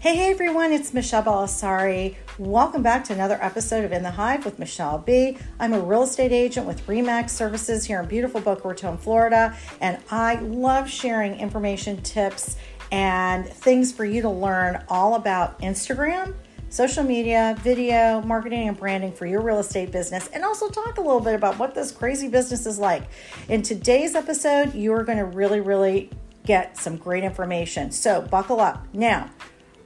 Hey, 0.00 0.14
hey 0.14 0.30
everyone, 0.30 0.72
it's 0.72 0.94
Michele 0.94 1.24
Bellisari. 1.24 2.14
Welcome 2.38 2.84
back 2.84 3.02
to 3.06 3.12
another 3.12 3.36
episode 3.42 3.84
of 3.84 3.90
In 3.90 4.04
the 4.04 4.12
Hive 4.12 4.44
with 4.44 4.56
Michele 4.60 4.98
Bee. 4.98 5.36
I'm 5.58 5.72
a 5.72 5.80
real 5.80 6.04
estate 6.04 6.30
agent 6.30 6.68
with 6.68 6.86
REMAX 6.86 7.30
Services 7.30 7.84
here 7.84 7.98
in 7.98 8.06
beautiful 8.06 8.40
Boca 8.40 8.68
Raton, 8.68 8.96
Florida, 8.96 9.56
and 9.80 9.98
I 10.08 10.36
love 10.36 10.88
sharing 10.88 11.40
information, 11.40 12.00
tips, 12.02 12.56
and 12.92 13.44
things 13.48 13.90
for 13.90 14.04
you 14.04 14.22
to 14.22 14.30
learn 14.30 14.84
all 14.88 15.16
about 15.16 15.58
Instagram, 15.62 16.32
social 16.68 17.02
media, 17.02 17.56
video, 17.64 18.22
marketing, 18.22 18.68
and 18.68 18.76
branding 18.76 19.10
for 19.10 19.26
your 19.26 19.40
real 19.40 19.58
estate 19.58 19.90
business, 19.90 20.28
and 20.28 20.44
also 20.44 20.68
talk 20.68 20.98
a 20.98 21.00
little 21.00 21.18
bit 21.18 21.34
about 21.34 21.58
what 21.58 21.74
this 21.74 21.90
crazy 21.90 22.28
business 22.28 22.66
is 22.66 22.78
like. 22.78 23.02
In 23.48 23.62
today's 23.62 24.14
episode, 24.14 24.74
you 24.74 24.92
are 24.92 25.02
going 25.02 25.18
to 25.18 25.24
really, 25.24 25.60
really 25.60 26.08
get 26.46 26.76
some 26.76 26.96
great 26.96 27.24
information. 27.24 27.90
So, 27.90 28.22
buckle 28.22 28.60
up. 28.60 28.86
Now, 28.94 29.28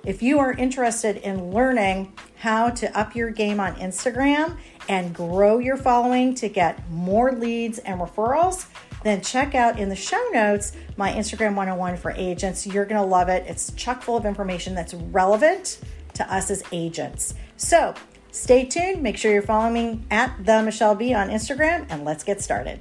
if 0.04 0.22
you 0.22 0.40
are 0.40 0.52
interested 0.52 1.16
in 1.18 1.52
learning 1.52 2.12
how 2.36 2.70
to 2.70 2.98
up 2.98 3.14
your 3.14 3.30
game 3.30 3.60
on 3.60 3.74
Instagram 3.76 4.56
and 4.88 5.14
grow 5.14 5.58
your 5.58 5.76
following 5.76 6.34
to 6.34 6.48
get 6.48 6.90
more 6.90 7.32
leads 7.32 7.78
and 7.78 8.00
referrals, 8.00 8.66
then 9.04 9.20
check 9.20 9.54
out 9.54 9.78
in 9.78 9.88
the 9.88 9.96
show 9.96 10.22
notes 10.32 10.72
my 10.96 11.12
Instagram 11.12 11.54
101 11.54 11.96
for 11.96 12.10
agents. 12.12 12.66
You're 12.66 12.84
going 12.84 13.00
to 13.00 13.06
love 13.06 13.28
it. 13.28 13.46
It's 13.46 13.72
chock 13.72 14.02
full 14.02 14.16
of 14.16 14.26
information 14.26 14.74
that's 14.74 14.94
relevant 14.94 15.78
to 16.14 16.34
us 16.34 16.50
as 16.50 16.64
agents. 16.72 17.34
So 17.56 17.94
stay 18.32 18.64
tuned. 18.64 19.02
Make 19.02 19.16
sure 19.16 19.32
you're 19.32 19.42
following 19.42 19.74
me 19.74 20.00
at 20.10 20.44
the 20.44 20.62
Michele 20.62 20.96
Bee 20.96 21.14
on 21.14 21.28
Instagram, 21.30 21.86
and 21.90 22.04
let's 22.04 22.24
get 22.24 22.40
started. 22.40 22.80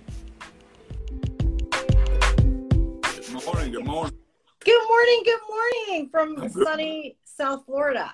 Good 1.71 3.45
morning. 3.45 3.71
Good 3.71 3.85
morning. 3.85 4.20
Good 4.63 4.87
morning. 4.87 5.23
Good 5.25 5.39
morning 5.49 6.09
from 6.09 6.49
sunny 6.51 7.17
South 7.23 7.65
Florida. 7.65 8.13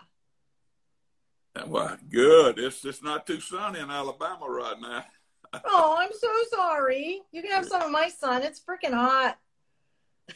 Well, 1.66 1.98
good. 2.10 2.58
It's 2.58 2.86
it's 2.86 3.04
not 3.04 3.28
too 3.28 3.42
sunny 3.42 3.80
in 3.80 3.92
Alabama 3.92 4.50
right 4.50 4.80
now. 4.80 5.04
oh, 5.66 5.98
I'm 6.00 6.12
so 6.18 6.30
sorry. 6.56 7.22
You 7.34 7.42
can 7.42 7.52
have 7.52 7.66
some 7.66 7.82
of 7.82 7.92
my 7.92 8.08
sun. 8.08 8.44
It's 8.44 8.62
freaking 8.62 8.94
hot. 8.94 9.38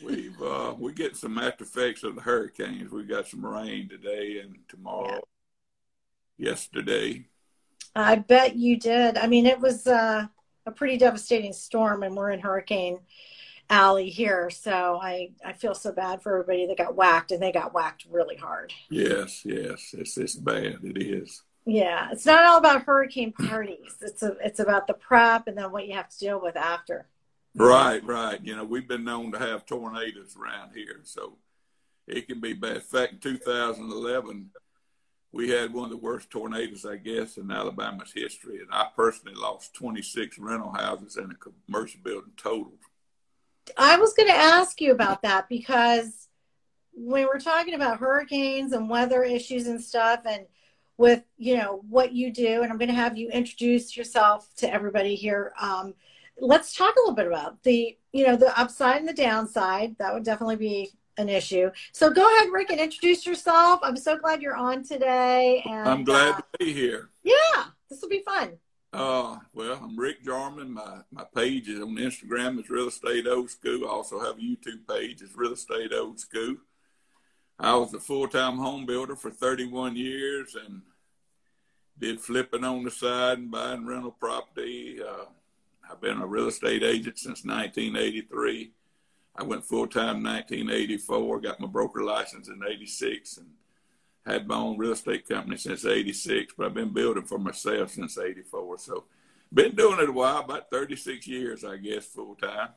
We've 0.03 0.41
uh 0.41 0.73
we 0.77 0.91
get 0.91 1.15
some 1.15 1.37
after 1.37 1.63
effects 1.63 2.03
of 2.03 2.15
the 2.15 2.21
hurricanes. 2.21 2.91
We 2.91 3.03
got 3.03 3.27
some 3.27 3.45
rain 3.45 3.87
today 3.87 4.41
and 4.43 4.57
tomorrow. 4.67 5.21
Yeah. 6.37 6.49
Yesterday. 6.49 7.27
I 7.95 8.17
bet 8.17 8.57
you 8.57 8.77
did. 8.77 9.17
I 9.17 9.27
mean, 9.27 9.45
it 9.45 9.59
was 9.59 9.87
uh, 9.87 10.25
a 10.65 10.71
pretty 10.71 10.97
devastating 10.97 11.53
storm, 11.53 12.03
and 12.03 12.15
we're 12.15 12.31
in 12.31 12.39
hurricane 12.39 12.99
alley 13.71 14.09
here. 14.09 14.49
So 14.49 14.99
I, 15.01 15.31
I 15.43 15.53
feel 15.53 15.73
so 15.73 15.91
bad 15.91 16.21
for 16.21 16.33
everybody 16.33 16.67
that 16.67 16.77
got 16.77 16.95
whacked 16.95 17.31
and 17.31 17.41
they 17.41 17.51
got 17.51 17.73
whacked 17.73 18.05
really 18.11 18.35
hard. 18.35 18.73
Yes, 18.89 19.43
yes. 19.45 19.95
It's 19.97 20.17
it's 20.17 20.35
bad. 20.35 20.79
It 20.83 21.01
is. 21.01 21.41
Yeah. 21.65 22.09
It's 22.11 22.25
not 22.25 22.45
all 22.45 22.57
about 22.57 22.83
hurricane 22.83 23.31
parties. 23.31 23.95
It's 24.01 24.21
a, 24.21 24.35
it's 24.43 24.59
about 24.59 24.87
the 24.87 24.93
prep 24.93 25.47
and 25.47 25.57
then 25.57 25.71
what 25.71 25.87
you 25.87 25.93
have 25.95 26.09
to 26.09 26.19
deal 26.19 26.41
with 26.41 26.57
after. 26.57 27.07
Right, 27.55 28.03
right. 28.05 28.39
You 28.43 28.55
know, 28.55 28.63
we've 28.63 28.87
been 28.87 29.03
known 29.03 29.31
to 29.31 29.39
have 29.39 29.65
tornadoes 29.65 30.37
around 30.37 30.71
here, 30.73 31.01
so 31.03 31.37
it 32.07 32.27
can 32.27 32.39
be 32.39 32.53
bad. 32.53 32.77
In 32.77 32.81
fact, 32.81 33.13
in 33.13 33.19
2011, 33.19 34.51
we 35.33 35.49
had 35.49 35.73
one 35.73 35.85
of 35.85 35.89
the 35.91 35.97
worst 35.97 36.29
tornadoes, 36.29 36.85
I 36.85 36.95
guess, 36.95 37.35
in 37.35 37.51
Alabama's 37.51 38.13
history, 38.13 38.59
and 38.59 38.69
I 38.71 38.87
personally 38.95 39.35
lost 39.35 39.73
26 39.73 40.39
rental 40.39 40.71
houses 40.71 41.17
and 41.17 41.31
a 41.31 41.35
commercial 41.35 41.99
building 42.03 42.31
totaled. 42.37 42.79
I 43.77 43.97
was 43.97 44.13
going 44.13 44.29
to 44.29 44.35
ask 44.35 44.81
you 44.81 44.91
about 44.91 45.21
that 45.23 45.49
because 45.49 46.27
when 46.93 47.25
we're 47.25 47.39
talking 47.39 47.73
about 47.73 47.99
hurricanes 47.99 48.73
and 48.73 48.89
weather 48.89 49.23
issues 49.23 49.67
and 49.67 49.81
stuff, 49.81 50.21
and 50.25 50.45
with 50.97 51.23
you 51.37 51.57
know 51.57 51.81
what 51.89 52.13
you 52.13 52.31
do, 52.31 52.61
and 52.61 52.71
I'm 52.71 52.77
going 52.77 52.89
to 52.89 52.95
have 52.95 53.17
you 53.17 53.29
introduce 53.29 53.97
yourself 53.97 54.47
to 54.57 54.71
everybody 54.71 55.15
here. 55.15 55.53
Um, 55.59 55.93
let's 56.37 56.75
talk 56.75 56.95
a 56.95 56.99
little 56.99 57.15
bit 57.15 57.27
about 57.27 57.61
the 57.63 57.97
you 58.11 58.27
know 58.27 58.35
the 58.35 58.57
upside 58.59 58.97
and 58.97 59.07
the 59.07 59.13
downside. 59.13 59.97
That 59.97 60.13
would 60.13 60.23
definitely 60.23 60.57
be 60.57 60.91
an 61.17 61.29
issue. 61.29 61.71
So 61.91 62.11
go 62.11 62.21
ahead, 62.35 62.51
Rick, 62.51 62.71
and 62.71 62.79
introduce 62.79 63.25
yourself. 63.25 63.79
I'm 63.83 63.97
so 63.97 64.17
glad 64.17 64.41
you're 64.41 64.55
on 64.55 64.83
today. 64.83 65.63
And 65.65 65.87
I'm 65.87 66.03
glad 66.03 66.35
uh, 66.35 66.37
to 66.37 66.43
be 66.59 66.73
here. 66.73 67.09
Yeah, 67.23 67.65
this 67.89 68.01
will 68.01 68.09
be 68.09 68.21
fun. 68.21 68.57
Uh, 68.93 69.37
well, 69.53 69.79
I'm 69.81 69.97
Rick 69.97 70.21
Jarman. 70.25 70.73
My 70.73 70.99
my 71.11 71.23
page 71.33 71.69
is 71.69 71.79
on 71.79 71.95
Instagram 71.95 72.59
is 72.59 72.69
Real 72.69 72.89
Estate 72.89 73.25
Old 73.25 73.49
School. 73.49 73.85
I 73.85 73.89
also 73.89 74.19
have 74.19 74.37
a 74.37 74.41
YouTube 74.41 74.85
page 74.85 75.21
It's 75.21 75.33
Real 75.33 75.53
Estate 75.53 75.93
Old 75.93 76.19
School. 76.19 76.57
I 77.57 77.73
was 77.75 77.93
a 77.93 78.01
full 78.01 78.27
time 78.27 78.57
home 78.57 78.85
builder 78.85 79.15
for 79.15 79.31
31 79.31 79.95
years 79.95 80.55
and 80.55 80.81
did 81.97 82.19
flipping 82.19 82.65
on 82.65 82.83
the 82.83 82.91
side 82.91 83.37
and 83.37 83.49
buying 83.49 83.85
rental 83.85 84.11
property. 84.11 85.01
Uh, 85.01 85.25
I've 85.89 86.01
been 86.01 86.21
a 86.21 86.27
real 86.27 86.47
estate 86.47 86.83
agent 86.83 87.17
since 87.17 87.45
1983. 87.45 88.73
I 89.37 89.43
went 89.43 89.63
full 89.63 89.87
time 89.87 90.17
in 90.17 90.23
1984. 90.23 91.39
Got 91.39 91.61
my 91.61 91.67
broker 91.67 92.03
license 92.03 92.49
in 92.49 92.59
'86 92.67 93.37
and 93.37 93.47
had 94.25 94.47
my 94.47 94.55
own 94.55 94.77
real 94.77 94.91
estate 94.91 95.27
company 95.27 95.57
since 95.57 95.85
86, 95.85 96.53
but 96.57 96.67
I've 96.67 96.73
been 96.73 96.93
building 96.93 97.23
for 97.23 97.39
myself 97.39 97.91
since 97.91 98.17
84. 98.17 98.77
So 98.77 99.05
been 99.53 99.75
doing 99.75 99.99
it 99.99 100.09
a 100.09 100.11
while, 100.11 100.39
about 100.39 100.69
36 100.69 101.27
years, 101.27 101.63
I 101.63 101.77
guess, 101.77 102.05
full 102.05 102.35
time. 102.35 102.69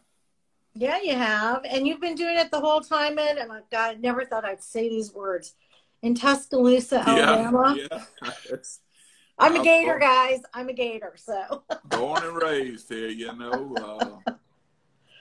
Yeah, 0.75 1.01
you 1.01 1.15
have. 1.15 1.65
And 1.65 1.87
you've 1.87 2.01
been 2.01 2.17
doing 2.17 2.37
it 2.37 2.51
the 2.51 2.61
whole 2.61 2.81
time 2.81 3.19
in, 3.19 3.39
and 3.39 3.51
God, 3.71 3.71
I 3.73 3.95
never 3.95 4.25
thought 4.25 4.45
I'd 4.45 4.63
say 4.63 4.89
these 4.89 5.13
words 5.13 5.55
in 6.03 6.15
Tuscaloosa, 6.15 7.09
Alabama. 7.09 7.77
Yeah, 7.79 8.05
yeah. 8.25 8.59
I'm 9.39 9.57
a 9.57 9.65
Gator, 9.65 9.99
guys. 9.99 10.43
I'm 10.53 10.69
a 10.69 10.73
Gator, 10.73 11.15
so. 11.17 11.65
born 11.87 12.23
and 12.25 12.41
raised 12.41 12.89
here, 12.89 13.09
you 13.09 13.33
know. 13.37 14.21
Uh, 14.27 14.33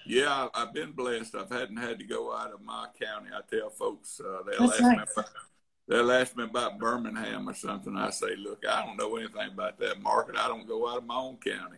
yeah, 0.05 0.47
I've 0.53 0.73
been 0.73 0.91
blessed. 0.91 1.35
I've 1.35 1.49
hadn't 1.49 1.77
had 1.77 1.99
to 1.99 2.05
go 2.05 2.35
out 2.35 2.51
of 2.51 2.61
my 2.61 2.87
county. 2.99 3.29
I 3.33 3.41
tell 3.49 3.69
folks 3.69 4.19
uh, 4.19 4.43
they'll 4.43 4.67
That's 4.67 4.81
ask 4.81 5.15
nice. 5.15 5.25
They'll 5.87 6.11
ask 6.11 6.35
me 6.35 6.43
about 6.43 6.79
Birmingham 6.79 7.49
or 7.49 7.53
something. 7.53 7.95
I 7.95 8.09
say, 8.09 8.35
look, 8.35 8.63
I 8.67 8.85
don't 8.85 8.97
know 8.97 9.15
anything 9.17 9.49
about 9.53 9.79
that 9.79 10.01
market. 10.01 10.35
I 10.37 10.47
don't 10.47 10.67
go 10.67 10.87
out 10.87 10.97
of 10.97 11.05
my 11.05 11.15
own 11.15 11.37
county. 11.37 11.77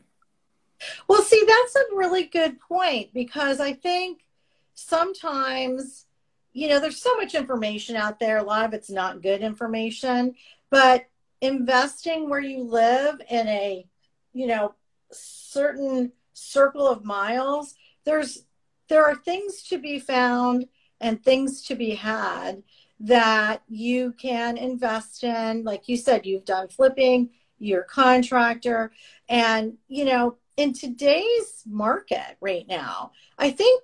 Well, 1.07 1.21
see, 1.21 1.43
that's 1.47 1.75
a 1.75 1.95
really 1.95 2.25
good 2.25 2.59
point 2.59 3.13
because 3.13 3.59
I 3.59 3.73
think 3.73 4.25
sometimes, 4.73 6.05
you 6.53 6.67
know, 6.67 6.79
there's 6.79 7.01
so 7.01 7.15
much 7.15 7.33
information 7.33 7.95
out 7.95 8.19
there. 8.19 8.37
A 8.37 8.43
lot 8.43 8.65
of 8.65 8.73
it's 8.73 8.89
not 8.89 9.21
good 9.21 9.41
information, 9.41 10.35
but 10.69 11.05
investing 11.41 12.29
where 12.29 12.41
you 12.41 12.63
live 12.63 13.21
in 13.29 13.47
a, 13.47 13.85
you 14.33 14.47
know, 14.47 14.75
certain 15.11 16.11
circle 16.33 16.87
of 16.87 17.05
miles, 17.05 17.75
there's 18.03 18.43
there 18.87 19.05
are 19.05 19.15
things 19.15 19.63
to 19.63 19.77
be 19.77 19.97
found 19.97 20.67
and 21.01 21.23
things 21.23 21.63
to 21.63 21.75
be 21.75 21.95
had 21.95 22.61
that 22.99 23.61
you 23.67 24.13
can 24.13 24.57
invest 24.57 25.23
in. 25.23 25.63
Like 25.63 25.87
you 25.87 25.97
said, 25.97 26.25
you've 26.25 26.45
done 26.45 26.67
flipping, 26.67 27.29
you're 27.59 27.81
a 27.81 27.85
contractor. 27.85 28.91
And, 29.27 29.73
you 29.87 30.05
know, 30.05 30.37
in 30.57 30.73
today's 30.73 31.63
market 31.65 32.37
right 32.39 32.67
now, 32.67 33.11
I 33.37 33.51
think 33.51 33.83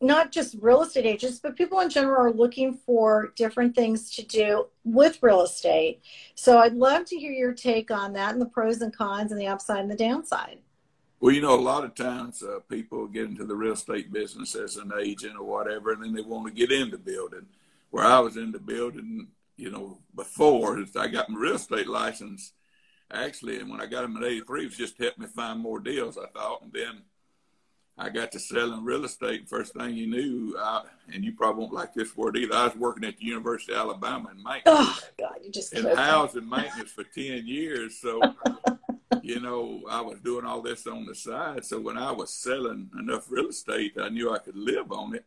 not 0.00 0.32
just 0.32 0.56
real 0.60 0.82
estate 0.82 1.06
agents, 1.06 1.38
but 1.38 1.56
people 1.56 1.78
in 1.78 1.88
general 1.88 2.26
are 2.26 2.32
looking 2.32 2.74
for 2.74 3.32
different 3.36 3.76
things 3.76 4.10
to 4.16 4.26
do 4.26 4.66
with 4.82 5.22
real 5.22 5.42
estate. 5.42 6.02
So 6.34 6.58
I'd 6.58 6.74
love 6.74 7.04
to 7.06 7.16
hear 7.16 7.30
your 7.30 7.52
take 7.52 7.92
on 7.92 8.12
that 8.14 8.32
and 8.32 8.40
the 8.40 8.46
pros 8.46 8.80
and 8.80 8.94
cons 8.94 9.30
and 9.30 9.40
the 9.40 9.46
upside 9.46 9.78
and 9.78 9.90
the 9.90 9.96
downside. 9.96 10.58
Well, 11.20 11.32
you 11.32 11.40
know, 11.40 11.54
a 11.54 11.60
lot 11.60 11.84
of 11.84 11.94
times 11.94 12.42
uh, 12.42 12.58
people 12.68 13.06
get 13.06 13.26
into 13.26 13.44
the 13.44 13.54
real 13.54 13.74
estate 13.74 14.12
business 14.12 14.56
as 14.56 14.76
an 14.76 14.90
agent 15.00 15.36
or 15.38 15.44
whatever, 15.44 15.92
and 15.92 16.02
then 16.02 16.12
they 16.12 16.22
want 16.22 16.48
to 16.48 16.52
get 16.52 16.72
into 16.72 16.98
building 16.98 17.46
where 17.92 18.04
I 18.04 18.18
was 18.20 18.38
in 18.38 18.52
the 18.52 18.58
building, 18.58 19.28
you 19.56 19.70
know, 19.70 19.98
before 20.16 20.82
I 20.98 21.06
got 21.08 21.28
my 21.28 21.38
real 21.38 21.54
estate 21.54 21.86
license. 21.86 22.52
Actually, 23.12 23.60
and 23.60 23.70
when 23.70 23.82
I 23.82 23.86
got 23.86 24.00
them 24.00 24.16
in 24.16 24.24
'83, 24.24 24.62
it 24.62 24.64
was 24.64 24.76
just 24.76 24.98
helped 24.98 25.18
me 25.18 25.26
find 25.26 25.60
more 25.60 25.78
deals. 25.78 26.16
I 26.16 26.26
thought, 26.28 26.62
and 26.62 26.72
then 26.72 27.02
I 27.98 28.08
got 28.08 28.32
to 28.32 28.38
selling 28.40 28.82
real 28.82 29.04
estate. 29.04 29.46
First 29.46 29.74
thing 29.74 29.94
you 29.94 30.06
knew, 30.06 30.56
I, 30.58 30.84
and 31.12 31.22
you 31.22 31.32
probably 31.32 31.60
won't 31.60 31.74
like 31.74 31.92
this 31.92 32.16
word 32.16 32.38
either. 32.38 32.54
I 32.54 32.64
was 32.64 32.76
working 32.76 33.04
at 33.04 33.18
the 33.18 33.26
University 33.26 33.74
of 33.74 33.80
Alabama 33.80 34.30
in 34.30 34.42
maintenance. 34.42 34.64
Oh 34.66 34.98
God, 35.18 35.36
you 35.44 35.52
just 35.52 35.74
in 35.74 35.84
housing 35.84 36.48
maintenance 36.48 36.90
for 36.90 37.04
ten 37.04 37.46
years. 37.46 37.98
So, 38.00 38.22
you 39.22 39.38
know, 39.38 39.82
I 39.90 40.00
was 40.00 40.18
doing 40.20 40.46
all 40.46 40.62
this 40.62 40.86
on 40.86 41.04
the 41.04 41.14
side. 41.14 41.66
So 41.66 41.78
when 41.78 41.98
I 41.98 42.10
was 42.10 42.32
selling 42.32 42.88
enough 42.98 43.30
real 43.30 43.48
estate, 43.48 43.92
I 44.00 44.08
knew 44.08 44.32
I 44.32 44.38
could 44.38 44.56
live 44.56 44.90
on 44.90 45.14
it 45.14 45.26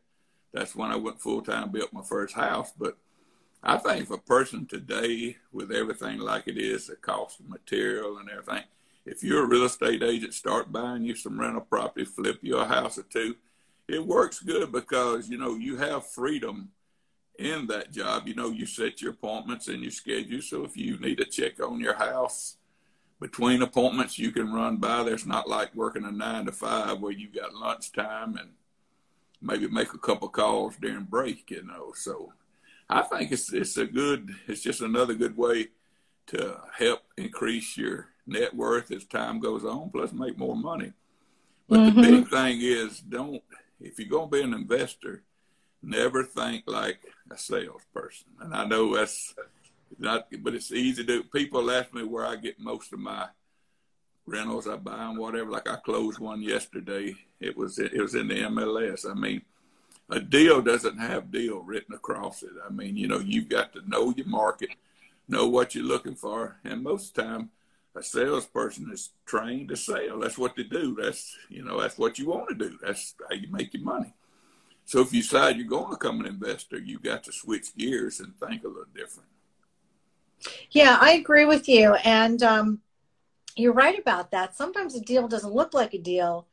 that's 0.56 0.76
when 0.76 0.90
I 0.90 0.96
went 0.96 1.22
full 1.22 1.42
time, 1.42 1.72
built 1.72 1.92
my 1.92 2.02
first 2.02 2.34
house. 2.34 2.72
But 2.78 2.98
I 3.62 3.78
think 3.78 4.04
if 4.04 4.12
a 4.12 4.18
person 4.18 4.66
today, 4.66 5.38
with 5.52 5.72
everything 5.72 6.20
like 6.20 6.48
it 6.48 6.58
is, 6.58 6.88
the 6.88 6.96
cost 6.96 7.42
of 7.42 7.50
material 7.50 8.18
and 8.18 8.30
everything, 8.30 8.64
if 9.06 9.22
you're 9.22 9.44
a 9.44 9.48
real 9.48 9.66
estate 9.66 10.02
agent, 10.02 10.34
start 10.34 10.72
buying 10.72 11.04
you 11.04 11.16
some 11.16 11.40
rental 11.40 11.62
property, 11.62 12.06
flip 12.06 12.40
you 12.42 12.58
a 12.58 12.66
house 12.66 12.98
or 12.98 13.04
two. 13.04 13.36
It 13.88 14.06
works 14.06 14.40
good 14.40 14.72
because 14.72 15.30
you 15.30 15.38
know 15.38 15.56
you 15.56 15.76
have 15.76 16.08
freedom 16.08 16.70
in 17.38 17.68
that 17.68 17.92
job, 17.92 18.28
you 18.28 18.34
know, 18.34 18.50
you 18.50 18.66
set 18.66 19.02
your 19.02 19.12
appointments 19.12 19.68
and 19.68 19.82
your 19.82 19.92
schedule. 19.92 20.42
So 20.42 20.64
if 20.64 20.78
you 20.78 20.98
need 20.98 21.18
to 21.18 21.26
check 21.26 21.62
on 21.62 21.82
your 21.82 21.96
house 21.96 22.56
between 23.20 23.62
appointments, 23.62 24.18
you 24.18 24.32
can 24.32 24.54
run 24.54 24.78
by. 24.78 25.04
There's 25.04 25.26
not 25.26 25.50
like 25.50 25.76
working 25.76 26.06
a 26.06 26.12
nine 26.12 26.46
to 26.46 26.52
five 26.54 27.02
where 27.02 27.12
you 27.12 27.28
got 27.28 27.54
lunchtime 27.54 28.38
and 28.38 28.52
maybe 29.46 29.68
make 29.68 29.94
a 29.94 30.00
couple 30.00 30.28
calls 30.28 30.76
during 30.78 31.04
break, 31.04 31.50
you 31.52 31.64
know. 31.64 31.94
So 31.96 32.34
I 32.90 33.02
think 33.04 33.32
it's 33.32 33.54
it's 33.54 33.78
a 33.78 33.86
good 33.86 34.30
it's 34.48 34.62
just 34.62 34.82
another 34.82 35.14
good 35.14 35.38
way 35.38 35.70
to 36.28 36.60
help 36.78 37.02
increase 37.18 37.78
your 37.78 38.10
net 38.26 38.56
worth 38.56 38.92
as 38.92 39.06
time 39.06 39.40
goes 39.40 39.64
on, 39.64 39.92
plus 39.92 40.12
make 40.12 40.38
more 40.38 40.56
money. 40.56 40.94
But 41.70 41.80
mm-hmm. 41.80 42.02
the 42.02 42.08
big 42.10 42.28
thing 42.28 42.60
is 42.62 43.00
don't 43.00 43.42
if 43.80 44.00
you're 44.00 44.10
gonna 44.10 44.28
be 44.28 44.42
an 44.42 44.54
investor, 44.54 45.24
never 45.82 46.24
think 46.24 46.64
like 46.68 47.00
a 47.32 47.38
salesperson. 47.38 48.28
And 48.42 48.54
I 48.54 48.66
know 48.66 48.96
that's 48.96 49.36
not 50.00 50.28
but 50.42 50.56
it's 50.56 50.72
easy 50.72 51.06
to 51.06 51.24
people 51.24 51.70
ask 51.72 51.94
me 51.94 52.04
where 52.04 52.26
I 52.26 52.36
get 52.36 52.60
most 52.60 52.92
of 52.92 53.00
my 53.00 53.28
rentals 54.26 54.68
I 54.68 54.76
buy 54.78 55.10
and 55.10 55.18
whatever. 55.18 55.50
Like 55.50 55.70
I 55.70 55.76
closed 55.78 56.20
one 56.20 56.42
yesterday. 56.42 57.16
It 57.40 57.56
was 57.56 57.80
it 57.80 57.98
was 57.98 58.16
in 58.16 58.28
the 58.28 58.36
MLS. 58.36 59.10
I 59.10 59.14
mean, 59.14 59.42
a 60.10 60.20
deal 60.20 60.62
doesn't 60.62 60.98
have 60.98 61.32
deal 61.32 61.60
written 61.60 61.96
across 61.96 62.44
it. 62.44 62.52
I 62.66 62.72
mean, 62.72 62.98
you 62.98 63.08
know, 63.08 63.20
you've 63.20 63.50
got 63.50 63.74
to 63.74 63.88
know 63.88 64.14
your 64.16 64.28
market, 64.28 64.70
know 65.28 65.48
what 65.48 65.76
you're 65.76 65.84
looking 65.84 66.16
for, 66.16 66.58
and 66.64 66.84
most 66.84 67.10
of 67.10 67.16
the 67.16 67.22
time, 67.24 67.50
a 67.96 68.04
salesperson 68.04 68.92
is 68.92 69.12
trained 69.26 69.70
to 69.70 69.78
sell. 69.78 70.20
That's 70.20 70.38
what 70.38 70.56
they 70.56 70.64
do. 70.64 70.98
That's 71.02 71.38
you 71.50 71.64
know, 71.64 71.80
that's 71.80 71.98
what 71.98 72.20
you 72.20 72.28
want 72.28 72.50
to 72.50 72.56
do. 72.56 72.78
That's 72.82 73.16
how 73.30 73.36
you 73.36 73.48
make 73.52 73.74
your 73.74 73.84
money. 73.84 74.14
So 74.86 75.02
if 75.02 75.12
you 75.12 75.22
decide 75.22 75.58
you're 75.58 75.68
going 75.68 75.86
to 75.86 75.98
become 75.98 76.20
an 76.20 76.28
investor, 76.28 76.78
you've 76.78 77.02
got 77.02 77.24
to 77.24 77.32
switch 77.32 77.76
gears 77.76 78.20
and 78.20 78.38
think 78.40 78.64
a 78.64 78.68
little 78.68 78.86
different. 78.96 79.30
Yeah, 80.70 80.98
I 81.02 81.14
agree 81.14 81.46
with 81.46 81.68
you. 81.68 81.96
And 81.96 82.44
um, 82.44 82.82
you're 83.56 83.74
right 83.74 83.98
about 83.98 84.32
that. 84.32 84.56
Sometimes 84.56 84.96
a 84.96 85.02
deal 85.02 85.28
doesn't 85.28 85.54
look 85.54 85.74
like 85.74 85.94
a 85.94 86.00
deal, 86.00 86.48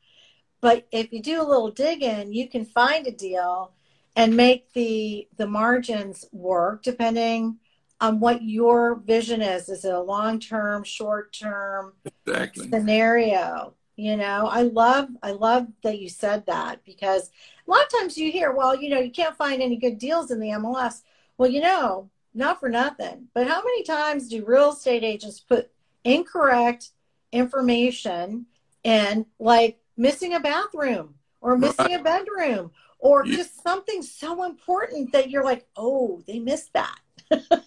but 0.61 0.87
if 0.91 1.11
you 1.11 1.21
do 1.21 1.41
a 1.41 1.43
little 1.43 1.71
digging, 1.71 2.33
you 2.33 2.47
can 2.47 2.65
find 2.65 3.05
a 3.05 3.11
deal 3.11 3.73
and 4.15 4.37
make 4.37 4.71
the 4.73 5.27
the 5.37 5.47
margins 5.47 6.25
work 6.31 6.83
depending 6.83 7.57
on 7.99 8.19
what 8.19 8.43
your 8.43 8.95
vision 8.95 9.41
is. 9.41 9.69
Is 9.69 9.85
it 9.85 9.93
a 9.93 9.99
long 9.99 10.39
term, 10.39 10.83
short 10.83 11.33
term 11.33 11.93
exactly. 12.05 12.69
scenario? 12.69 13.73
You 13.95 14.17
know, 14.17 14.47
I 14.47 14.63
love 14.63 15.09
I 15.21 15.31
love 15.31 15.67
that 15.83 15.99
you 15.99 16.09
said 16.09 16.45
that 16.47 16.83
because 16.85 17.29
a 17.67 17.71
lot 17.71 17.85
of 17.85 17.99
times 17.99 18.17
you 18.17 18.31
hear, 18.31 18.51
well, 18.51 18.75
you 18.75 18.89
know, 18.89 18.99
you 18.99 19.11
can't 19.11 19.37
find 19.37 19.61
any 19.61 19.77
good 19.77 19.97
deals 19.99 20.31
in 20.31 20.39
the 20.39 20.49
MLS. 20.49 21.01
Well, 21.37 21.49
you 21.49 21.61
know, 21.61 22.09
not 22.33 22.59
for 22.59 22.69
nothing, 22.69 23.27
but 23.33 23.47
how 23.47 23.61
many 23.63 23.83
times 23.83 24.29
do 24.29 24.45
real 24.45 24.71
estate 24.71 25.03
agents 25.03 25.39
put 25.39 25.71
incorrect 26.03 26.89
information 27.33 28.45
and 28.85 29.25
like 29.39 29.79
missing 29.97 30.33
a 30.33 30.39
bathroom 30.39 31.15
or 31.41 31.57
missing 31.57 31.87
right. 31.87 31.99
a 31.99 32.03
bedroom 32.03 32.71
or 32.99 33.25
yeah. 33.25 33.35
just 33.35 33.61
something 33.61 34.01
so 34.01 34.45
important 34.45 35.11
that 35.11 35.29
you're 35.29 35.43
like, 35.43 35.65
oh, 35.75 36.23
they 36.25 36.39
missed 36.39 36.71
that. 36.73 36.99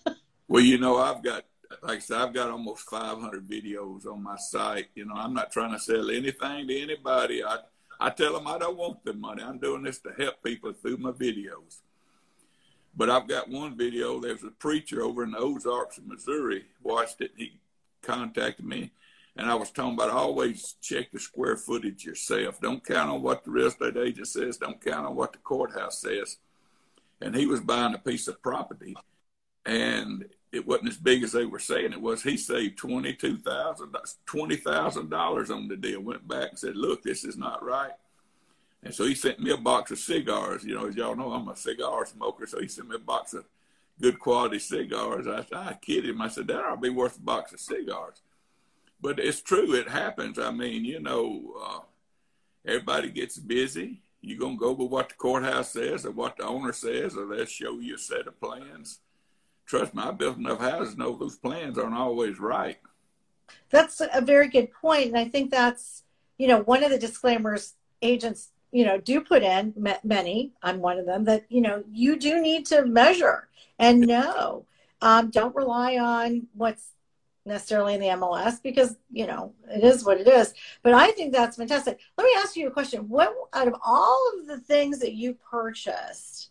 well, 0.48 0.62
you 0.62 0.78
know, 0.78 0.96
I've 0.96 1.22
got, 1.22 1.44
like 1.82 1.98
I 1.98 2.00
said, 2.00 2.18
I've 2.18 2.32
got 2.32 2.50
almost 2.50 2.88
500 2.88 3.46
videos 3.46 4.06
on 4.06 4.22
my 4.22 4.36
site. 4.36 4.86
You 4.94 5.04
know, 5.04 5.14
I'm 5.14 5.34
not 5.34 5.52
trying 5.52 5.72
to 5.72 5.78
sell 5.78 6.10
anything 6.10 6.68
to 6.68 6.80
anybody. 6.80 7.44
I, 7.44 7.58
I 8.00 8.10
tell 8.10 8.32
them 8.32 8.46
I 8.46 8.58
don't 8.58 8.78
want 8.78 9.04
the 9.04 9.12
money. 9.12 9.42
I'm 9.42 9.58
doing 9.58 9.82
this 9.82 9.98
to 10.00 10.12
help 10.16 10.42
people 10.42 10.72
through 10.72 10.98
my 10.98 11.10
videos. 11.10 11.80
But 12.96 13.10
I've 13.10 13.28
got 13.28 13.50
one 13.50 13.76
video. 13.76 14.20
There's 14.20 14.42
a 14.42 14.50
preacher 14.50 15.02
over 15.02 15.22
in 15.22 15.32
the 15.32 15.38
Ozarks 15.38 15.98
of 15.98 16.06
Missouri 16.06 16.64
watched 16.82 17.20
it. 17.20 17.32
He 17.36 17.58
contacted 18.02 18.64
me 18.64 18.92
and 19.36 19.50
I 19.50 19.54
was 19.54 19.70
talking 19.70 19.94
about 19.94 20.10
always 20.10 20.76
check 20.80 21.10
the 21.12 21.18
square 21.18 21.56
footage 21.56 22.04
yourself. 22.04 22.60
Don't 22.60 22.84
count 22.84 23.10
on 23.10 23.22
what 23.22 23.44
the 23.44 23.50
real 23.50 23.66
estate 23.66 23.96
agent 23.96 24.28
says. 24.28 24.56
Don't 24.56 24.82
count 24.82 25.06
on 25.06 25.14
what 25.14 25.32
the 25.32 25.38
courthouse 25.38 26.00
says. 26.00 26.38
And 27.20 27.34
he 27.34 27.46
was 27.46 27.60
buying 27.60 27.94
a 27.94 27.98
piece 27.98 28.28
of 28.28 28.42
property, 28.42 28.96
and 29.64 30.26
it 30.52 30.66
wasn't 30.66 30.88
as 30.88 30.96
big 30.96 31.22
as 31.22 31.32
they 31.32 31.44
were 31.44 31.58
saying 31.58 31.92
it 31.92 32.00
was. 32.00 32.22
He 32.22 32.36
saved 32.36 32.78
twenty 32.78 33.14
two 33.14 33.36
thousand, 33.38 33.94
twenty 34.24 34.56
thousand 34.56 35.10
dollars 35.10 35.50
on 35.50 35.68
the 35.68 35.76
deal. 35.76 36.00
Went 36.00 36.26
back 36.26 36.50
and 36.50 36.58
said, 36.58 36.76
"Look, 36.76 37.02
this 37.02 37.24
is 37.24 37.36
not 37.36 37.64
right." 37.64 37.92
And 38.82 38.94
so 38.94 39.04
he 39.04 39.14
sent 39.14 39.40
me 39.40 39.50
a 39.50 39.56
box 39.56 39.90
of 39.90 39.98
cigars. 39.98 40.62
You 40.64 40.74
know, 40.74 40.86
as 40.86 40.94
y'all 40.94 41.16
know, 41.16 41.32
I'm 41.32 41.48
a 41.48 41.56
cigar 41.56 42.06
smoker, 42.06 42.46
so 42.46 42.60
he 42.60 42.68
sent 42.68 42.88
me 42.88 42.96
a 42.96 43.00
box 43.00 43.34
of 43.34 43.44
good 44.00 44.18
quality 44.18 44.58
cigars. 44.58 45.26
I, 45.26 45.42
said, 45.42 45.54
I 45.54 45.78
kidded 45.80 46.10
him. 46.10 46.20
I 46.20 46.28
said, 46.28 46.46
"That 46.46 46.64
ought 46.64 46.76
to 46.76 46.80
be 46.80 46.90
worth 46.90 47.16
a 47.16 47.22
box 47.22 47.52
of 47.52 47.60
cigars." 47.60 48.22
But 49.00 49.18
it's 49.18 49.40
true. 49.40 49.74
It 49.74 49.88
happens. 49.88 50.38
I 50.38 50.50
mean, 50.50 50.84
you 50.84 51.00
know, 51.00 51.54
uh, 51.62 51.80
everybody 52.66 53.10
gets 53.10 53.38
busy. 53.38 54.02
You're 54.20 54.38
going 54.38 54.56
to 54.56 54.60
go 54.60 54.72
with 54.72 54.90
what 54.90 55.08
the 55.10 55.14
courthouse 55.14 55.72
says 55.72 56.04
or 56.04 56.10
what 56.10 56.36
the 56.36 56.44
owner 56.44 56.72
says, 56.72 57.16
or 57.16 57.26
they'll 57.26 57.44
show 57.44 57.78
you 57.78 57.94
a 57.94 57.98
set 57.98 58.26
of 58.26 58.40
plans. 58.40 59.00
Trust 59.66 59.94
me, 59.94 60.02
I 60.02 60.10
built 60.10 60.38
enough 60.38 60.60
houses 60.60 60.94
to 60.94 61.00
know 61.00 61.16
those 61.16 61.36
plans 61.36 61.78
aren't 61.78 61.94
always 61.94 62.38
right. 62.38 62.78
That's 63.70 64.00
a 64.00 64.20
very 64.20 64.48
good 64.48 64.72
point. 64.72 65.08
And 65.08 65.16
I 65.16 65.28
think 65.28 65.50
that's, 65.50 66.02
you 66.38 66.48
know, 66.48 66.60
one 66.62 66.82
of 66.82 66.90
the 66.90 66.98
disclaimers 66.98 67.74
agents, 68.02 68.50
you 68.72 68.84
know, 68.84 68.98
do 68.98 69.20
put 69.20 69.42
in, 69.42 69.74
many, 70.02 70.52
I'm 70.62 70.80
one 70.80 70.98
of 70.98 71.06
them, 71.06 71.24
that, 71.24 71.46
you 71.48 71.60
know, 71.60 71.84
you 71.92 72.16
do 72.16 72.40
need 72.40 72.66
to 72.66 72.84
measure 72.84 73.48
and 73.78 74.00
know. 74.00 74.66
Um, 75.02 75.30
don't 75.30 75.54
rely 75.54 75.98
on 75.98 76.48
what's 76.54 76.88
necessarily 77.46 77.94
in 77.94 78.00
the 78.00 78.08
MLS 78.08 78.62
because 78.62 78.96
you 79.10 79.26
know 79.26 79.54
it 79.70 79.84
is 79.84 80.04
what 80.04 80.20
it 80.20 80.28
is. 80.28 80.52
But 80.82 80.94
I 80.94 81.12
think 81.12 81.32
that's 81.32 81.56
fantastic. 81.56 81.98
Let 82.16 82.24
me 82.24 82.32
ask 82.38 82.56
you 82.56 82.66
a 82.66 82.72
question. 82.72 83.08
What 83.08 83.34
out 83.52 83.68
of 83.68 83.74
all 83.84 84.32
of 84.38 84.46
the 84.46 84.58
things 84.58 84.98
that 84.98 85.14
you 85.14 85.34
purchased 85.50 86.50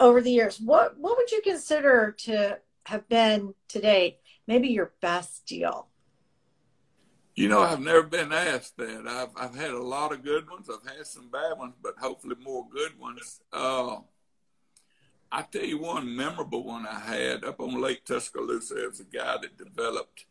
over 0.00 0.20
the 0.20 0.30
years, 0.30 0.60
what 0.60 0.98
what 0.98 1.16
would 1.16 1.30
you 1.30 1.40
consider 1.42 2.14
to 2.20 2.58
have 2.86 3.08
been 3.08 3.54
to 3.68 3.80
date 3.80 4.18
maybe 4.46 4.68
your 4.68 4.92
best 5.00 5.46
deal? 5.46 5.88
You 7.34 7.48
know, 7.48 7.62
I've 7.62 7.80
never 7.80 8.04
been 8.04 8.32
asked 8.32 8.76
that. 8.76 9.06
I've 9.08 9.30
I've 9.36 9.56
had 9.56 9.70
a 9.70 9.82
lot 9.82 10.12
of 10.12 10.22
good 10.22 10.48
ones. 10.48 10.70
I've 10.70 10.96
had 10.96 11.06
some 11.06 11.28
bad 11.30 11.58
ones, 11.58 11.74
but 11.82 11.94
hopefully 11.98 12.36
more 12.42 12.66
good 12.70 12.98
ones. 12.98 13.40
Uh, 13.52 13.96
I 15.36 15.42
tell 15.42 15.64
you 15.64 15.78
one 15.78 16.14
memorable 16.14 16.62
one 16.62 16.86
I 16.86 17.00
had 17.00 17.42
up 17.42 17.58
on 17.58 17.80
Lake 17.80 18.04
Tuscaloosa. 18.04 18.74
There 18.74 18.88
was 18.88 19.00
a 19.00 19.04
guy 19.04 19.36
that 19.42 19.58
developed. 19.58 20.26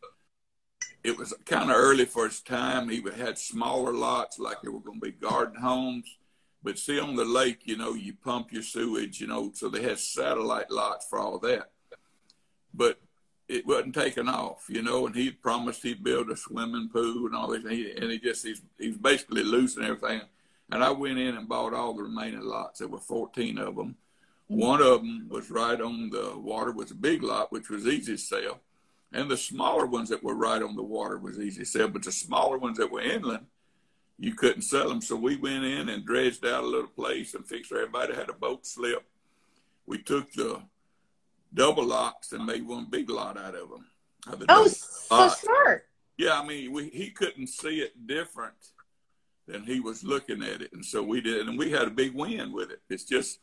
It 1.02 1.18
was 1.18 1.34
kind 1.44 1.70
of 1.70 1.76
early 1.76 2.06
for 2.06 2.24
his 2.24 2.40
time. 2.40 2.88
He 2.88 3.02
had 3.14 3.36
smaller 3.36 3.92
lots, 3.92 4.38
like 4.38 4.62
they 4.62 4.70
were 4.70 4.80
going 4.80 5.00
to 5.00 5.04
be 5.04 5.12
garden 5.12 5.60
homes. 5.60 6.16
But 6.62 6.78
see, 6.78 6.98
on 6.98 7.16
the 7.16 7.24
lake, 7.26 7.66
you 7.66 7.76
know, 7.76 7.92
you 7.92 8.14
pump 8.14 8.50
your 8.50 8.62
sewage, 8.62 9.20
you 9.20 9.26
know, 9.26 9.50
so 9.52 9.68
they 9.68 9.82
had 9.82 9.98
satellite 9.98 10.70
lots 10.70 11.06
for 11.06 11.18
all 11.18 11.38
that. 11.40 11.72
But 12.72 12.98
it 13.46 13.66
wasn't 13.66 13.94
taking 13.94 14.30
off, 14.30 14.64
you 14.70 14.80
know, 14.80 15.06
and 15.06 15.14
he 15.14 15.30
promised 15.30 15.82
he'd 15.82 16.02
build 16.02 16.30
a 16.30 16.36
swimming 16.36 16.88
pool 16.88 17.26
and 17.26 17.36
all 17.36 17.48
this. 17.48 17.62
And 17.62 17.72
he, 17.72 17.92
and 17.92 18.10
he 18.10 18.18
just, 18.18 18.42
he's, 18.46 18.62
he's 18.78 18.96
basically 18.96 19.42
losing 19.42 19.84
everything. 19.84 20.22
And 20.72 20.82
I 20.82 20.92
went 20.92 21.18
in 21.18 21.36
and 21.36 21.46
bought 21.46 21.74
all 21.74 21.92
the 21.92 22.04
remaining 22.04 22.40
lots. 22.40 22.78
There 22.78 22.88
were 22.88 22.96
14 22.96 23.58
of 23.58 23.76
them 23.76 23.96
one 24.48 24.82
of 24.82 25.00
them 25.00 25.26
was 25.28 25.50
right 25.50 25.80
on 25.80 26.10
the 26.10 26.36
water, 26.36 26.72
was 26.72 26.90
a 26.90 26.96
big 26.96 27.22
lot, 27.22 27.50
which 27.50 27.70
was 27.70 27.86
easy 27.86 28.12
to 28.12 28.18
sell. 28.18 28.60
And 29.12 29.30
the 29.30 29.36
smaller 29.36 29.86
ones 29.86 30.08
that 30.08 30.24
were 30.24 30.34
right 30.34 30.62
on 30.62 30.76
the 30.76 30.82
water 30.82 31.18
was 31.18 31.38
easy 31.38 31.60
to 31.60 31.66
sell. 31.66 31.88
But 31.88 32.02
the 32.02 32.12
smaller 32.12 32.58
ones 32.58 32.78
that 32.78 32.90
were 32.90 33.00
inland, 33.00 33.46
you 34.18 34.34
couldn't 34.34 34.62
sell 34.62 34.88
them. 34.88 35.00
So 35.00 35.16
we 35.16 35.36
went 35.36 35.64
in 35.64 35.88
and 35.88 36.04
dredged 36.04 36.44
out 36.44 36.64
a 36.64 36.66
little 36.66 36.88
place 36.88 37.34
and 37.34 37.46
fixed 37.46 37.72
everybody 37.72 38.14
had 38.14 38.28
a 38.28 38.34
boat 38.34 38.66
slip. 38.66 39.04
We 39.86 39.98
took 40.02 40.32
the 40.32 40.62
double 41.52 41.86
locks 41.86 42.32
and 42.32 42.44
made 42.44 42.66
one 42.66 42.86
big 42.90 43.08
lot 43.08 43.38
out 43.38 43.54
of 43.54 43.70
them. 43.70 43.86
oh, 44.48 44.66
so 44.66 45.14
lot. 45.14 45.38
smart. 45.38 45.86
Yeah, 46.16 46.40
I 46.40 46.46
mean, 46.46 46.72
we, 46.72 46.88
he 46.90 47.10
couldn't 47.10 47.48
see 47.48 47.80
it 47.80 48.06
different 48.06 48.54
than 49.46 49.62
he 49.64 49.80
was 49.80 50.04
looking 50.04 50.42
at 50.42 50.62
it. 50.62 50.72
And 50.72 50.84
so 50.84 51.02
we 51.02 51.20
did, 51.20 51.48
and 51.48 51.58
we 51.58 51.70
had 51.70 51.88
a 51.88 51.90
big 51.90 52.14
win 52.14 52.52
with 52.52 52.70
it. 52.70 52.80
It's 52.88 53.04
just 53.04 53.40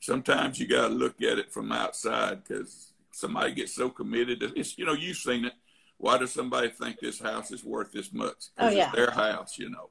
sometimes 0.00 0.58
you 0.58 0.66
got 0.66 0.88
to 0.88 0.94
look 0.94 1.22
at 1.22 1.38
it 1.38 1.52
from 1.52 1.70
outside 1.70 2.42
because 2.42 2.92
somebody 3.12 3.52
gets 3.52 3.74
so 3.74 3.88
committed. 3.90 4.40
To, 4.40 4.52
it's 4.58 4.76
you 4.76 4.84
know 4.84 4.94
you've 4.94 5.16
seen 5.16 5.44
it. 5.44 5.52
Why 5.98 6.18
does 6.18 6.32
somebody 6.32 6.68
think 6.68 6.98
this 6.98 7.20
house 7.20 7.50
is 7.50 7.62
worth 7.62 7.92
this 7.92 8.12
much? 8.12 8.46
Oh 8.58 8.68
yeah, 8.68 8.86
it's 8.86 8.96
their 8.96 9.10
house, 9.10 9.58
you 9.58 9.70
know. 9.70 9.90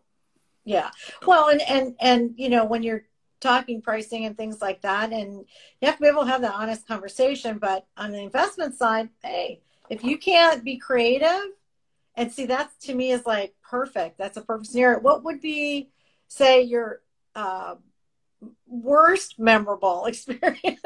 Yeah. 0.66 0.90
Well, 1.26 1.50
and 1.50 1.62
and 1.62 1.96
and 2.00 2.34
you 2.36 2.50
know 2.50 2.66
when 2.66 2.84
you're 2.84 3.04
talking 3.40 3.82
pricing 3.82 4.26
and 4.26 4.36
things 4.36 4.62
like 4.62 4.82
that, 4.82 5.14
and 5.14 5.46
you 5.82 5.86
have 5.86 5.96
to 5.96 6.02
be 6.02 6.08
able 6.08 6.24
to 6.26 6.32
have 6.32 6.42
that 6.42 6.56
honest 6.56 6.88
conversation. 6.88 7.58
But 7.58 7.86
on 7.96 8.12
the 8.12 8.20
investment 8.20 8.76
side, 8.76 9.10
hey, 9.24 9.62
if 9.90 10.04
you 10.04 10.18
can't 10.18 10.64
be 10.64 10.78
creative, 10.78 11.54
and 12.16 12.32
see 12.32 12.46
that 12.48 12.72
to 12.82 12.94
me 12.94 13.12
is 13.12 13.26
like 13.26 13.54
perfect. 13.64 14.18
That's 14.18 14.38
a 14.38 14.42
perfect 14.42 14.72
scenario. 14.72 15.00
What 15.00 15.24
would 15.24 15.40
be, 15.40 15.90
say, 16.28 16.62
your 16.62 17.02
uh, 17.36 17.76
worst 18.68 19.40
memorable 19.40 20.06
experience? 20.08 20.80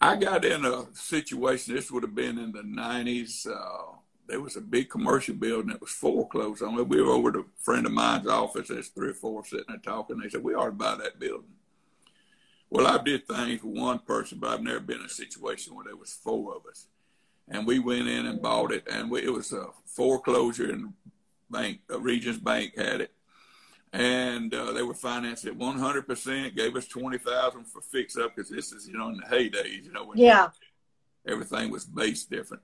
I 0.00 0.16
got 0.16 0.44
in 0.44 0.64
a 0.64 0.86
situation. 0.94 1.74
This 1.74 1.90
would 1.90 2.02
have 2.02 2.14
been 2.14 2.38
in 2.38 2.52
the 2.52 2.62
nineties. 2.62 3.46
Uh, 3.46 3.96
there 4.26 4.40
was 4.40 4.56
a 4.56 4.60
big 4.60 4.88
commercial 4.88 5.34
building 5.34 5.70
that 5.70 5.80
was 5.80 5.90
foreclosed 5.90 6.62
on. 6.62 6.76
We 6.88 7.02
were 7.02 7.12
over 7.12 7.32
to 7.32 7.38
a 7.40 7.44
friend 7.62 7.86
of 7.86 7.92
mine's 7.92 8.26
office. 8.26 8.68
There's 8.68 8.88
three 8.88 9.10
or 9.10 9.14
four 9.14 9.44
sitting 9.44 9.66
there 9.68 9.78
talking. 9.78 10.18
They 10.18 10.28
said 10.28 10.42
we 10.42 10.54
ought 10.54 10.66
to 10.66 10.72
buy 10.72 10.96
that 10.96 11.20
building. 11.20 11.50
Well, 12.70 12.86
I 12.86 13.02
did 13.02 13.28
things 13.28 13.62
with 13.62 13.78
one 13.78 13.98
person, 13.98 14.38
but 14.38 14.50
I've 14.50 14.62
never 14.62 14.80
been 14.80 15.00
in 15.00 15.06
a 15.06 15.10
situation 15.10 15.74
where 15.74 15.84
there 15.84 15.96
was 15.96 16.14
four 16.14 16.56
of 16.56 16.64
us, 16.66 16.86
and 17.46 17.66
we 17.66 17.78
went 17.78 18.08
in 18.08 18.24
and 18.24 18.40
bought 18.40 18.72
it. 18.72 18.88
And 18.90 19.10
we, 19.10 19.22
it 19.22 19.32
was 19.32 19.52
a 19.52 19.66
foreclosure, 19.84 20.72
and 20.72 20.94
bank, 21.50 21.80
uh, 21.90 22.00
Regions 22.00 22.38
Bank 22.38 22.74
had 22.76 23.02
it, 23.02 23.12
and 23.92 24.54
uh, 24.54 24.72
they 24.72 24.82
were 24.82 24.94
financed 24.94 25.44
at 25.44 25.56
100 25.56 26.06
percent. 26.06 26.56
Gave 26.56 26.76
us 26.76 26.86
20,000 26.86 27.64
for 27.64 27.80
fix 27.80 28.16
up 28.16 28.34
because 28.34 28.50
this 28.50 28.72
is 28.72 28.88
you 28.88 28.96
know 28.96 29.08
in 29.08 29.16
the 29.16 29.24
heydays, 29.24 29.84
you 29.84 29.92
know 29.92 30.04
when 30.04 30.18
yeah, 30.18 30.48
everything 31.26 31.70
was 31.70 31.84
based 31.84 32.30
different. 32.30 32.62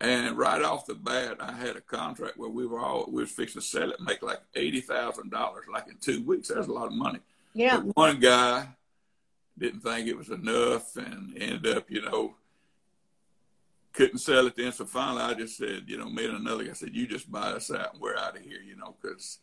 And 0.00 0.38
right 0.38 0.62
off 0.62 0.86
the 0.86 0.94
bat, 0.94 1.38
I 1.40 1.52
had 1.52 1.74
a 1.74 1.80
contract 1.80 2.38
where 2.38 2.48
we 2.48 2.66
were 2.66 2.78
all 2.78 3.06
we 3.08 3.22
was 3.22 3.30
fixing 3.32 3.60
to 3.60 3.66
sell 3.66 3.90
it, 3.90 4.00
make 4.00 4.22
like 4.22 4.40
eighty 4.54 4.80
thousand 4.80 5.30
dollars, 5.30 5.64
like 5.72 5.88
in 5.88 5.96
two 6.00 6.22
weeks. 6.22 6.48
That's 6.48 6.68
a 6.68 6.72
lot 6.72 6.86
of 6.86 6.92
money. 6.92 7.20
Yeah. 7.54 7.78
But 7.78 7.96
one 7.96 8.20
guy 8.20 8.68
didn't 9.58 9.80
think 9.80 10.06
it 10.06 10.16
was 10.16 10.30
enough 10.30 10.96
and 10.96 11.36
ended 11.36 11.76
up, 11.76 11.90
you 11.90 12.02
know, 12.02 12.34
couldn't 13.92 14.18
sell 14.18 14.46
it 14.46 14.56
then. 14.56 14.72
So 14.72 14.84
finally, 14.84 15.22
I 15.22 15.34
just 15.34 15.56
said, 15.56 15.84
you 15.86 15.98
know, 15.98 16.08
me 16.08 16.24
and 16.24 16.36
another 16.36 16.64
guy 16.64 16.72
said, 16.72 16.94
you 16.94 17.06
just 17.06 17.30
buy 17.30 17.48
us 17.48 17.70
out 17.70 17.94
and 17.94 18.00
we're 18.00 18.16
out 18.16 18.36
of 18.36 18.42
here, 18.42 18.60
you 18.60 18.76
know, 18.76 18.94
because, 19.00 19.38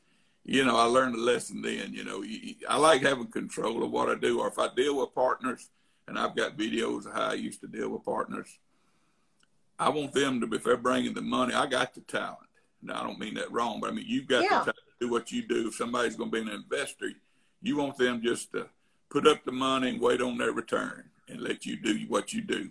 you 0.45 0.63
know, 0.63 0.77
I 0.77 0.83
learned 0.83 1.15
a 1.15 1.19
lesson 1.19 1.61
then, 1.63 1.93
you 1.93 2.03
know, 2.03 2.23
I 2.69 2.77
like 2.77 3.01
having 3.01 3.27
control 3.27 3.83
of 3.83 3.91
what 3.91 4.09
I 4.09 4.15
do. 4.15 4.39
Or 4.39 4.47
if 4.47 4.59
I 4.59 4.69
deal 4.75 4.99
with 4.99 5.15
partners, 5.15 5.69
and 6.07 6.19
I've 6.19 6.35
got 6.35 6.55
videos 6.55 7.07
of 7.07 7.13
how 7.13 7.31
I 7.31 7.33
used 7.33 7.61
to 7.61 7.67
deal 7.67 7.89
with 7.89 8.05
partners, 8.05 8.59
I 9.79 9.89
want 9.89 10.13
them 10.13 10.39
to, 10.39 10.55
if 10.55 10.63
they're 10.63 10.77
bringing 10.77 11.15
the 11.15 11.21
money, 11.23 11.55
I 11.55 11.65
got 11.65 11.95
the 11.95 12.01
talent. 12.01 12.37
Now, 12.83 13.01
I 13.01 13.03
don't 13.03 13.19
mean 13.19 13.33
that 13.33 13.51
wrong, 13.51 13.79
but 13.81 13.89
I 13.89 13.93
mean, 13.93 14.05
you've 14.07 14.27
got 14.27 14.43
yeah. 14.43 14.59
the 14.59 14.65
talent 14.65 14.77
to 14.77 15.07
do 15.07 15.11
what 15.11 15.31
you 15.31 15.41
do. 15.47 15.69
If 15.69 15.75
somebody's 15.75 16.15
going 16.15 16.29
to 16.29 16.43
be 16.43 16.49
an 16.49 16.55
investor, 16.55 17.09
you 17.63 17.77
want 17.77 17.97
them 17.97 18.21
just 18.21 18.51
to 18.51 18.67
put 19.09 19.25
up 19.25 19.43
the 19.43 19.51
money 19.51 19.89
and 19.89 19.99
wait 19.99 20.21
on 20.21 20.37
their 20.37 20.51
return 20.51 21.05
and 21.27 21.41
let 21.41 21.65
you 21.65 21.75
do 21.75 22.05
what 22.07 22.33
you 22.33 22.41
do. 22.41 22.69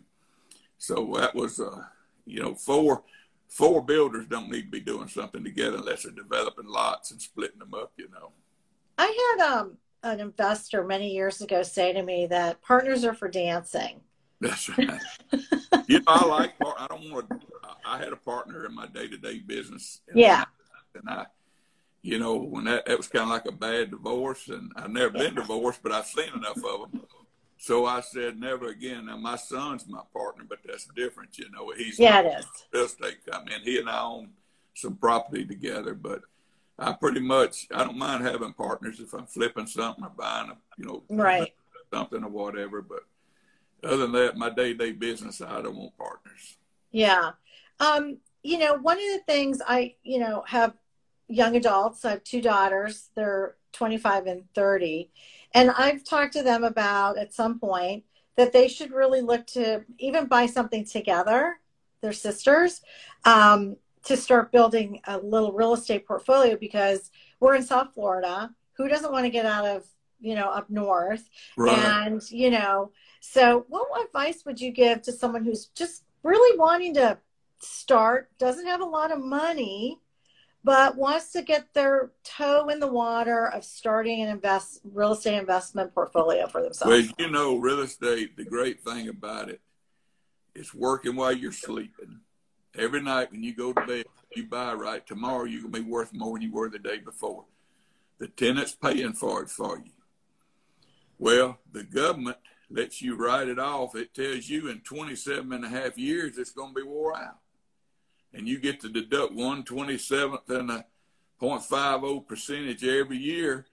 So 0.78 1.14
that 1.18 1.34
was, 1.34 1.58
uh, 1.58 1.82
you 2.24 2.40
know, 2.40 2.54
four 2.54 3.02
four 3.48 3.82
builders 3.82 4.26
don't 4.26 4.50
need 4.50 4.62
to 4.62 4.70
be 4.70 4.80
doing 4.80 5.08
something 5.08 5.44
together 5.44 5.78
unless 5.78 6.02
they're 6.02 6.12
developing 6.12 6.66
lots 6.66 7.10
and 7.10 7.20
splitting 7.20 7.58
them 7.58 7.74
up. 7.74 7.92
You 7.96 8.08
know. 8.10 8.32
I 8.98 9.36
had 9.38 9.52
um, 9.52 9.76
an 10.02 10.20
investor 10.20 10.84
many 10.84 11.12
years 11.12 11.40
ago 11.40 11.62
say 11.62 11.92
to 11.92 12.02
me 12.02 12.26
that 12.26 12.62
partners 12.62 13.04
are 13.04 13.14
for 13.14 13.28
dancing. 13.28 14.00
That's 14.40 14.68
right. 14.76 15.00
you 15.86 15.98
know, 16.00 16.04
I 16.06 16.26
like. 16.26 16.58
Part, 16.58 16.76
I 16.78 16.86
don't 16.86 17.10
want 17.10 17.30
to. 17.30 17.40
I 17.84 17.98
had 17.98 18.12
a 18.12 18.16
partner 18.16 18.66
in 18.66 18.74
my 18.74 18.86
day 18.86 19.08
to 19.08 19.16
day 19.16 19.38
business. 19.38 20.00
Yeah. 20.14 20.44
And 20.94 21.08
I, 21.08 21.26
you 22.02 22.18
know, 22.18 22.36
when 22.36 22.64
that, 22.64 22.86
that 22.86 22.96
was 22.96 23.08
kind 23.08 23.24
of 23.24 23.30
like 23.30 23.46
a 23.46 23.52
bad 23.52 23.90
divorce, 23.90 24.48
and 24.48 24.70
I've 24.76 24.90
never 24.90 25.10
been 25.10 25.34
divorced, 25.34 25.80
but 25.82 25.92
I've 25.92 26.06
seen 26.06 26.32
enough 26.34 26.58
of 26.58 26.92
them. 26.92 27.02
So 27.56 27.86
I 27.86 28.00
said, 28.00 28.38
never 28.38 28.68
again. 28.68 29.06
Now 29.06 29.16
my 29.16 29.36
son's 29.36 29.86
my 29.88 30.02
partner, 30.12 30.44
but 30.48 30.58
that's 30.64 30.86
different, 30.96 31.38
you 31.38 31.50
know. 31.50 31.72
He's 31.76 31.98
yeah, 31.98 32.20
it 32.20 32.38
is. 32.38 32.46
Real 32.72 32.84
estate 32.84 33.24
company, 33.26 33.54
and 33.56 33.64
he 33.64 33.78
and 33.78 33.88
I 33.88 34.02
own 34.02 34.30
some 34.74 34.96
property 34.96 35.44
together. 35.44 35.94
But 35.94 36.22
I 36.78 36.92
pretty 36.92 37.20
much, 37.20 37.66
I 37.72 37.84
don't 37.84 37.96
mind 37.96 38.24
having 38.24 38.52
partners 38.52 39.00
if 39.00 39.14
I'm 39.14 39.26
flipping 39.26 39.66
something 39.66 40.04
or 40.04 40.10
buying, 40.10 40.50
a, 40.50 40.56
you 40.76 40.84
know, 40.84 41.02
right, 41.08 41.54
something 41.92 42.22
or 42.22 42.30
whatever. 42.30 42.82
But 42.82 43.00
other 43.82 43.98
than 43.98 44.12
that, 44.12 44.36
my 44.36 44.50
day 44.50 44.72
to 44.72 44.78
day 44.78 44.92
business, 44.92 45.40
I 45.40 45.62
don't 45.62 45.76
want 45.76 45.96
partners. 45.96 46.58
Yeah. 46.90 47.32
Um, 47.80 48.18
you 48.42 48.58
know, 48.58 48.74
one 48.74 48.98
of 48.98 49.04
the 49.04 49.22
things 49.26 49.60
I, 49.66 49.94
you 50.02 50.18
know, 50.18 50.44
have 50.46 50.74
young 51.28 51.56
adults. 51.56 52.04
I 52.04 52.10
have 52.10 52.24
two 52.24 52.40
daughters. 52.40 53.08
They're 53.14 53.56
25 53.72 54.26
and 54.26 54.44
30. 54.54 55.10
And 55.54 55.70
I've 55.70 56.04
talked 56.04 56.32
to 56.34 56.42
them 56.42 56.64
about 56.64 57.16
at 57.16 57.32
some 57.32 57.58
point 57.58 58.04
that 58.36 58.52
they 58.52 58.68
should 58.68 58.92
really 58.92 59.20
look 59.20 59.46
to 59.46 59.84
even 59.98 60.26
buy 60.26 60.46
something 60.46 60.84
together, 60.84 61.60
their 62.02 62.12
sisters, 62.12 62.80
um, 63.24 63.76
to 64.04 64.16
start 64.16 64.52
building 64.52 65.00
a 65.06 65.18
little 65.18 65.52
real 65.52 65.72
estate 65.72 66.06
portfolio 66.06 66.56
because 66.56 67.10
we're 67.40 67.54
in 67.54 67.62
South 67.62 67.94
Florida. 67.94 68.50
Who 68.76 68.88
doesn't 68.88 69.12
want 69.12 69.24
to 69.24 69.30
get 69.30 69.46
out 69.46 69.64
of, 69.64 69.86
you 70.20 70.34
know, 70.34 70.48
up 70.48 70.68
north? 70.68 71.28
Right. 71.56 71.78
And, 71.78 72.20
you 72.30 72.50
know, 72.50 72.90
so 73.20 73.64
what 73.68 74.04
advice 74.04 74.44
would 74.44 74.60
you 74.60 74.72
give 74.72 75.02
to 75.02 75.12
someone 75.12 75.44
who's 75.44 75.66
just 75.66 76.02
really 76.24 76.58
wanting 76.58 76.94
to 76.94 77.18
start, 77.60 78.30
doesn't 78.38 78.66
have 78.66 78.80
a 78.80 78.84
lot 78.84 79.12
of 79.12 79.22
money, 79.22 80.00
but 80.64 80.96
wants 80.96 81.30
to 81.32 81.42
get 81.42 81.72
their 81.74 82.10
toe 82.24 82.68
in 82.68 82.80
the 82.80 82.88
water 82.88 83.46
of 83.46 83.62
starting 83.62 84.22
an 84.22 84.28
invest 84.28 84.80
real 84.82 85.12
estate 85.12 85.34
investment 85.34 85.94
portfolio 85.94 86.46
for 86.46 86.62
themselves. 86.62 86.90
Well, 86.90 87.14
you 87.18 87.30
know, 87.30 87.56
real 87.56 87.80
estate, 87.80 88.36
the 88.36 88.46
great 88.46 88.82
thing 88.82 89.08
about 89.08 89.50
it, 89.50 89.60
it's 90.54 90.74
working 90.74 91.16
while 91.16 91.32
you're 91.32 91.52
sleeping. 91.52 92.20
Every 92.76 93.02
night 93.02 93.30
when 93.30 93.44
you 93.44 93.54
go 93.54 93.74
to 93.74 93.86
bed, 93.86 94.06
you 94.34 94.46
buy 94.46 94.72
right. 94.72 95.06
Tomorrow 95.06 95.44
you're 95.44 95.60
gonna 95.60 95.72
be 95.72 95.80
worth 95.80 96.14
more 96.14 96.32
than 96.32 96.42
you 96.42 96.52
were 96.52 96.70
the 96.70 96.78
day 96.78 96.98
before. 96.98 97.44
The 98.18 98.28
tenant's 98.28 98.74
paying 98.74 99.12
for 99.12 99.42
it 99.42 99.50
for 99.50 99.76
you. 99.76 99.92
Well, 101.18 101.58
the 101.70 101.84
government 101.84 102.38
lets 102.70 103.02
you 103.02 103.16
write 103.16 103.48
it 103.48 103.58
off. 103.58 103.94
It 103.94 104.14
tells 104.14 104.48
you 104.48 104.68
in 104.68 104.80
27 104.80 105.52
and 105.52 105.64
a 105.64 105.68
half 105.68 105.98
years 105.98 106.38
it's 106.38 106.50
going 106.52 106.74
to 106.74 106.80
be 106.80 106.82
wore 106.82 107.16
out 107.16 107.38
and 108.34 108.48
you 108.48 108.58
get 108.58 108.80
to 108.80 108.88
deduct 108.88 109.32
one 109.32 109.62
twenty 109.64 109.96
seventh 109.96 110.50
and 110.50 110.70
a 110.70 110.84
0.50 111.40 112.26
percentage 112.26 112.84
every 112.84 113.18
year 113.18 113.66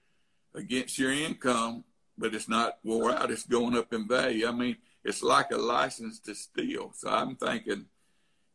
against 0.54 0.98
your 0.98 1.12
income, 1.12 1.84
but 2.18 2.34
it's 2.34 2.50
not 2.50 2.80
wore 2.84 3.12
out, 3.12 3.32
it's 3.32 3.46
going 3.46 3.78
up 3.78 3.94
in 3.94 4.08
value. 4.08 4.48
I 4.48 4.52
mean, 4.52 4.78
it's 5.04 5.24
like 5.24 5.52
a 5.52 5.58
license 5.58 6.20
to 6.22 6.36
steal. 6.36 6.92
So 6.96 7.10
I'm 7.10 7.36
thinking, 7.36 7.86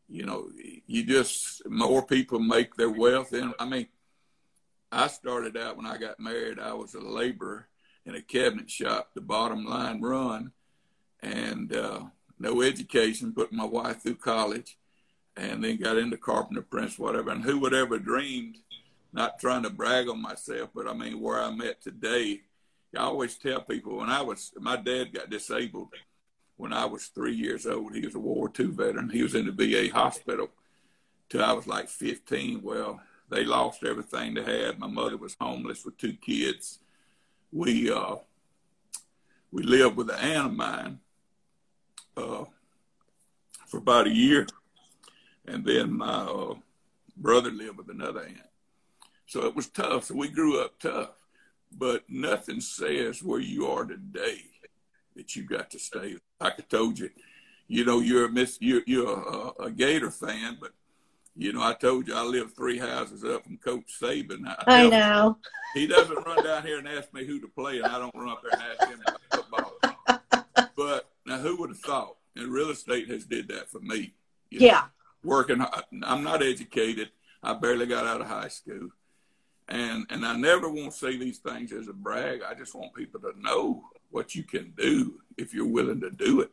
you 0.08 0.24
know, 0.24 0.48
you 0.86 1.04
just 1.04 1.62
more 1.68 2.04
people 2.04 2.38
make 2.38 2.74
their 2.76 2.90
wealth. 2.90 3.32
And 3.32 3.54
I 3.58 3.64
mean, 3.64 3.86
I 4.92 5.08
started 5.08 5.56
out 5.56 5.76
when 5.76 5.86
I 5.86 5.98
got 5.98 6.20
married, 6.20 6.58
I 6.58 6.74
was 6.74 6.94
a 6.94 7.00
laborer 7.00 7.68
in 8.04 8.14
a 8.14 8.22
cabinet 8.22 8.70
shop, 8.70 9.10
the 9.14 9.20
bottom 9.20 9.64
line 9.64 10.00
run, 10.00 10.52
and 11.20 11.74
uh, 11.74 12.02
no 12.38 12.62
education, 12.62 13.32
put 13.32 13.52
my 13.52 13.64
wife 13.64 14.02
through 14.02 14.16
college 14.16 14.78
and 15.36 15.62
then 15.62 15.76
got 15.76 15.98
into 15.98 16.16
Carpenter 16.16 16.62
Prince, 16.62 16.98
whatever. 16.98 17.30
And 17.30 17.44
who 17.44 17.58
would 17.60 17.74
ever 17.74 17.98
dreamed, 17.98 18.58
not 19.12 19.38
trying 19.38 19.62
to 19.64 19.70
brag 19.70 20.08
on 20.08 20.20
myself, 20.20 20.70
but 20.74 20.88
I 20.88 20.94
mean, 20.94 21.20
where 21.20 21.40
I'm 21.40 21.60
at 21.60 21.82
today, 21.82 22.40
I 22.96 23.02
always 23.02 23.36
tell 23.36 23.60
people 23.60 23.98
when 23.98 24.08
I 24.08 24.22
was, 24.22 24.52
my 24.58 24.76
dad 24.76 25.12
got 25.12 25.30
disabled 25.30 25.88
when 26.56 26.72
I 26.72 26.86
was 26.86 27.06
three 27.06 27.34
years 27.34 27.66
old. 27.66 27.94
He 27.94 28.00
was 28.00 28.14
a 28.14 28.18
World 28.18 28.38
War 28.38 28.52
II 28.58 28.66
veteran. 28.66 29.10
He 29.10 29.22
was 29.22 29.34
in 29.34 29.46
the 29.46 29.52
VA 29.52 29.92
hospital 29.92 30.48
till 31.28 31.44
I 31.44 31.52
was 31.52 31.66
like 31.66 31.88
15. 31.88 32.62
Well, 32.62 33.00
they 33.28 33.44
lost 33.44 33.84
everything 33.84 34.34
they 34.34 34.42
had. 34.42 34.78
My 34.78 34.86
mother 34.86 35.16
was 35.18 35.36
homeless 35.38 35.84
with 35.84 35.98
two 35.98 36.14
kids. 36.14 36.78
We, 37.52 37.92
uh, 37.92 38.16
we 39.50 39.62
lived 39.62 39.96
with 39.96 40.10
an 40.10 40.18
aunt 40.18 40.46
of 40.46 40.54
mine 40.54 41.00
uh, 42.16 42.44
for 43.66 43.78
about 43.78 44.06
a 44.06 44.14
year 44.14 44.46
and 45.46 45.64
then 45.64 45.96
my 45.96 46.06
uh, 46.06 46.54
brother 47.16 47.50
lived 47.50 47.78
with 47.78 47.90
another 47.90 48.20
aunt. 48.20 48.48
So 49.26 49.44
it 49.46 49.56
was 49.56 49.68
tough. 49.68 50.04
So 50.04 50.14
we 50.14 50.28
grew 50.28 50.60
up 50.60 50.78
tough, 50.78 51.10
but 51.76 52.04
nothing 52.08 52.60
says 52.60 53.22
where 53.22 53.40
you 53.40 53.66
are 53.66 53.84
today 53.84 54.42
that 55.16 55.34
you 55.34 55.42
got 55.42 55.70
to 55.70 55.78
stay. 55.78 56.16
Like 56.40 56.54
I 56.58 56.62
told 56.62 56.98
you, 56.98 57.10
you 57.68 57.84
know, 57.84 58.00
you're 58.00 58.26
a 58.26 58.28
miss, 58.28 58.58
you're, 58.60 58.82
you're 58.86 59.10
a, 59.10 59.64
a 59.64 59.70
Gator 59.70 60.10
fan, 60.10 60.58
but 60.60 60.72
you 61.38 61.52
know, 61.52 61.62
I 61.62 61.74
told 61.74 62.08
you 62.08 62.14
I 62.14 62.22
live 62.22 62.54
three 62.54 62.78
houses 62.78 63.22
up 63.24 63.44
from 63.44 63.58
Coach 63.58 63.98
Saban. 64.00 64.46
I, 64.46 64.84
I 64.84 64.88
know. 64.88 65.28
Him, 65.28 65.36
he 65.74 65.86
doesn't 65.86 66.24
run 66.24 66.42
down 66.42 66.62
here 66.62 66.78
and 66.78 66.88
ask 66.88 67.12
me 67.12 67.26
who 67.26 67.40
to 67.40 67.48
play, 67.48 67.76
and 67.78 67.86
I 67.86 67.98
don't 67.98 68.14
run 68.14 68.30
up 68.30 68.42
there 68.42 68.58
and 68.58 68.62
ask 68.62 68.88
him 68.88 69.02
about 69.06 69.20
football. 69.30 69.72
But 70.76 71.08
now, 71.24 71.38
who 71.38 71.56
would 71.56 71.70
have 71.70 71.78
thought? 71.78 72.16
And 72.34 72.48
real 72.48 72.68
estate 72.68 73.08
has 73.08 73.24
did 73.24 73.48
that 73.48 73.70
for 73.70 73.80
me. 73.80 74.12
yeah. 74.50 74.72
Know? 74.72 74.80
Working. 75.26 75.64
I'm 76.02 76.22
not 76.22 76.42
educated. 76.42 77.10
I 77.42 77.54
barely 77.54 77.86
got 77.86 78.06
out 78.06 78.20
of 78.20 78.26
high 78.26 78.48
school. 78.48 78.88
And, 79.68 80.06
and 80.10 80.24
I 80.24 80.36
never 80.36 80.68
want 80.68 80.92
to 80.92 80.96
say 80.96 81.16
these 81.16 81.38
things 81.38 81.72
as 81.72 81.88
a 81.88 81.92
brag. 81.92 82.40
I 82.42 82.54
just 82.54 82.74
want 82.74 82.94
people 82.94 83.20
to 83.20 83.32
know 83.40 83.84
what 84.10 84.34
you 84.34 84.44
can 84.44 84.72
do 84.76 85.20
if 85.36 85.52
you're 85.52 85.66
willing 85.66 86.00
to 86.00 86.10
do 86.10 86.40
it. 86.40 86.52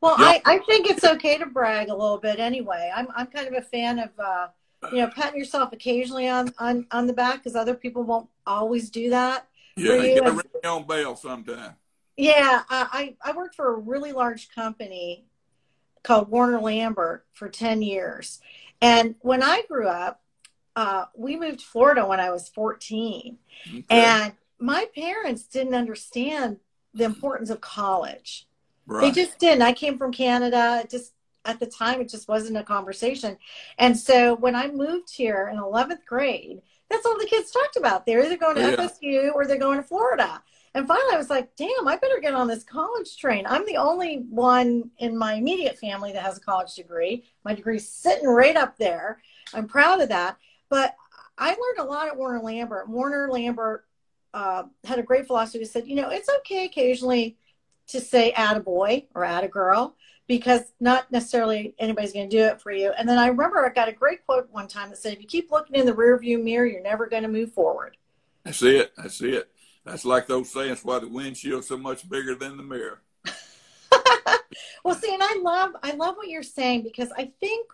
Well. 0.00 0.14
I, 0.18 0.42
I 0.44 0.58
think 0.58 0.90
it's 0.90 1.04
okay 1.04 1.38
to 1.38 1.46
brag 1.46 1.88
a 1.88 1.94
little 1.94 2.18
bit 2.18 2.38
anyway. 2.38 2.92
I'm, 2.94 3.08
I'm 3.16 3.26
kind 3.26 3.48
of 3.48 3.54
a 3.54 3.62
fan 3.62 3.98
of, 3.98 4.10
uh, 4.18 4.48
you 4.92 4.98
know, 4.98 5.08
patting 5.08 5.38
yourself 5.38 5.72
occasionally 5.72 6.28
on, 6.28 6.52
on, 6.58 6.86
on 6.90 7.06
the 7.06 7.12
back 7.12 7.38
because 7.38 7.56
other 7.56 7.74
people 7.74 8.02
won't 8.02 8.28
always 8.46 8.90
do 8.90 9.10
that. 9.10 9.46
Yeah, 9.76 9.94
you 9.94 10.20
got 10.20 10.26
to 10.26 10.32
ring 10.32 10.42
own 10.64 10.86
bell 10.86 11.16
sometime. 11.16 11.74
Yeah, 12.16 12.62
I 12.68 13.14
I 13.24 13.32
worked 13.32 13.54
for 13.54 13.74
a 13.74 13.78
really 13.78 14.12
large 14.12 14.50
company 14.54 15.24
called 16.02 16.30
Warner 16.30 16.60
Lambert 16.60 17.26
for 17.32 17.48
ten 17.48 17.82
years, 17.82 18.40
and 18.80 19.14
when 19.20 19.42
I 19.42 19.62
grew 19.68 19.88
up, 19.88 20.22
uh, 20.76 21.06
we 21.14 21.36
moved 21.36 21.60
to 21.60 21.66
Florida 21.66 22.06
when 22.06 22.20
I 22.20 22.30
was 22.30 22.48
fourteen, 22.48 23.38
okay. 23.68 23.84
and 23.90 24.32
my 24.58 24.86
parents 24.94 25.44
didn't 25.44 25.74
understand 25.74 26.58
the 26.94 27.04
importance 27.04 27.50
of 27.50 27.60
college. 27.60 28.46
Right. 28.86 29.02
They 29.02 29.22
just 29.22 29.38
didn't. 29.38 29.62
I 29.62 29.72
came 29.72 29.98
from 29.98 30.12
Canada. 30.12 30.84
Just 30.90 31.12
at 31.44 31.60
the 31.60 31.66
time, 31.66 32.00
it 32.00 32.08
just 32.08 32.28
wasn't 32.28 32.58
a 32.58 32.62
conversation. 32.62 33.38
And 33.78 33.98
so 33.98 34.34
when 34.36 34.54
I 34.54 34.68
moved 34.68 35.10
here 35.10 35.48
in 35.52 35.58
11th 35.58 36.04
grade, 36.04 36.60
that's 36.90 37.06
all 37.06 37.18
the 37.18 37.26
kids 37.26 37.50
talked 37.50 37.76
about. 37.76 38.04
They're 38.04 38.24
either 38.24 38.36
going 38.36 38.56
to 38.56 38.62
yeah. 38.62 38.76
FSU 38.76 39.34
or 39.34 39.46
they're 39.46 39.58
going 39.58 39.78
to 39.78 39.86
Florida. 39.86 40.42
And 40.74 40.86
finally, 40.86 41.14
I 41.14 41.18
was 41.18 41.30
like, 41.30 41.56
damn, 41.56 41.88
I 41.88 41.96
better 41.96 42.20
get 42.20 42.34
on 42.34 42.46
this 42.46 42.62
college 42.62 43.16
train. 43.16 43.44
I'm 43.46 43.66
the 43.66 43.76
only 43.76 44.24
one 44.30 44.90
in 44.98 45.18
my 45.18 45.34
immediate 45.34 45.78
family 45.78 46.12
that 46.12 46.22
has 46.22 46.38
a 46.38 46.40
college 46.40 46.74
degree. 46.74 47.24
My 47.44 47.54
degree's 47.54 47.88
sitting 47.88 48.28
right 48.28 48.56
up 48.56 48.76
there. 48.78 49.20
I'm 49.52 49.66
proud 49.66 50.00
of 50.00 50.10
that. 50.10 50.36
But 50.68 50.94
I 51.36 51.48
learned 51.48 51.78
a 51.78 51.90
lot 51.90 52.06
at 52.06 52.16
Warner 52.16 52.40
Lambert. 52.40 52.88
Warner 52.88 53.28
Lambert 53.30 53.84
uh, 54.32 54.64
had 54.84 55.00
a 55.00 55.02
great 55.02 55.26
philosophy. 55.26 55.58
He 55.58 55.64
said, 55.64 55.88
you 55.88 55.96
know, 55.96 56.10
it's 56.10 56.28
okay 56.38 56.66
occasionally 56.66 57.36
to 57.88 58.00
say 58.00 58.30
add 58.32 58.56
a 58.56 58.60
boy 58.60 59.06
or 59.14 59.24
add 59.24 59.42
a 59.42 59.48
girl 59.48 59.96
because 60.28 60.72
not 60.78 61.10
necessarily 61.10 61.74
anybody's 61.80 62.12
going 62.12 62.30
to 62.30 62.36
do 62.36 62.44
it 62.44 62.60
for 62.60 62.70
you. 62.70 62.92
And 62.96 63.08
then 63.08 63.18
I 63.18 63.26
remember 63.26 63.66
I 63.66 63.72
got 63.72 63.88
a 63.88 63.92
great 63.92 64.24
quote 64.24 64.48
one 64.52 64.68
time 64.68 64.90
that 64.90 64.98
said, 64.98 65.14
if 65.14 65.20
you 65.20 65.26
keep 65.26 65.50
looking 65.50 65.74
in 65.74 65.86
the 65.86 65.92
rearview 65.92 66.40
mirror, 66.40 66.66
you're 66.66 66.80
never 66.80 67.08
going 67.08 67.24
to 67.24 67.28
move 67.28 67.52
forward. 67.52 67.96
I 68.46 68.52
see 68.52 68.76
it. 68.76 68.92
I 68.96 69.08
see 69.08 69.30
it. 69.30 69.50
That's 69.90 70.04
like 70.04 70.28
those 70.28 70.48
sayings 70.48 70.84
why 70.84 71.00
the 71.00 71.08
windshield's 71.08 71.66
so 71.66 71.76
much 71.76 72.08
bigger 72.08 72.36
than 72.36 72.56
the 72.56 72.62
mirror. 72.62 73.02
well, 74.84 74.94
see, 74.94 75.12
and 75.12 75.20
I 75.20 75.40
love 75.42 75.72
I 75.82 75.92
love 75.94 76.16
what 76.16 76.28
you're 76.28 76.44
saying 76.44 76.84
because 76.84 77.10
I 77.18 77.32
think 77.40 77.68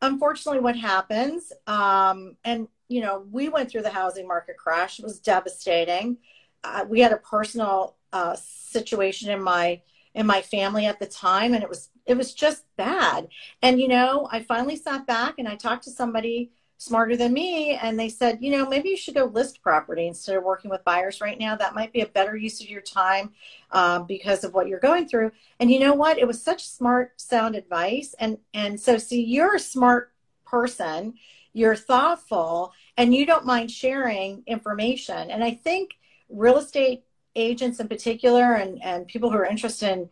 unfortunately 0.00 0.60
what 0.60 0.76
happens, 0.76 1.52
um, 1.66 2.36
and 2.44 2.68
you 2.88 3.00
know, 3.00 3.26
we 3.32 3.48
went 3.48 3.68
through 3.68 3.82
the 3.82 3.90
housing 3.90 4.28
market 4.28 4.56
crash. 4.56 5.00
It 5.00 5.04
was 5.04 5.18
devastating. 5.18 6.18
Uh, 6.62 6.84
we 6.88 7.00
had 7.00 7.10
a 7.10 7.16
personal 7.16 7.96
uh, 8.12 8.36
situation 8.36 9.28
in 9.28 9.42
my 9.42 9.82
in 10.14 10.26
my 10.26 10.40
family 10.40 10.86
at 10.86 11.00
the 11.00 11.06
time, 11.06 11.52
and 11.52 11.64
it 11.64 11.68
was 11.68 11.90
it 12.06 12.16
was 12.16 12.32
just 12.32 12.62
bad. 12.76 13.26
And 13.60 13.80
you 13.80 13.88
know, 13.88 14.28
I 14.30 14.44
finally 14.44 14.76
sat 14.76 15.04
back 15.04 15.34
and 15.38 15.48
I 15.48 15.56
talked 15.56 15.82
to 15.84 15.90
somebody 15.90 16.52
smarter 16.84 17.16
than 17.16 17.32
me, 17.32 17.78
and 17.80 17.98
they 17.98 18.08
said, 18.08 18.38
you 18.40 18.50
know, 18.50 18.68
maybe 18.68 18.90
you 18.90 18.96
should 18.96 19.14
go 19.14 19.24
list 19.24 19.62
property 19.62 20.06
instead 20.06 20.36
of 20.36 20.44
working 20.44 20.70
with 20.70 20.84
buyers 20.84 21.20
right 21.20 21.38
now. 21.38 21.56
That 21.56 21.74
might 21.74 21.92
be 21.92 22.02
a 22.02 22.06
better 22.06 22.36
use 22.36 22.60
of 22.60 22.68
your 22.68 22.82
time 22.82 23.32
um, 23.70 24.06
because 24.06 24.44
of 24.44 24.54
what 24.54 24.68
you're 24.68 24.80
going 24.80 25.08
through. 25.08 25.32
And 25.60 25.70
you 25.70 25.80
know 25.80 25.94
what? 25.94 26.18
It 26.18 26.26
was 26.26 26.42
such 26.42 26.66
smart, 26.66 27.20
sound 27.20 27.54
advice. 27.54 28.14
And 28.18 28.38
and 28.52 28.78
so, 28.78 28.98
see, 28.98 29.22
you're 29.22 29.56
a 29.56 29.60
smart 29.60 30.12
person 30.44 31.14
you're 31.54 31.76
thoughtful 31.76 32.72
and 32.98 33.14
you 33.14 33.24
don't 33.24 33.46
mind 33.46 33.70
sharing 33.70 34.42
information 34.46 35.30
and 35.30 35.42
i 35.42 35.50
think 35.50 35.92
real 36.28 36.58
estate 36.58 37.04
agents 37.36 37.80
in 37.80 37.88
particular 37.88 38.54
and, 38.54 38.82
and 38.82 39.06
people 39.06 39.30
who 39.30 39.38
are 39.38 39.46
interested 39.46 39.90
in 39.90 40.10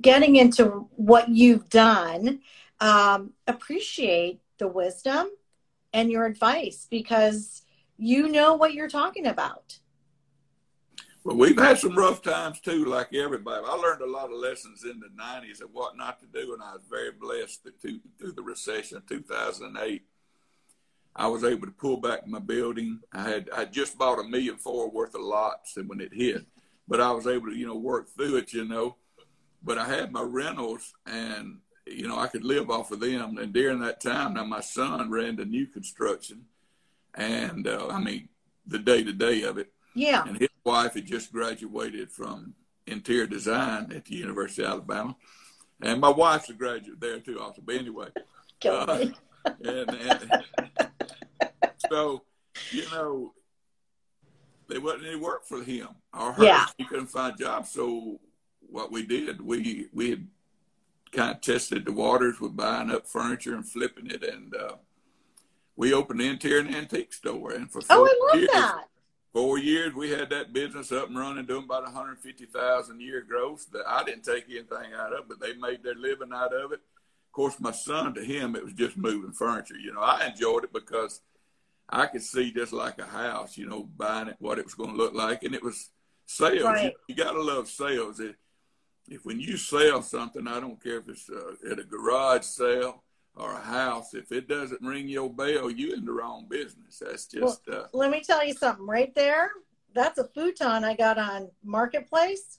getting 0.00 0.36
into 0.36 0.88
what 0.96 1.28
you've 1.28 1.68
done 1.68 2.40
um, 2.80 3.32
appreciate 3.46 4.40
the 4.58 4.68
wisdom 4.68 5.28
and 5.96 6.10
your 6.10 6.26
advice 6.26 6.86
because 6.90 7.62
you 7.96 8.28
know 8.28 8.54
what 8.54 8.74
you're 8.74 8.88
talking 8.88 9.26
about 9.26 9.78
well, 11.24 11.38
we've 11.38 11.58
had 11.58 11.76
some 11.76 11.96
rough 11.96 12.22
times 12.22 12.60
too, 12.60 12.84
like 12.84 13.12
everybody. 13.12 13.60
I 13.66 13.74
learned 13.74 14.00
a 14.00 14.06
lot 14.06 14.30
of 14.30 14.38
lessons 14.38 14.84
in 14.84 15.00
the 15.00 15.08
90s 15.20 15.60
of 15.60 15.70
what 15.72 15.96
not 15.96 16.20
to 16.20 16.26
do, 16.26 16.54
and 16.54 16.62
I 16.62 16.74
was 16.74 16.84
very 16.88 17.10
blessed 17.10 17.66
through, 17.82 17.98
through 18.16 18.30
the 18.34 18.44
recession 18.44 18.98
of 18.98 19.06
2008 19.06 20.04
I 21.18 21.26
was 21.28 21.44
able 21.44 21.66
to 21.66 21.72
pull 21.72 21.96
back 21.96 22.26
my 22.26 22.38
building. 22.38 23.00
I 23.10 23.22
had 23.22 23.50
I 23.56 23.64
just 23.64 23.96
bought 23.96 24.20
a 24.20 24.24
million 24.24 24.56
four 24.56 24.90
worth 24.90 25.14
of 25.14 25.22
lots 25.22 25.78
and 25.78 25.88
when 25.88 26.00
it 26.00 26.12
hit, 26.12 26.44
but 26.86 27.00
I 27.00 27.10
was 27.10 27.26
able 27.26 27.46
to 27.46 27.56
you 27.56 27.66
know 27.66 27.76
work 27.76 28.08
through 28.10 28.36
it, 28.36 28.52
you 28.52 28.66
know. 28.66 28.96
But 29.62 29.78
I 29.78 29.86
had 29.86 30.12
my 30.12 30.20
rentals 30.20 30.92
and 31.06 31.58
you 31.86 32.08
know 32.08 32.18
I 32.18 32.26
could 32.28 32.44
live 32.44 32.70
off 32.70 32.90
of 32.90 33.00
them. 33.00 33.38
And 33.38 33.52
during 33.52 33.80
that 33.80 34.00
time, 34.00 34.34
now 34.34 34.44
my 34.44 34.60
son 34.60 35.10
ran 35.10 35.36
the 35.36 35.44
new 35.44 35.66
construction, 35.66 36.46
and 37.14 37.66
uh, 37.66 37.88
I 37.90 38.00
mean 38.00 38.28
the 38.66 38.78
day 38.78 39.04
to 39.04 39.12
day 39.12 39.42
of 39.42 39.58
it. 39.58 39.72
Yeah. 39.94 40.24
And 40.26 40.38
his 40.38 40.48
wife 40.64 40.94
had 40.94 41.06
just 41.06 41.32
graduated 41.32 42.10
from 42.10 42.54
interior 42.86 43.26
design 43.26 43.92
at 43.94 44.04
the 44.04 44.16
University 44.16 44.62
of 44.62 44.70
Alabama, 44.70 45.16
and 45.80 46.00
my 46.00 46.10
wife's 46.10 46.50
a 46.50 46.54
graduate 46.54 47.00
there 47.00 47.20
too, 47.20 47.40
also. 47.40 47.62
But 47.64 47.76
anyway. 47.76 48.08
Uh, 48.64 49.06
and, 49.64 49.90
and 49.90 50.44
so, 51.90 52.22
you 52.70 52.84
know, 52.90 53.32
there 54.68 54.80
wasn't 54.80 55.06
any 55.06 55.16
work 55.16 55.46
for 55.46 55.62
him 55.62 55.88
or 56.18 56.32
her. 56.32 56.44
Yeah. 56.44 56.66
He 56.76 56.84
couldn't 56.84 57.06
find 57.06 57.38
jobs. 57.38 57.70
So 57.70 58.20
what 58.60 58.90
we 58.90 59.06
did, 59.06 59.40
we 59.40 59.88
we 59.92 60.10
had 60.10 60.26
kind 61.16 61.34
of 61.34 61.40
tested 61.40 61.86
the 61.86 61.92
waters 61.92 62.40
with 62.40 62.56
buying 62.56 62.90
up 62.90 63.06
furniture 63.06 63.54
and 63.54 63.66
flipping 63.66 64.10
it, 64.10 64.22
and 64.22 64.54
uh, 64.54 64.74
we 65.74 65.92
opened 65.92 66.20
the 66.20 66.28
interior 66.28 66.60
and 66.60 66.74
antique 66.74 67.12
store. 67.12 67.52
And 67.52 67.70
for 67.70 67.80
four 67.80 67.96
oh, 67.96 68.04
I 68.06 68.32
love 68.32 68.40
years, 68.40 68.50
that. 68.52 68.84
Four 69.32 69.58
years, 69.58 69.94
we 69.94 70.10
had 70.10 70.30
that 70.30 70.52
business 70.52 70.92
up 70.92 71.08
and 71.08 71.18
running, 71.18 71.46
doing 71.46 71.64
about 71.64 71.84
150,000 71.84 73.00
year 73.00 73.24
gross. 73.26 73.64
That 73.66 73.84
I 73.86 74.04
didn't 74.04 74.24
take 74.24 74.44
anything 74.48 74.94
out 74.96 75.12
of, 75.12 75.28
but 75.28 75.40
they 75.40 75.54
made 75.54 75.82
their 75.82 75.94
living 75.94 76.32
out 76.34 76.54
of 76.54 76.72
it. 76.72 76.80
Of 76.80 77.32
course, 77.32 77.60
my 77.60 77.72
son, 77.72 78.14
to 78.14 78.24
him, 78.24 78.56
it 78.56 78.64
was 78.64 78.72
just 78.72 78.96
moving 78.96 79.32
furniture. 79.32 79.78
You 79.78 79.92
know, 79.92 80.00
I 80.00 80.26
enjoyed 80.26 80.64
it 80.64 80.72
because 80.72 81.20
I 81.88 82.06
could 82.06 82.22
see 82.22 82.52
just 82.52 82.72
like 82.72 82.98
a 82.98 83.06
house, 83.06 83.58
you 83.58 83.66
know, 83.66 83.88
buying 83.96 84.28
it, 84.28 84.36
what 84.38 84.58
it 84.58 84.64
was 84.64 84.74
going 84.74 84.90
to 84.90 84.96
look 84.96 85.14
like. 85.14 85.42
And 85.42 85.54
it 85.54 85.62
was 85.62 85.90
sales. 86.24 86.64
Right. 86.64 86.84
You, 86.84 86.90
you 87.08 87.14
got 87.14 87.32
to 87.32 87.42
love 87.42 87.68
sales. 87.68 88.20
It, 88.20 88.36
if 89.08 89.24
when 89.24 89.40
you 89.40 89.56
sell 89.56 90.02
something, 90.02 90.46
I 90.46 90.60
don't 90.60 90.82
care 90.82 90.98
if 90.98 91.08
it's 91.08 91.30
uh, 91.30 91.54
at 91.70 91.78
a 91.78 91.84
garage 91.84 92.44
sale 92.44 93.02
or 93.36 93.52
a 93.52 93.60
house, 93.60 94.14
if 94.14 94.32
it 94.32 94.48
doesn't 94.48 94.80
ring 94.82 95.08
your 95.08 95.30
bell, 95.30 95.70
you 95.70 95.92
in 95.92 96.04
the 96.04 96.12
wrong 96.12 96.46
business. 96.48 97.02
That's 97.04 97.26
just. 97.26 97.60
Well, 97.68 97.82
uh, 97.82 97.86
let 97.92 98.10
me 98.10 98.22
tell 98.22 98.44
you 98.44 98.54
something 98.54 98.86
right 98.86 99.14
there. 99.14 99.50
That's 99.94 100.18
a 100.18 100.24
futon 100.28 100.84
I 100.84 100.94
got 100.94 101.18
on 101.18 101.50
Marketplace. 101.64 102.58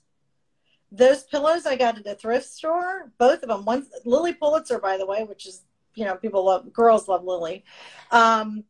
Those 0.90 1.24
pillows 1.24 1.66
I 1.66 1.76
got 1.76 1.98
at 1.98 2.06
a 2.06 2.14
thrift 2.14 2.46
store, 2.46 3.12
both 3.18 3.42
of 3.42 3.48
them. 3.48 3.64
One 3.64 3.86
Lilly 4.04 4.32
Pulitzer, 4.32 4.78
by 4.78 4.96
the 4.96 5.06
way, 5.06 5.24
which 5.24 5.46
is 5.46 5.62
you 5.94 6.04
know 6.04 6.16
people 6.16 6.44
love 6.44 6.72
girls 6.72 7.08
love 7.08 7.24
Lilly. 7.24 7.64
Um, 8.10 8.64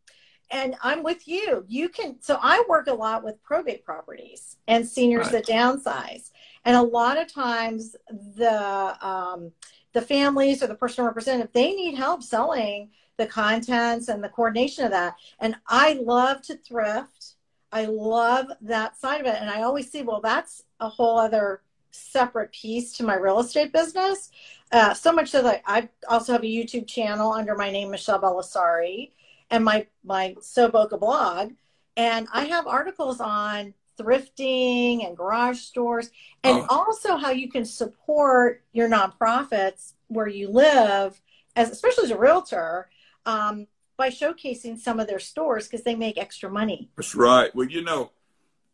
and 0.50 0.76
I'm 0.82 1.02
with 1.02 1.28
you. 1.28 1.64
You 1.68 1.88
can, 1.88 2.16
so 2.20 2.38
I 2.40 2.64
work 2.68 2.86
a 2.86 2.94
lot 2.94 3.22
with 3.22 3.42
probate 3.42 3.84
properties 3.84 4.56
and 4.66 4.86
seniors 4.86 5.30
right. 5.30 5.44
that 5.44 5.46
downsize. 5.46 6.30
And 6.68 6.76
a 6.76 6.82
lot 6.82 7.16
of 7.16 7.32
times 7.32 7.96
the, 8.36 8.94
um, 9.00 9.52
the 9.94 10.02
families 10.02 10.62
or 10.62 10.66
the 10.66 10.74
personal 10.74 11.08
representative, 11.08 11.50
they 11.54 11.72
need 11.72 11.94
help 11.94 12.22
selling 12.22 12.90
the 13.16 13.24
contents 13.24 14.08
and 14.08 14.22
the 14.22 14.28
coordination 14.28 14.84
of 14.84 14.90
that. 14.90 15.14
And 15.40 15.56
I 15.66 15.94
love 15.94 16.42
to 16.42 16.58
thrift. 16.58 17.36
I 17.72 17.86
love 17.86 18.48
that 18.60 19.00
side 19.00 19.22
of 19.22 19.26
it. 19.26 19.38
And 19.40 19.48
I 19.48 19.62
always 19.62 19.90
see, 19.90 20.02
well, 20.02 20.20
that's 20.20 20.64
a 20.78 20.90
whole 20.90 21.18
other 21.18 21.62
separate 21.90 22.52
piece 22.52 22.92
to 22.98 23.02
my 23.02 23.14
real 23.14 23.40
estate 23.40 23.72
business. 23.72 24.30
Uh, 24.70 24.92
so 24.92 25.10
much 25.10 25.30
so 25.30 25.40
that 25.40 25.62
I 25.64 25.88
also 26.06 26.34
have 26.34 26.42
a 26.42 26.46
YouTube 26.46 26.86
channel 26.86 27.32
under 27.32 27.54
my 27.54 27.70
name, 27.70 27.90
Michele 27.90 28.20
Bellisari 28.20 29.12
and 29.50 29.64
my 29.64 29.86
my 30.04 30.36
SoooBoca 30.38 31.00
blog, 31.00 31.52
and 31.96 32.28
I 32.30 32.44
have 32.44 32.66
articles 32.66 33.20
on 33.20 33.72
thrifting 33.98 35.06
and 35.06 35.16
garage 35.16 35.58
stores, 35.58 36.10
and 36.44 36.58
oh. 36.60 36.66
also 36.68 37.16
how 37.16 37.30
you 37.30 37.50
can 37.50 37.64
support 37.64 38.62
your 38.72 38.88
nonprofits 38.88 39.94
where 40.08 40.28
you 40.28 40.48
live, 40.48 41.20
as 41.56 41.70
especially 41.70 42.04
as 42.04 42.10
a 42.10 42.18
realtor. 42.18 42.88
Um, 43.26 43.66
by 43.98 44.08
showcasing 44.08 44.78
some 44.78 45.00
of 45.00 45.08
their 45.08 45.18
stores 45.18 45.66
because 45.66 45.82
they 45.82 45.96
make 45.96 46.16
extra 46.16 46.48
money. 46.48 46.88
That's 46.96 47.16
right. 47.16 47.54
Well, 47.54 47.66
you 47.66 47.82
know, 47.82 48.12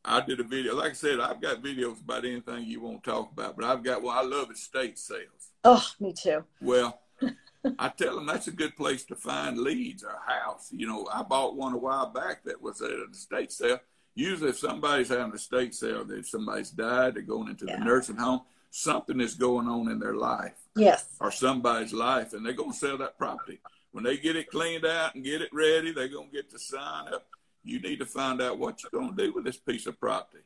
I 0.04 0.20
did 0.20 0.38
a 0.38 0.44
video. 0.44 0.76
Like 0.76 0.90
I 0.90 0.94
said, 0.94 1.18
I've 1.18 1.40
got 1.40 1.62
videos 1.62 2.00
about 2.02 2.26
anything 2.26 2.64
you 2.64 2.80
want 2.82 3.02
to 3.02 3.10
talk 3.10 3.32
about, 3.32 3.56
but 3.56 3.64
I've 3.64 3.82
got 3.82 4.02
well, 4.02 4.16
I 4.16 4.22
love 4.22 4.50
estate 4.50 4.98
sales. 4.98 5.52
Oh, 5.64 5.84
me 5.98 6.12
too. 6.12 6.44
Well, 6.60 7.00
I 7.78 7.88
tell 7.88 8.16
them 8.16 8.26
that's 8.26 8.48
a 8.48 8.52
good 8.52 8.76
place 8.76 9.04
to 9.06 9.16
find 9.16 9.58
leads 9.58 10.04
or 10.04 10.20
house. 10.26 10.68
You 10.70 10.86
know, 10.86 11.08
I 11.12 11.22
bought 11.22 11.56
one 11.56 11.72
a 11.72 11.78
while 11.78 12.10
back 12.10 12.44
that 12.44 12.60
was 12.60 12.82
at 12.82 12.90
an 12.90 13.08
estate 13.10 13.50
sale. 13.50 13.80
Usually, 14.14 14.50
if 14.50 14.58
somebody's 14.58 15.08
having 15.08 15.34
a 15.34 15.38
state 15.38 15.74
sale, 15.74 16.06
if 16.10 16.28
somebody's 16.28 16.70
died, 16.70 17.14
they're 17.14 17.22
going 17.22 17.48
into 17.48 17.66
yeah. 17.66 17.78
the 17.78 17.84
nursing 17.84 18.16
home, 18.16 18.42
something 18.70 19.20
is 19.20 19.34
going 19.34 19.66
on 19.68 19.90
in 19.90 19.98
their 19.98 20.14
life. 20.14 20.54
Yes. 20.76 21.06
Or 21.20 21.30
somebody's 21.30 21.92
life, 21.92 22.32
and 22.32 22.44
they're 22.44 22.52
going 22.52 22.72
to 22.72 22.76
sell 22.76 22.98
that 22.98 23.18
property. 23.18 23.60
When 23.92 24.04
they 24.04 24.16
get 24.16 24.36
it 24.36 24.50
cleaned 24.50 24.84
out 24.84 25.14
and 25.14 25.24
get 25.24 25.40
it 25.42 25.50
ready, 25.52 25.92
they're 25.92 26.08
going 26.08 26.30
to 26.30 26.34
get 26.34 26.50
the 26.50 26.58
sign 26.58 27.12
up. 27.12 27.26
You 27.62 27.80
need 27.80 27.98
to 28.00 28.06
find 28.06 28.42
out 28.42 28.58
what 28.58 28.82
you're 28.82 28.90
going 28.90 29.16
to 29.16 29.24
do 29.24 29.32
with 29.32 29.44
this 29.44 29.56
piece 29.56 29.86
of 29.86 29.98
property. 29.98 30.42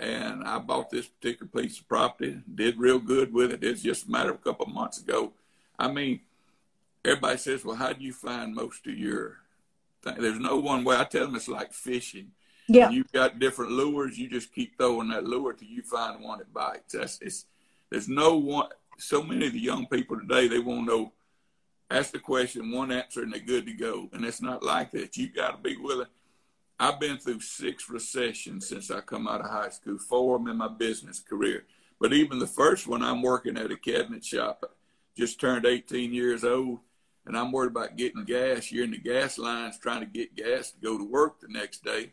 and 0.00 0.44
I 0.44 0.58
bought 0.58 0.90
this 0.90 1.06
particular 1.06 1.50
piece 1.50 1.80
of 1.80 1.88
property, 1.88 2.40
did 2.54 2.78
real 2.78 2.98
good 2.98 3.32
with 3.32 3.52
it. 3.52 3.64
It's 3.64 3.82
just 3.82 4.06
a 4.06 4.10
matter 4.10 4.30
of 4.30 4.36
a 4.36 4.38
couple 4.38 4.66
of 4.66 4.72
months 4.72 5.00
ago. 5.00 5.32
I 5.78 5.90
mean, 5.90 6.20
everybody 7.04 7.38
says, 7.38 7.64
well, 7.64 7.76
how 7.76 7.92
do 7.92 8.04
you 8.04 8.12
find 8.12 8.54
most 8.54 8.86
of 8.86 8.96
your 8.96 9.38
thing? 10.02 10.16
There's 10.20 10.38
no 10.38 10.56
one 10.56 10.84
way. 10.84 10.96
I 10.96 11.04
tell 11.04 11.26
them 11.26 11.36
it's 11.36 11.48
like 11.48 11.72
fishing. 11.72 12.32
Yeah. 12.68 12.90
You've 12.90 13.10
got 13.12 13.38
different 13.38 13.72
lures. 13.72 14.18
You 14.18 14.28
just 14.28 14.54
keep 14.54 14.76
throwing 14.76 15.08
that 15.08 15.24
lure 15.24 15.54
till 15.54 15.68
you 15.68 15.82
find 15.82 16.22
one 16.22 16.38
that 16.38 16.52
bites. 16.52 16.92
That's 16.92 17.18
it's. 17.20 17.46
There's 17.90 18.08
no 18.08 18.36
one. 18.36 18.68
So 18.98 19.22
many 19.22 19.46
of 19.46 19.54
the 19.54 19.58
young 19.58 19.86
people 19.86 20.20
today, 20.20 20.48
they 20.48 20.58
won't 20.58 20.86
know. 20.86 21.12
Ask 21.90 22.12
the 22.12 22.18
question, 22.18 22.70
one 22.70 22.92
answer, 22.92 23.22
and 23.22 23.32
they're 23.32 23.40
good 23.40 23.64
to 23.64 23.72
go. 23.72 24.10
And 24.12 24.22
it's 24.22 24.42
not 24.42 24.62
like 24.62 24.90
that. 24.90 25.16
You've 25.16 25.34
got 25.34 25.52
to 25.52 25.62
be 25.62 25.78
willing. 25.78 26.08
I've 26.78 27.00
been 27.00 27.16
through 27.16 27.40
six 27.40 27.88
recessions 27.88 28.68
since 28.68 28.90
I 28.90 29.00
come 29.00 29.26
out 29.26 29.40
of 29.40 29.50
high 29.50 29.70
school. 29.70 29.96
Four 29.96 30.36
of 30.36 30.42
them 30.42 30.50
in 30.50 30.58
my 30.58 30.68
business 30.68 31.18
career. 31.18 31.64
But 31.98 32.12
even 32.12 32.38
the 32.38 32.46
first 32.46 32.86
one, 32.86 33.02
I'm 33.02 33.22
working 33.22 33.56
at 33.56 33.70
a 33.70 33.76
cabinet 33.76 34.24
shop. 34.24 34.70
Just 35.16 35.40
turned 35.40 35.64
18 35.64 36.12
years 36.12 36.44
old, 36.44 36.80
and 37.24 37.36
I'm 37.36 37.50
worried 37.50 37.70
about 37.70 37.96
getting 37.96 38.24
gas. 38.24 38.70
You're 38.70 38.84
in 38.84 38.90
the 38.90 38.98
gas 38.98 39.38
lines 39.38 39.78
trying 39.78 40.00
to 40.00 40.06
get 40.06 40.36
gas 40.36 40.72
to 40.72 40.78
go 40.80 40.98
to 40.98 41.04
work 41.04 41.40
the 41.40 41.48
next 41.48 41.82
day 41.82 42.12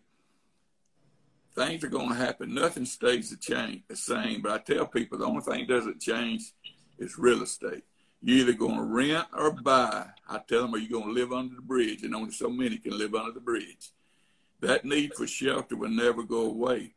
things 1.56 1.84
are 1.84 1.90
going 1.90 2.10
to 2.10 2.16
happen. 2.16 2.54
Nothing 2.54 2.86
stays 2.86 3.30
the, 3.30 3.38
change, 3.38 3.84
the 3.88 3.96
same. 3.96 4.42
But 4.42 4.52
I 4.52 4.58
tell 4.60 4.86
people 4.86 5.18
the 5.18 5.26
only 5.26 5.42
thing 5.42 5.66
that 5.66 5.74
doesn't 5.74 6.02
change 6.02 6.52
is 7.00 7.18
real 7.18 7.44
estate. 7.44 7.84
You're 8.22 8.40
either 8.40 8.54
going 8.54 8.76
to 8.76 8.84
rent 8.84 9.28
or 9.38 9.52
buy. 9.52 10.08
I 10.28 10.40
tell 10.48 10.64
them, 10.64 10.76
are 10.76 10.80
you 10.80 10.90
going 10.90 11.08
to 11.08 11.14
live 11.14 11.32
under 11.32 11.56
the 11.56 11.62
bridge? 11.62 12.04
And 12.04 12.16
only 12.16 12.32
so 12.32 12.50
many 12.50 12.78
can 12.78 12.98
live 12.98 13.16
under 13.16 13.32
the 13.32 13.40
bridge. 13.40 13.92
That 14.62 14.86
need 14.86 15.14
for 15.14 15.28
shelter 15.28 15.76
will 15.76 15.90
never 15.90 16.24
go 16.24 16.42
away. 16.42 16.94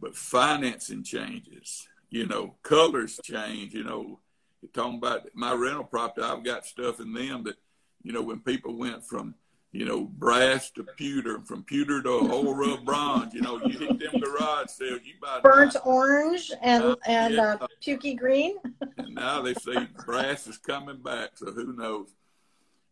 But 0.00 0.16
financing 0.16 1.02
changes. 1.02 1.88
You 2.10 2.26
know, 2.26 2.54
colors 2.62 3.18
change. 3.22 3.74
You 3.74 3.84
know, 3.84 4.20
you're 4.62 4.70
talking 4.72 4.98
about 4.98 5.28
my 5.34 5.52
rental 5.52 5.84
property. 5.84 6.26
I've 6.26 6.44
got 6.44 6.66
stuff 6.66 7.00
in 7.00 7.12
them 7.12 7.44
that, 7.44 7.56
you 8.02 8.12
know, 8.12 8.22
when 8.22 8.40
people 8.40 8.76
went 8.76 9.04
from– 9.04 9.34
you 9.76 9.84
know, 9.84 10.04
brass 10.04 10.70
to 10.70 10.82
pewter, 10.82 11.38
from 11.42 11.62
pewter 11.62 12.02
to 12.02 12.08
old 12.08 12.56
rub 12.56 12.82
bronze. 12.86 13.34
You 13.34 13.42
know, 13.42 13.60
you 13.66 13.78
hit 13.78 13.98
them 13.98 14.20
garage 14.22 14.70
sales, 14.70 15.00
you 15.04 15.12
buy 15.20 15.40
burnt 15.42 15.74
nine. 15.74 15.82
orange 15.84 16.50
and 16.62 16.82
uh, 16.82 16.96
and 17.06 17.34
yeah. 17.34 17.56
uh, 17.60 17.66
pukey 17.84 18.16
green. 18.16 18.56
and 18.96 19.14
now 19.14 19.42
they 19.42 19.52
say 19.52 19.86
brass 20.06 20.46
is 20.46 20.56
coming 20.56 21.02
back, 21.02 21.32
so 21.34 21.52
who 21.52 21.74
knows? 21.74 22.08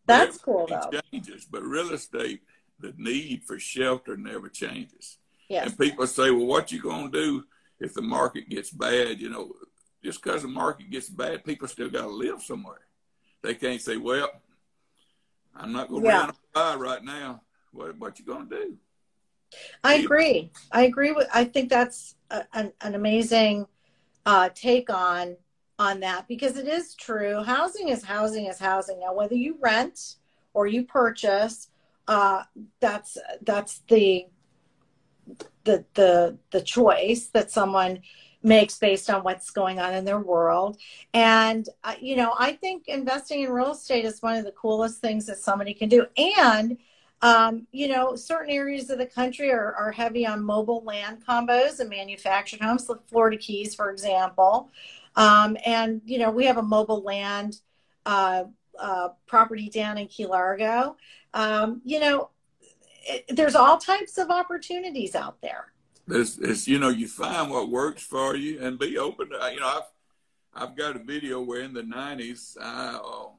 That's 0.05 0.37
cool 0.37 0.67
though. 0.67 1.01
Changes, 1.11 1.45
but 1.45 1.63
real 1.63 1.91
estate, 1.91 2.43
the 2.79 2.93
need 2.97 3.43
for 3.45 3.57
shelter 3.57 4.15
never 4.15 4.47
changes. 4.47 5.17
Yes. 5.49 5.67
And 5.67 5.79
people 5.79 6.05
say, 6.05 6.29
well, 6.29 6.45
what 6.45 6.71
you 6.71 6.83
gonna 6.83 7.09
do 7.09 7.45
if 7.79 7.95
the 7.95 8.03
market 8.03 8.47
gets 8.47 8.69
bad? 8.69 9.19
You 9.19 9.31
know, 9.31 9.53
just 10.03 10.21
because 10.21 10.43
the 10.43 10.49
market 10.49 10.91
gets 10.91 11.09
bad, 11.09 11.43
people 11.43 11.67
still 11.67 11.89
got 11.89 12.03
to 12.03 12.09
live 12.09 12.43
somewhere. 12.43 12.81
They 13.41 13.55
can't 13.55 13.81
say, 13.81 13.97
well, 13.97 14.29
I'm 15.55 15.71
not 15.71 15.89
going 15.89 16.03
to 16.03 16.07
yeah. 16.07 16.31
run 16.55 16.79
right 16.79 17.03
now. 17.03 17.41
What 17.71 17.97
what 17.97 18.19
you 18.19 18.25
going 18.25 18.49
to 18.49 18.55
do? 18.55 18.77
I 19.83 19.95
agree. 19.95 20.51
I 20.71 20.83
agree 20.83 21.11
with. 21.11 21.27
I 21.33 21.45
think 21.45 21.69
that's 21.69 22.15
a, 22.29 22.43
an, 22.53 22.73
an 22.81 22.95
amazing 22.95 23.67
uh, 24.25 24.49
take 24.53 24.89
on 24.89 25.37
on 25.77 25.99
that 26.01 26.27
because 26.27 26.57
it 26.57 26.67
is 26.67 26.95
true. 26.95 27.43
Housing 27.43 27.89
is 27.89 28.03
housing 28.03 28.45
is 28.45 28.59
housing. 28.59 28.99
Now, 28.99 29.13
whether 29.13 29.35
you 29.35 29.57
rent 29.61 30.15
or 30.53 30.67
you 30.67 30.83
purchase, 30.83 31.69
uh, 32.07 32.43
that's 32.79 33.17
that's 33.41 33.79
the 33.87 34.27
the 35.63 35.85
the 35.93 36.37
the 36.51 36.61
choice 36.61 37.27
that 37.27 37.51
someone 37.51 38.01
makes 38.45 38.77
based 38.77 39.09
on 39.09 39.23
what's 39.23 39.49
going 39.49 39.79
on 39.79 39.93
in 39.93 40.05
their 40.05 40.19
world. 40.19 40.77
And, 41.13 41.67
uh, 41.83 41.95
you 41.99 42.15
know, 42.15 42.33
I 42.37 42.53
think 42.53 42.87
investing 42.87 43.41
in 43.41 43.51
real 43.51 43.71
estate 43.71 44.05
is 44.05 44.21
one 44.21 44.37
of 44.37 44.45
the 44.45 44.51
coolest 44.51 45.01
things 45.01 45.25
that 45.25 45.39
somebody 45.39 45.73
can 45.73 45.89
do. 45.89 46.05
And, 46.15 46.77
um, 47.21 47.65
you 47.71 47.87
know, 47.87 48.15
certain 48.15 48.51
areas 48.51 48.89
of 48.89 48.99
the 48.99 49.07
country 49.07 49.51
are, 49.51 49.73
are 49.73 49.91
heavy 49.91 50.27
on 50.27 50.43
mobile 50.43 50.83
land 50.83 51.25
combos 51.25 51.79
and 51.79 51.89
manufactured 51.89 52.61
homes, 52.61 52.85
the 52.85 52.99
Florida 53.07 53.37
Keys, 53.37 53.73
for 53.73 53.89
example. 53.89 54.69
Um, 55.15 55.57
and, 55.65 56.01
you 56.05 56.19
know, 56.19 56.29
we 56.29 56.45
have 56.45 56.57
a 56.57 56.63
mobile 56.63 57.01
land 57.01 57.59
uh, 58.05 58.43
uh, 58.79 59.09
property 59.25 59.69
down 59.69 59.97
in 59.97 60.07
Key 60.07 60.27
Largo. 60.27 60.97
Um, 61.33 61.81
you 61.83 61.99
know, 61.99 62.29
it, 63.07 63.35
there's 63.35 63.55
all 63.55 63.77
types 63.77 64.17
of 64.19 64.29
opportunities 64.29 65.15
out 65.15 65.41
there 65.41 65.71
it's, 66.07 66.37
it's 66.37 66.67
you 66.67 66.79
know 66.79 66.89
you 66.89 67.07
find 67.07 67.49
what 67.49 67.69
works 67.69 68.03
for 68.03 68.35
you 68.35 68.61
and 68.61 68.79
be 68.79 68.97
open 68.97 69.29
to 69.29 69.51
you 69.53 69.59
know 69.59 69.67
I've 69.67 69.83
I've 70.53 70.75
got 70.75 70.95
a 70.95 70.99
video 70.99 71.41
where 71.41 71.61
in 71.61 71.73
the 71.73 71.81
'90s 71.81 72.57
I 72.61 72.99
uh, 73.03 73.29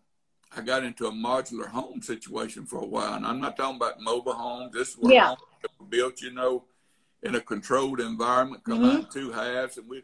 I 0.57 0.63
got 0.63 0.85
into 0.85 1.07
a 1.07 1.13
modular 1.13 1.69
home 1.69 2.03
situation 2.03 2.67
for 2.67 2.79
a 2.79 2.87
while, 2.87 3.15
and 3.15 3.27
I'm 3.27 3.41
not 3.41 3.57
talking 3.57 3.77
about 3.77 4.01
mobile 4.01 4.33
homes. 4.33 4.73
This 4.73 4.97
was 4.97 5.13
yeah. 5.13 5.35
built, 5.91 6.23
you 6.23 6.33
know, 6.33 6.65
in 7.23 7.35
a 7.35 7.41
controlled 7.41 8.01
environment, 8.01 8.65
come 8.65 8.81
mm-hmm. 8.81 8.99
out 8.99 9.11
two 9.11 9.33
halves, 9.33 9.77
and 9.77 9.89
we 9.89 10.03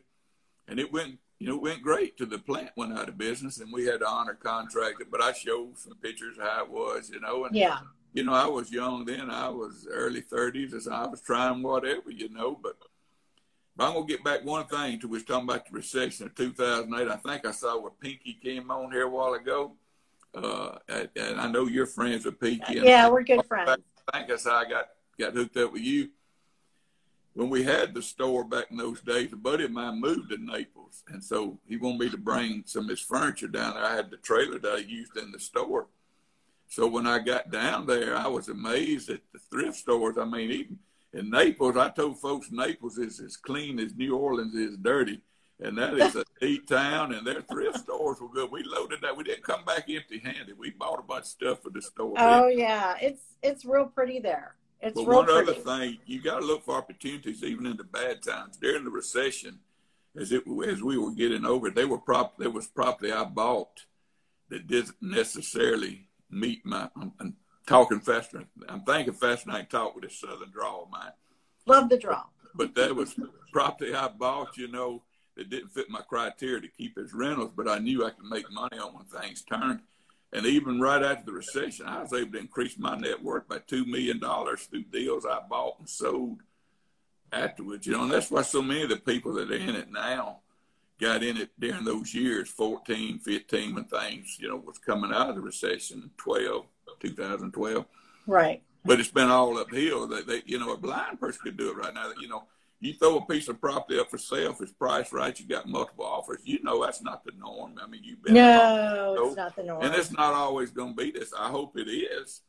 and 0.69 0.79
it 0.79 0.93
went 0.93 1.19
you 1.39 1.49
know, 1.49 1.57
it 1.57 1.63
went 1.63 1.83
great 1.83 2.17
till 2.17 2.29
the 2.29 2.39
plant 2.39 2.71
went 2.77 2.97
out 2.97 3.09
of 3.09 3.19
business 3.19 3.59
and 3.59 3.73
we 3.73 3.85
had 3.85 3.99
to 3.99 4.07
honor 4.07 4.35
contract 4.35 5.03
But 5.11 5.21
I 5.21 5.33
showed 5.33 5.77
some 5.77 5.95
pictures 5.97 6.39
of 6.39 6.45
how 6.45 6.65
it 6.65 6.71
was, 6.71 7.11
you 7.13 7.19
know, 7.19 7.45
and 7.47 7.57
yeah 7.57 7.79
you 8.13 8.25
know, 8.25 8.35
I 8.35 8.47
was 8.47 8.71
young 8.71 9.05
then. 9.05 9.31
I 9.31 9.49
was 9.49 9.87
early 9.91 10.23
30s, 10.23 10.75
as 10.75 10.87
I 10.87 11.07
was 11.07 11.21
trying 11.21 11.63
whatever, 11.63 12.11
you 12.11 12.29
know. 12.29 12.59
But, 12.63 12.77
but 13.77 13.87
I'm 13.87 13.95
gonna 13.95 14.07
get 14.07 14.25
back 14.25 14.45
one 14.45 14.67
thing 14.67 15.01
to 15.01 15.09
was 15.09 15.25
talking 15.25 15.49
about 15.49 15.67
the 15.67 15.73
recession 15.73 16.27
of 16.27 16.35
2008. 16.35 17.09
I 17.09 17.17
think 17.17 17.47
I 17.47 17.53
saw 17.53 17.81
where 17.81 17.91
Pinky 17.91 18.39
came 18.43 18.71
on 18.71 18.93
here 18.93 19.05
a 19.05 19.09
while 19.09 19.35
ago, 19.35 19.73
uh, 20.35 20.77
and, 20.89 21.09
and 21.17 21.41
I 21.41 21.51
know 21.51 21.67
you're 21.67 21.87
friends 21.87 22.25
with 22.25 22.39
Pinky. 22.39 22.81
Yeah, 22.83 23.09
we're 23.09 23.23
good 23.23 23.45
friends. 23.47 23.71
I 24.13 24.19
think 24.19 24.29
that's 24.29 24.45
how 24.45 24.57
I 24.57 24.69
got 24.69 24.89
got 25.19 25.33
hooked 25.33 25.57
up 25.57 25.73
with 25.73 25.83
you. 25.83 26.11
When 27.35 27.49
we 27.49 27.63
had 27.63 27.95
the 27.95 28.03
store 28.03 28.45
back 28.45 28.67
in 28.71 28.77
those 28.77 29.01
days, 29.01 29.33
a 29.33 29.37
buddy 29.37 29.65
of 29.65 29.71
mine 29.71 29.99
moved 29.99 30.31
to 30.31 30.37
Naples, 30.37 31.03
and 31.09 31.25
so 31.25 31.59
he 31.67 31.79
wanted 31.79 32.01
me 32.01 32.11
to 32.11 32.19
bring 32.19 32.65
some 32.67 32.85
of 32.85 32.91
his 32.91 33.01
furniture 33.01 33.49
down 33.49 33.73
there. 33.73 33.85
I 33.87 33.97
had 33.97 34.11
the 34.11 34.19
trailer 34.19 34.59
that 34.59 34.73
I 34.73 34.79
used 34.79 35.17
in 35.17 35.33
the 35.33 35.41
store 35.41 35.87
so 36.73 36.87
when 36.87 37.07
I 37.07 37.19
got 37.19 37.51
down 37.51 37.85
there, 37.85 38.17
I 38.17 38.27
was 38.29 38.49
amazed 38.49 39.11
at 39.11 39.21
the 39.31 39.39
thrift 39.39 39.77
stores. 39.77 40.17
I 40.17 40.25
mean, 40.25 40.51
even 40.51 40.79
in 41.13 41.29
Naples, 41.29 41.77
I 41.77 41.91
told 41.91 42.19
folks 42.19 42.51
Naples 42.51 42.97
is 42.97 43.21
as 43.21 43.37
clean 43.37 43.79
as 43.79 43.95
New 43.95 44.17
Orleans 44.17 44.55
is 44.55 44.79
dirty. 44.79 45.21
And 45.61 45.77
that 45.77 45.93
is 45.93 46.17
a 46.17 46.25
neat 46.41 46.67
town, 46.67 47.13
and 47.13 47.27
their 47.27 47.43
thrift 47.43 47.81
stores 47.81 48.23
were 48.23 48.31
good. 48.31 48.51
We 48.51 48.63
loaded 48.65 49.03
that. 49.03 49.15
We 49.15 49.23
didn't 49.23 49.45
come 49.45 49.67
back 49.67 49.85
empty-handed. 49.91 50.59
We 50.59 50.71
bought 50.71 50.99
a 50.99 51.03
bunch 51.03 51.25
of 51.25 51.27
stuff 51.27 51.63
for 51.63 51.69
the 51.69 51.83
store. 51.83 52.15
Oh 52.17 52.49
yeah, 52.49 52.95
it's 53.03 53.23
it's 53.43 53.67
real 53.67 53.85
pretty 53.85 54.19
there. 54.19 54.55
It's 54.81 54.95
but 54.95 55.07
real 55.07 55.19
one 55.19 55.27
pretty. 55.27 55.51
other 55.51 55.61
thing, 55.61 55.99
you 56.07 56.23
got 56.23 56.41
to 56.41 56.47
look 56.47 56.65
for 56.65 56.75
opportunities 56.75 57.45
even 57.45 57.67
in 57.67 57.77
the 57.77 57.85
bad 57.85 58.23
times. 58.23 58.57
During 58.57 58.85
the 58.85 58.91
recession, 58.91 59.59
as 60.19 60.33
it 60.33 60.45
as 60.67 60.83
we 60.83 60.97
were 60.97 61.13
getting 61.13 61.45
over, 61.45 61.69
they 61.69 61.85
were 61.85 61.99
prop 61.99 62.39
there 62.39 62.49
was 62.49 62.67
property 62.67 63.13
I 63.13 63.25
bought 63.25 63.85
that 64.49 64.67
didn't 64.67 64.97
necessarily 65.03 66.09
meet 66.33 66.65
my. 66.65 66.89
I'm, 66.97 67.13
I'm 67.21 67.37
talking 67.67 68.01
faster. 68.01 68.45
I'm 68.69 68.83
thinking 68.83 69.15
faster 69.15 69.47
than 69.47 69.55
I 69.55 69.61
can 69.61 69.69
talk 69.69 69.95
with 69.95 70.05
this 70.05 70.19
southern 70.19 70.51
draw 70.51 70.83
of 70.83 70.91
mine. 70.91 71.13
Love 71.67 71.89
the 71.89 71.99
draw. 71.99 72.25
But 72.55 72.75
that 72.75 72.95
was 72.95 73.19
property 73.53 73.95
I 73.95 74.09
bought, 74.09 74.57
you 74.57 74.69
know, 74.69 75.03
that 75.37 75.51
didn't 75.51 75.71
fit 75.71 75.89
my 75.89 76.01
criteria 76.01 76.61
to 76.61 76.69
keep 76.69 76.99
as 76.99 77.15
rentals, 77.15 77.53
but 77.57 77.69
I 77.69 77.79
knew 77.79 78.05
I 78.05 78.11
could 78.11 78.29
make 78.29 78.51
money 78.51 78.79
on 78.79 78.95
when 78.95 79.05
things 79.05 79.43
turned. 79.43 79.81
And 80.33 80.47
even 80.47 80.81
right 80.81 81.03
after 81.03 81.27
the 81.27 81.33
recession, 81.33 81.87
I 81.87 82.03
was 82.03 82.13
able 82.13 82.33
to 82.33 82.39
increase 82.39 82.79
my 82.79 82.97
net 82.97 83.23
worth 83.23 83.49
by 83.49 83.59
$2 83.59 83.87
million 83.87 84.19
through 84.21 84.85
deals 84.85 85.27
I 85.27 85.41
bought 85.49 85.79
and 85.79 85.89
sold 85.89 86.39
afterwards. 87.33 87.87
You 87.87 87.95
know, 87.95 88.05
and 88.05 88.13
that's 88.13 88.31
why 88.31 88.43
so 88.43 88.63
many 88.63 88.83
of 88.83 88.89
the 88.89 88.97
people 88.97 89.35
that 89.35 89.51
are 89.51 89.55
in 89.55 89.77
it 89.77 89.91
now 89.93 90.41
got 91.03 91.25
in 91.25 91.37
it 91.37 91.51
during 91.59 91.85
those 91.85 92.15
years, 92.15 92.49
14, 92.49 93.19
15, 93.19 93.75
when 93.75 93.85
things, 93.85 94.37
you 94.39 94.49
know, 94.49 94.57
was 94.57 94.79
coming 94.79 95.13
out 95.13 95.31
of 95.31 95.35
the 95.35 95.41
recession, 95.41 96.11
12, 96.17 96.65
2012. 97.01 97.85
Right. 98.27 98.63
But 98.85 99.01
it's 99.01 99.11
been 99.11 99.29
all 99.29 99.59
uphill. 99.59 100.07
That 100.07 100.27
they, 100.27 100.43
you 100.47 100.59
know, 100.59 100.73
a 100.73 100.77
blind 100.77 101.21
person 101.21 101.41
could 101.43 101.57
do 101.57 101.71
it 101.71 101.77
right 101.77 101.93
now. 101.93 102.13
You 102.21 102.29
know, 102.29 102.45
you 102.81 102.95
throw 102.95 103.19
a 103.19 103.27
piece 103.27 103.49
of 103.49 103.61
property 103.61 103.99
up 103.99 104.11
for 104.11 104.19
sale, 104.19 104.53
if 104.53 104.61
it's 104.61 104.73
priced 104.73 105.13
right, 105.13 105.39
you 105.39 105.47
got 105.47 105.69
multiple 105.69 106.05
offers. 106.05 106.41
You 106.45 106.63
know, 106.63 106.85
that's 106.85 107.03
not 107.03 107.25
the 107.25 107.33
norm. 107.39 107.75
I 107.83 107.87
mean, 107.87 108.03
you've 108.05 108.23
been 108.23 108.35
no, 108.35 109.27
it's 109.27 109.37
not 109.37 109.57
the 109.57 109.65
norm, 109.65 109.83
and 109.83 109.95
it's 109.95 110.13
not 110.13 110.35
always 110.35 110.71
going 110.71 110.97
to 110.97 111.03
be 111.03 111.11
this. 111.11 111.33
I 111.37 111.49
hope 111.49 111.77
it 111.77 111.89
is, 111.89 112.43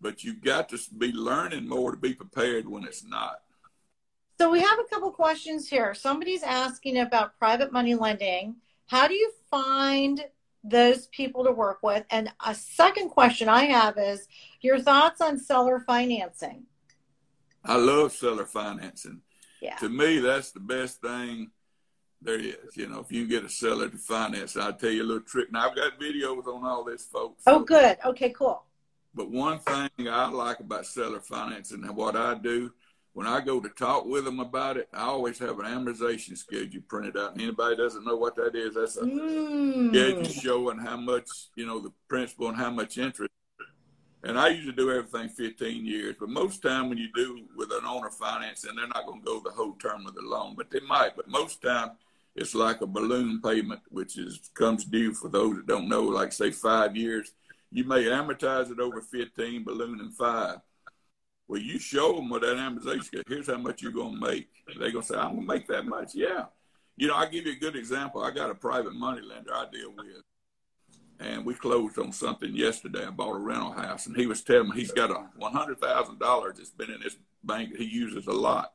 but 0.00 0.22
you've 0.22 0.42
got 0.42 0.68
to 0.70 0.78
be 0.96 1.12
learning 1.12 1.68
more 1.68 1.92
to 1.92 1.96
be 1.96 2.14
prepared 2.14 2.68
when 2.68 2.84
it's 2.84 3.04
not. 3.04 3.40
So 4.38 4.50
we 4.50 4.60
have 4.60 4.78
a 4.78 4.84
couple 4.84 5.10
questions 5.10 5.66
here. 5.68 5.94
Somebody's 5.94 6.42
asking 6.42 6.98
about 6.98 7.38
private 7.38 7.72
money 7.72 7.94
lending. 7.94 8.56
How 8.86 9.08
do 9.08 9.14
you 9.14 9.32
find 9.50 10.22
those 10.62 11.06
people 11.06 11.42
to 11.44 11.52
work 11.52 11.78
with? 11.82 12.04
And 12.10 12.30
a 12.44 12.54
second 12.54 13.08
question 13.08 13.48
I 13.48 13.64
have 13.64 13.96
is 13.96 14.28
your 14.60 14.78
thoughts 14.78 15.22
on 15.22 15.38
seller 15.38 15.80
financing. 15.80 16.64
I 17.64 17.76
love 17.76 18.12
seller 18.12 18.44
financing. 18.44 19.22
Yeah. 19.62 19.76
To 19.76 19.88
me, 19.88 20.18
that's 20.18 20.52
the 20.52 20.60
best 20.60 21.00
thing 21.00 21.50
there 22.20 22.38
is. 22.38 22.76
You 22.76 22.88
know, 22.88 23.00
if 23.00 23.10
you 23.10 23.26
get 23.26 23.44
a 23.44 23.48
seller 23.48 23.88
to 23.88 23.96
finance, 23.96 24.54
I'll 24.56 24.74
tell 24.74 24.90
you 24.90 25.02
a 25.02 25.04
little 25.04 25.22
trick. 25.22 25.50
Now, 25.50 25.70
I've 25.70 25.76
got 25.76 25.98
videos 25.98 26.46
on 26.46 26.62
all 26.64 26.84
this, 26.84 27.06
folks. 27.06 27.42
Oh, 27.46 27.60
good. 27.60 27.96
Okay, 28.04 28.30
cool. 28.30 28.64
But 29.14 29.30
one 29.30 29.60
thing 29.60 30.08
I 30.10 30.28
like 30.28 30.60
about 30.60 30.84
seller 30.84 31.20
financing 31.20 31.84
and 31.84 31.96
what 31.96 32.16
I 32.16 32.34
do, 32.34 32.70
when 33.16 33.26
I 33.26 33.40
go 33.40 33.60
to 33.60 33.70
talk 33.70 34.04
with 34.04 34.26
them 34.26 34.40
about 34.40 34.76
it, 34.76 34.90
I 34.92 35.04
always 35.04 35.38
have 35.38 35.58
an 35.58 35.64
amortization 35.64 36.36
schedule 36.36 36.82
printed 36.86 37.16
out. 37.16 37.32
And 37.32 37.40
anybody 37.40 37.74
doesn't 37.74 38.04
know 38.04 38.16
what 38.16 38.36
that 38.36 38.54
is, 38.54 38.74
that's 38.74 38.98
a 38.98 39.06
Mm. 39.06 39.88
schedule 39.88 40.28
showing 40.28 40.76
how 40.76 40.98
much, 40.98 41.26
you 41.54 41.64
know, 41.64 41.78
the 41.78 41.90
principal 42.08 42.48
and 42.48 42.58
how 42.58 42.70
much 42.70 42.98
interest. 42.98 43.32
And 44.22 44.38
I 44.38 44.48
usually 44.48 44.74
do 44.74 44.90
everything 44.90 45.30
15 45.30 45.86
years, 45.86 46.16
but 46.20 46.28
most 46.28 46.60
time 46.60 46.90
when 46.90 46.98
you 46.98 47.08
do 47.14 47.46
with 47.56 47.72
an 47.72 47.86
owner 47.86 48.10
financing, 48.10 48.76
they're 48.76 48.86
not 48.86 49.06
going 49.06 49.20
to 49.20 49.24
go 49.24 49.40
the 49.40 49.50
whole 49.50 49.76
term 49.76 50.06
of 50.06 50.14
the 50.14 50.20
loan, 50.20 50.54
but 50.54 50.70
they 50.70 50.80
might. 50.80 51.16
But 51.16 51.26
most 51.26 51.62
time 51.62 51.92
it's 52.34 52.54
like 52.54 52.82
a 52.82 52.86
balloon 52.86 53.40
payment, 53.40 53.80
which 53.88 54.18
is 54.18 54.50
comes 54.52 54.84
due 54.84 55.14
for 55.14 55.30
those 55.30 55.56
that 55.56 55.66
don't 55.66 55.88
know, 55.88 56.02
like 56.02 56.34
say 56.34 56.50
five 56.50 56.94
years. 56.94 57.32
You 57.72 57.84
may 57.84 58.04
amortize 58.04 58.70
it 58.70 58.78
over 58.78 59.00
15, 59.00 59.64
balloon 59.64 60.00
in 60.00 60.10
five. 60.10 60.58
Well, 61.48 61.60
you 61.60 61.78
show 61.78 62.14
them 62.14 62.28
what 62.28 62.42
that 62.42 62.56
amortization. 62.56 63.22
Here's 63.28 63.46
how 63.46 63.58
much 63.58 63.80
you're 63.80 63.92
going 63.92 64.20
to 64.20 64.26
make. 64.26 64.48
They're 64.66 64.90
going 64.90 65.02
to 65.02 65.08
say, 65.08 65.16
"I'm 65.16 65.36
going 65.36 65.46
to 65.46 65.54
make 65.54 65.66
that 65.68 65.86
much." 65.86 66.14
Yeah. 66.14 66.46
You 66.96 67.08
know, 67.08 67.14
I'll 67.14 67.28
give 67.28 67.46
you 67.46 67.52
a 67.52 67.56
good 67.56 67.76
example. 67.76 68.22
I 68.24 68.30
got 68.30 68.50
a 68.50 68.54
private 68.54 68.94
money 68.94 69.20
lender 69.20 69.54
I 69.54 69.66
deal 69.70 69.92
with, 69.94 70.22
and 71.20 71.44
we 71.44 71.54
closed 71.54 71.98
on 71.98 72.10
something 72.10 72.54
yesterday. 72.54 73.06
I 73.06 73.10
bought 73.10 73.36
a 73.36 73.38
rental 73.38 73.72
house, 73.72 74.06
and 74.06 74.16
he 74.16 74.26
was 74.26 74.42
telling 74.42 74.70
me 74.70 74.76
he's 74.76 74.92
got 74.92 75.10
a 75.10 75.26
one 75.36 75.52
hundred 75.52 75.80
thousand 75.80 76.18
dollars 76.18 76.56
that's 76.56 76.70
been 76.70 76.90
in 76.90 77.00
this 77.00 77.16
bank 77.44 77.72
that 77.72 77.80
he 77.80 77.86
uses 77.86 78.26
a 78.26 78.32
lot, 78.32 78.72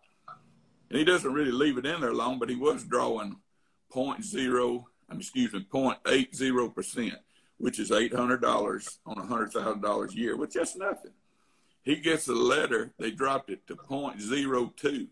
and 0.89 0.97
he 0.97 1.03
doesn't 1.03 1.33
really 1.33 1.51
leave 1.51 1.77
it 1.77 1.85
in 1.85 1.99
there 1.99 2.13
long, 2.13 2.39
but 2.39 2.49
he 2.49 2.55
was 2.55 2.83
drawing 2.83 3.37
point 3.91 4.23
zero, 4.23 4.87
um, 5.09 5.19
excuse 5.19 5.51
me, 5.51 5.65
0.80%, 5.71 7.13
which 7.57 7.79
is 7.79 7.91
eight 7.91 8.13
hundred 8.13 8.41
dollars 8.41 8.99
on 9.05 9.17
a 9.17 9.25
hundred 9.25 9.51
thousand 9.51 9.81
dollars 9.81 10.13
a 10.13 10.17
year, 10.17 10.37
which 10.37 10.55
is 10.55 10.75
nothing. 10.75 11.11
He 11.83 11.95
gets 11.95 12.27
a 12.27 12.33
letter, 12.33 12.93
they 12.99 13.11
dropped 13.11 13.49
it 13.49 13.65
to 13.67 13.75
point 13.75 14.21
zero 14.21 14.71
two. 14.75 15.07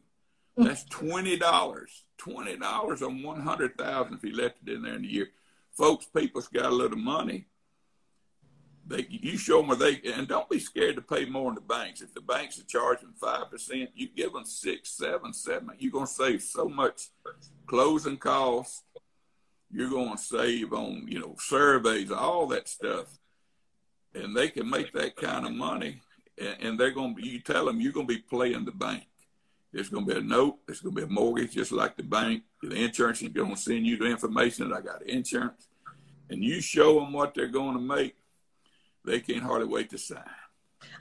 That's 0.55 0.83
twenty 0.85 1.37
dollars. 1.37 2.03
Twenty 2.17 2.57
dollars 2.57 3.01
on 3.01 3.23
one 3.23 3.41
hundred 3.41 3.77
thousand 3.77 4.15
if 4.15 4.21
he 4.21 4.31
left 4.31 4.57
it 4.65 4.73
in 4.73 4.81
there 4.83 4.95
in 4.95 5.05
a 5.05 5.07
year. 5.07 5.29
Folks, 5.71 6.05
people's 6.05 6.49
got 6.49 6.65
a 6.65 6.75
little 6.75 6.97
money. 6.97 7.45
They 8.85 9.07
you 9.09 9.37
show 9.37 9.61
them 9.61 9.79
they 9.79 10.01
and 10.11 10.27
don't 10.27 10.49
be 10.49 10.59
scared 10.59 10.95
to 10.97 11.01
pay 11.01 11.25
more 11.25 11.49
in 11.49 11.55
the 11.55 11.61
banks. 11.61 12.01
If 12.01 12.13
the 12.13 12.21
banks 12.21 12.59
are 12.59 12.63
charging 12.63 13.13
five 13.13 13.49
percent, 13.49 13.91
you 13.95 14.09
give 14.09 14.33
them 14.33 14.45
six, 14.45 14.91
seven, 14.91 15.31
seven. 15.33 15.69
You're 15.79 15.91
gonna 15.91 16.07
save 16.07 16.41
so 16.43 16.67
much 16.67 17.09
closing 17.65 18.17
costs. 18.17 18.83
You're 19.71 19.91
gonna 19.91 20.17
save 20.17 20.73
on, 20.73 21.05
you 21.07 21.19
know, 21.19 21.35
surveys, 21.39 22.11
all 22.11 22.47
that 22.47 22.67
stuff. 22.67 23.17
And 24.13 24.35
they 24.35 24.49
can 24.49 24.69
make 24.69 24.91
that 24.93 25.15
kind 25.15 25.45
of 25.45 25.53
money 25.53 26.01
and, 26.39 26.57
and 26.61 26.79
they're 26.79 26.91
gonna 26.91 27.13
be 27.13 27.27
you 27.27 27.39
tell 27.39 27.65
them 27.65 27.81
you're 27.81 27.91
gonna 27.91 28.05
be 28.05 28.19
playing 28.19 28.65
the 28.65 28.71
bank. 28.71 29.05
There's 29.71 29.89
going 29.89 30.05
to 30.07 30.13
be 30.13 30.19
a 30.19 30.23
note. 30.23 30.57
There's 30.65 30.81
going 30.81 30.95
to 30.95 31.01
be 31.01 31.05
a 31.05 31.13
mortgage, 31.13 31.53
just 31.53 31.71
like 31.71 31.95
the 31.95 32.03
bank. 32.03 32.43
The 32.61 32.75
insurance 32.75 33.21
is 33.21 33.29
going 33.29 33.53
to 33.53 33.61
send 33.61 33.85
you 33.85 33.97
the 33.97 34.05
information 34.05 34.67
that 34.67 34.75
I 34.75 34.81
got 34.81 35.03
insurance, 35.03 35.67
and 36.29 36.43
you 36.43 36.59
show 36.59 36.99
them 36.99 37.13
what 37.13 37.35
they're 37.35 37.47
going 37.47 37.75
to 37.75 37.81
make. 37.81 38.15
They 39.05 39.19
can't 39.19 39.43
hardly 39.43 39.67
wait 39.67 39.89
to 39.91 39.97
sign. 39.97 40.23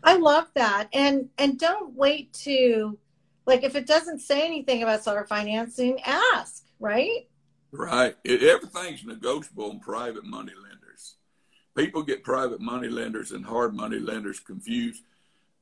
I 0.05 0.17
love 0.17 0.49
that. 0.55 0.89
And 0.93 1.29
and 1.39 1.59
don't 1.59 1.95
wait 1.95 2.33
to 2.45 2.99
like 3.47 3.65
if 3.65 3.75
it 3.75 3.87
doesn't 3.87 4.21
say 4.21 4.45
anything 4.45 4.83
about 4.83 5.03
seller 5.03 5.27
financing, 5.27 6.01
ask, 6.03 6.65
right? 6.79 7.29
Right. 7.73 8.17
It, 8.25 8.43
everything's 8.43 9.05
negotiable 9.05 9.71
in 9.71 9.81
private 9.81 10.25
money 10.25 10.53
lenders. 10.63 11.17
People 11.77 12.03
get 12.03 12.25
private 12.25 12.61
money 12.61 12.89
lenders 12.89 13.33
and 13.33 13.45
hard 13.45 13.75
money 13.75 13.99
lenders 13.99 14.41
confused. 14.41 15.03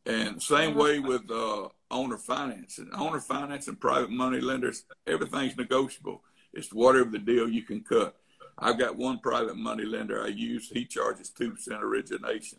And 0.06 0.40
same 0.40 0.74
way 0.76 1.00
with 1.00 1.28
uh, 1.30 1.68
owner 1.90 2.16
finance 2.16 2.78
and 2.78 2.92
owner 2.94 3.20
finance 3.20 3.66
and 3.68 3.78
private 3.80 4.10
money 4.10 4.40
lenders, 4.40 4.84
everything's 5.06 5.56
negotiable. 5.56 6.22
It's 6.52 6.72
whatever 6.72 7.10
the 7.10 7.18
deal 7.18 7.48
you 7.48 7.62
can 7.62 7.80
cut. 7.82 8.16
I've 8.58 8.78
got 8.78 8.96
one 8.96 9.18
private 9.18 9.56
money 9.56 9.84
lender 9.84 10.22
I 10.22 10.28
use. 10.28 10.70
He 10.70 10.84
charges 10.84 11.30
2% 11.38 11.82
origination. 11.82 12.58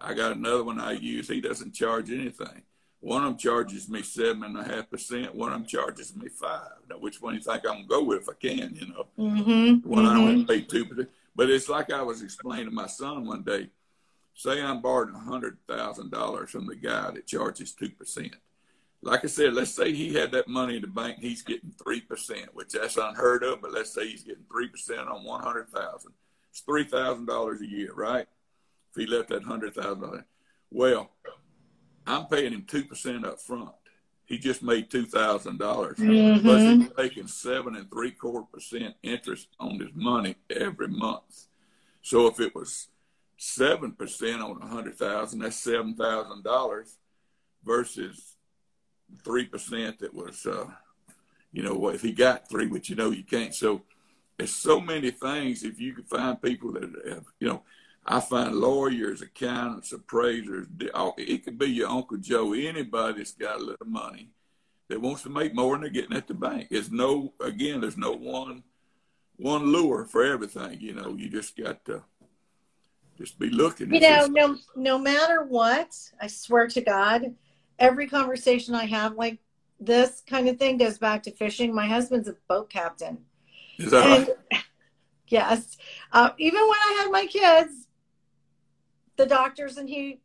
I 0.00 0.12
got 0.14 0.36
another 0.36 0.62
one 0.62 0.78
I 0.78 0.92
use. 0.92 1.28
He 1.28 1.40
doesn't 1.40 1.74
charge 1.74 2.10
anything. 2.10 2.62
One 3.00 3.22
of 3.24 3.30
them 3.30 3.38
charges 3.38 3.88
me 3.88 4.02
seven 4.02 4.44
and 4.44 4.58
a 4.58 4.64
half 4.64 4.88
percent. 4.90 5.34
One 5.34 5.52
of 5.52 5.58
them 5.58 5.66
charges 5.66 6.14
me 6.16 6.28
five. 6.28 6.70
Now, 6.88 6.96
which 6.98 7.20
one 7.20 7.34
do 7.34 7.38
you 7.38 7.44
think 7.44 7.64
I'm 7.66 7.86
gonna 7.86 7.86
go 7.86 8.02
with 8.04 8.22
if 8.22 8.28
I 8.28 8.32
can? 8.40 8.74
You 8.74 8.86
know, 8.88 9.06
Mm-hmm. 9.18 9.88
one 9.88 10.06
I 10.06 10.14
don't 10.14 10.26
have 10.38 10.46
to 10.46 10.52
pay 10.52 10.60
two 10.62 10.84
percent. 10.86 11.10
But 11.36 11.50
it's 11.50 11.68
like 11.68 11.92
I 11.92 12.02
was 12.02 12.22
explaining 12.22 12.66
to 12.66 12.70
my 12.70 12.86
son 12.86 13.26
one 13.26 13.42
day. 13.42 13.68
Say 14.34 14.60
I'm 14.60 14.80
borrowing 14.82 15.14
a 15.14 15.18
hundred 15.18 15.58
thousand 15.68 16.10
dollars 16.10 16.50
from 16.50 16.66
the 16.66 16.74
guy 16.74 17.10
that 17.12 17.26
charges 17.26 17.72
two 17.72 17.90
percent. 17.90 18.34
Like 19.00 19.22
I 19.24 19.28
said, 19.28 19.54
let's 19.54 19.70
say 19.70 19.92
he 19.92 20.14
had 20.14 20.32
that 20.32 20.48
money 20.48 20.76
in 20.76 20.80
the 20.82 20.88
bank, 20.88 21.18
he's 21.20 21.42
getting 21.42 21.70
three 21.82 22.00
percent, 22.00 22.54
which 22.54 22.70
that's 22.72 22.96
unheard 22.96 23.44
of. 23.44 23.60
But 23.62 23.72
let's 23.72 23.92
say 23.94 24.08
he's 24.08 24.24
getting 24.24 24.44
three 24.50 24.68
percent 24.68 25.08
on 25.08 25.24
one 25.24 25.42
hundred 25.42 25.68
thousand. 25.68 26.12
It's 26.50 26.60
three 26.60 26.84
thousand 26.84 27.26
dollars 27.26 27.60
a 27.60 27.66
year, 27.66 27.92
right? 27.94 28.26
If 28.90 28.96
he 28.96 29.06
left 29.06 29.28
that 29.28 29.44
hundred 29.44 29.74
thousand 29.74 30.00
dollars, 30.02 30.24
well, 30.70 31.10
I'm 32.06 32.26
paying 32.26 32.52
him 32.52 32.64
two 32.66 32.84
percent 32.84 33.24
up 33.24 33.40
front. 33.40 33.70
He 34.24 34.38
just 34.38 34.62
made 34.62 34.90
two 34.90 35.06
thousand 35.06 35.58
dollars. 35.58 35.98
Mhm. 35.98 36.42
Plus, 36.42 36.62
he's 36.62 36.96
making 36.96 37.26
seven 37.28 37.76
and 37.76 37.88
three 37.90 38.10
quarter 38.10 38.46
percent 38.52 38.96
interest 39.02 39.48
on 39.60 39.78
his 39.78 39.90
money 39.94 40.34
every 40.50 40.88
month. 40.88 41.46
So 42.02 42.26
if 42.26 42.40
it 42.40 42.54
was 42.54 42.88
seven 43.44 43.92
percent 43.92 44.40
on 44.40 44.60
a 44.62 44.66
hundred 44.66 44.96
thousand, 44.96 45.40
that's 45.40 45.56
seven 45.56 45.94
thousand 45.94 46.42
dollars 46.42 46.96
versus 47.64 48.36
three 49.24 49.44
percent 49.44 49.98
that 49.98 50.14
was, 50.14 50.46
uh, 50.46 50.66
you 51.52 51.62
know, 51.62 51.88
if 51.88 52.02
he 52.02 52.12
got 52.12 52.48
three, 52.48 52.66
which 52.66 52.88
you 52.88 52.96
know 52.96 53.10
you 53.10 53.22
can't. 53.22 53.54
So 53.54 53.82
there's 54.38 54.54
so 54.54 54.80
many 54.80 55.10
things. 55.10 55.62
If 55.62 55.80
you 55.80 55.92
can 55.92 56.04
find 56.04 56.40
people 56.40 56.72
that 56.72 56.82
have, 57.08 57.24
you 57.38 57.48
know, 57.48 57.62
I 58.06 58.20
find 58.20 58.54
lawyers, 58.54 59.22
accountants, 59.22 59.92
appraisers. 59.92 60.66
It 60.78 61.44
could 61.44 61.58
be 61.58 61.66
your 61.66 61.88
Uncle 61.88 62.18
Joe, 62.18 62.52
anybody 62.52 63.18
that's 63.18 63.32
got 63.32 63.60
a 63.60 63.64
little 63.64 63.86
money 63.86 64.30
that 64.88 65.00
wants 65.00 65.22
to 65.22 65.30
make 65.30 65.54
more 65.54 65.74
than 65.74 65.82
they're 65.82 65.90
getting 65.90 66.16
at 66.16 66.28
the 66.28 66.34
bank. 66.34 66.68
There's 66.70 66.90
no, 66.90 67.32
again, 67.40 67.80
there's 67.80 67.96
no 67.96 68.12
one, 68.12 68.62
one 69.36 69.72
lure 69.72 70.04
for 70.04 70.24
everything. 70.24 70.80
You 70.80 70.94
know, 70.94 71.14
you 71.16 71.30
just 71.30 71.56
got 71.56 71.84
to 71.86 72.02
just 73.18 73.38
be 73.38 73.50
looking. 73.50 73.92
You 73.92 74.00
know, 74.00 74.26
no 74.26 74.56
no 74.76 74.98
matter 74.98 75.44
what, 75.44 75.96
I 76.20 76.26
swear 76.26 76.66
to 76.68 76.80
God, 76.80 77.34
every 77.78 78.06
conversation 78.08 78.74
I 78.74 78.84
have 78.86 79.14
like 79.16 79.38
this 79.80 80.22
kind 80.26 80.48
of 80.48 80.58
thing 80.58 80.78
goes 80.78 80.98
back 80.98 81.22
to 81.24 81.30
fishing. 81.30 81.74
My 81.74 81.86
husband's 81.86 82.28
a 82.28 82.36
boat 82.48 82.70
captain. 82.70 83.18
is 83.78 83.90
that 83.90 84.04
right? 84.04 84.62
Yes, 85.28 85.78
uh, 86.12 86.30
even 86.36 86.60
when 86.60 86.76
I 86.78 87.00
had 87.02 87.10
my 87.10 87.26
kids, 87.26 87.88
the 89.16 89.24
doctors 89.24 89.78
and 89.78 89.88
he 89.88 90.20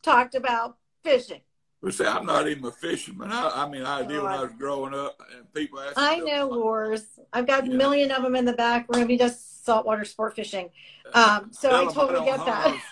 talked 0.00 0.36
about 0.36 0.76
fishing. 1.02 1.40
Well, 1.82 1.90
see, 1.90 2.06
I'm 2.06 2.24
not 2.24 2.48
even 2.48 2.64
a 2.64 2.70
fisherman. 2.70 3.32
I, 3.32 3.64
I 3.64 3.68
mean, 3.68 3.82
I 3.82 4.02
did 4.04 4.22
when 4.22 4.32
I 4.32 4.42
was 4.42 4.52
growing 4.52 4.94
up, 4.94 5.20
and 5.36 5.52
people 5.52 5.80
ask. 5.80 5.94
I 5.96 6.18
know 6.18 6.46
wars. 6.48 7.04
I've 7.32 7.48
got 7.48 7.64
a 7.64 7.70
Yeah. 7.70 7.76
million 7.76 8.10
of 8.12 8.22
them 8.22 8.36
in 8.36 8.44
the 8.44 8.52
back 8.52 8.86
room. 8.88 9.08
He 9.08 9.16
does 9.16 9.38
saltwater 9.68 10.04
sport 10.04 10.34
fishing. 10.34 10.70
Um, 11.12 11.50
so 11.52 11.70
I 11.70 11.84
totally 11.92 12.14
don't 12.14 12.24
get 12.24 12.44
that. 12.46 12.66
our- 12.66 12.82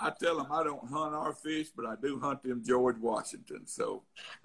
I 0.00 0.10
tell 0.20 0.38
them 0.38 0.48
I 0.50 0.64
don't 0.64 0.84
hunt 0.88 1.14
our 1.14 1.32
fish, 1.32 1.68
but 1.76 1.86
I 1.86 1.94
do 2.02 2.18
hunt 2.18 2.42
them 2.42 2.62
George 2.66 2.98
Washington. 2.98 3.64
So 3.66 4.02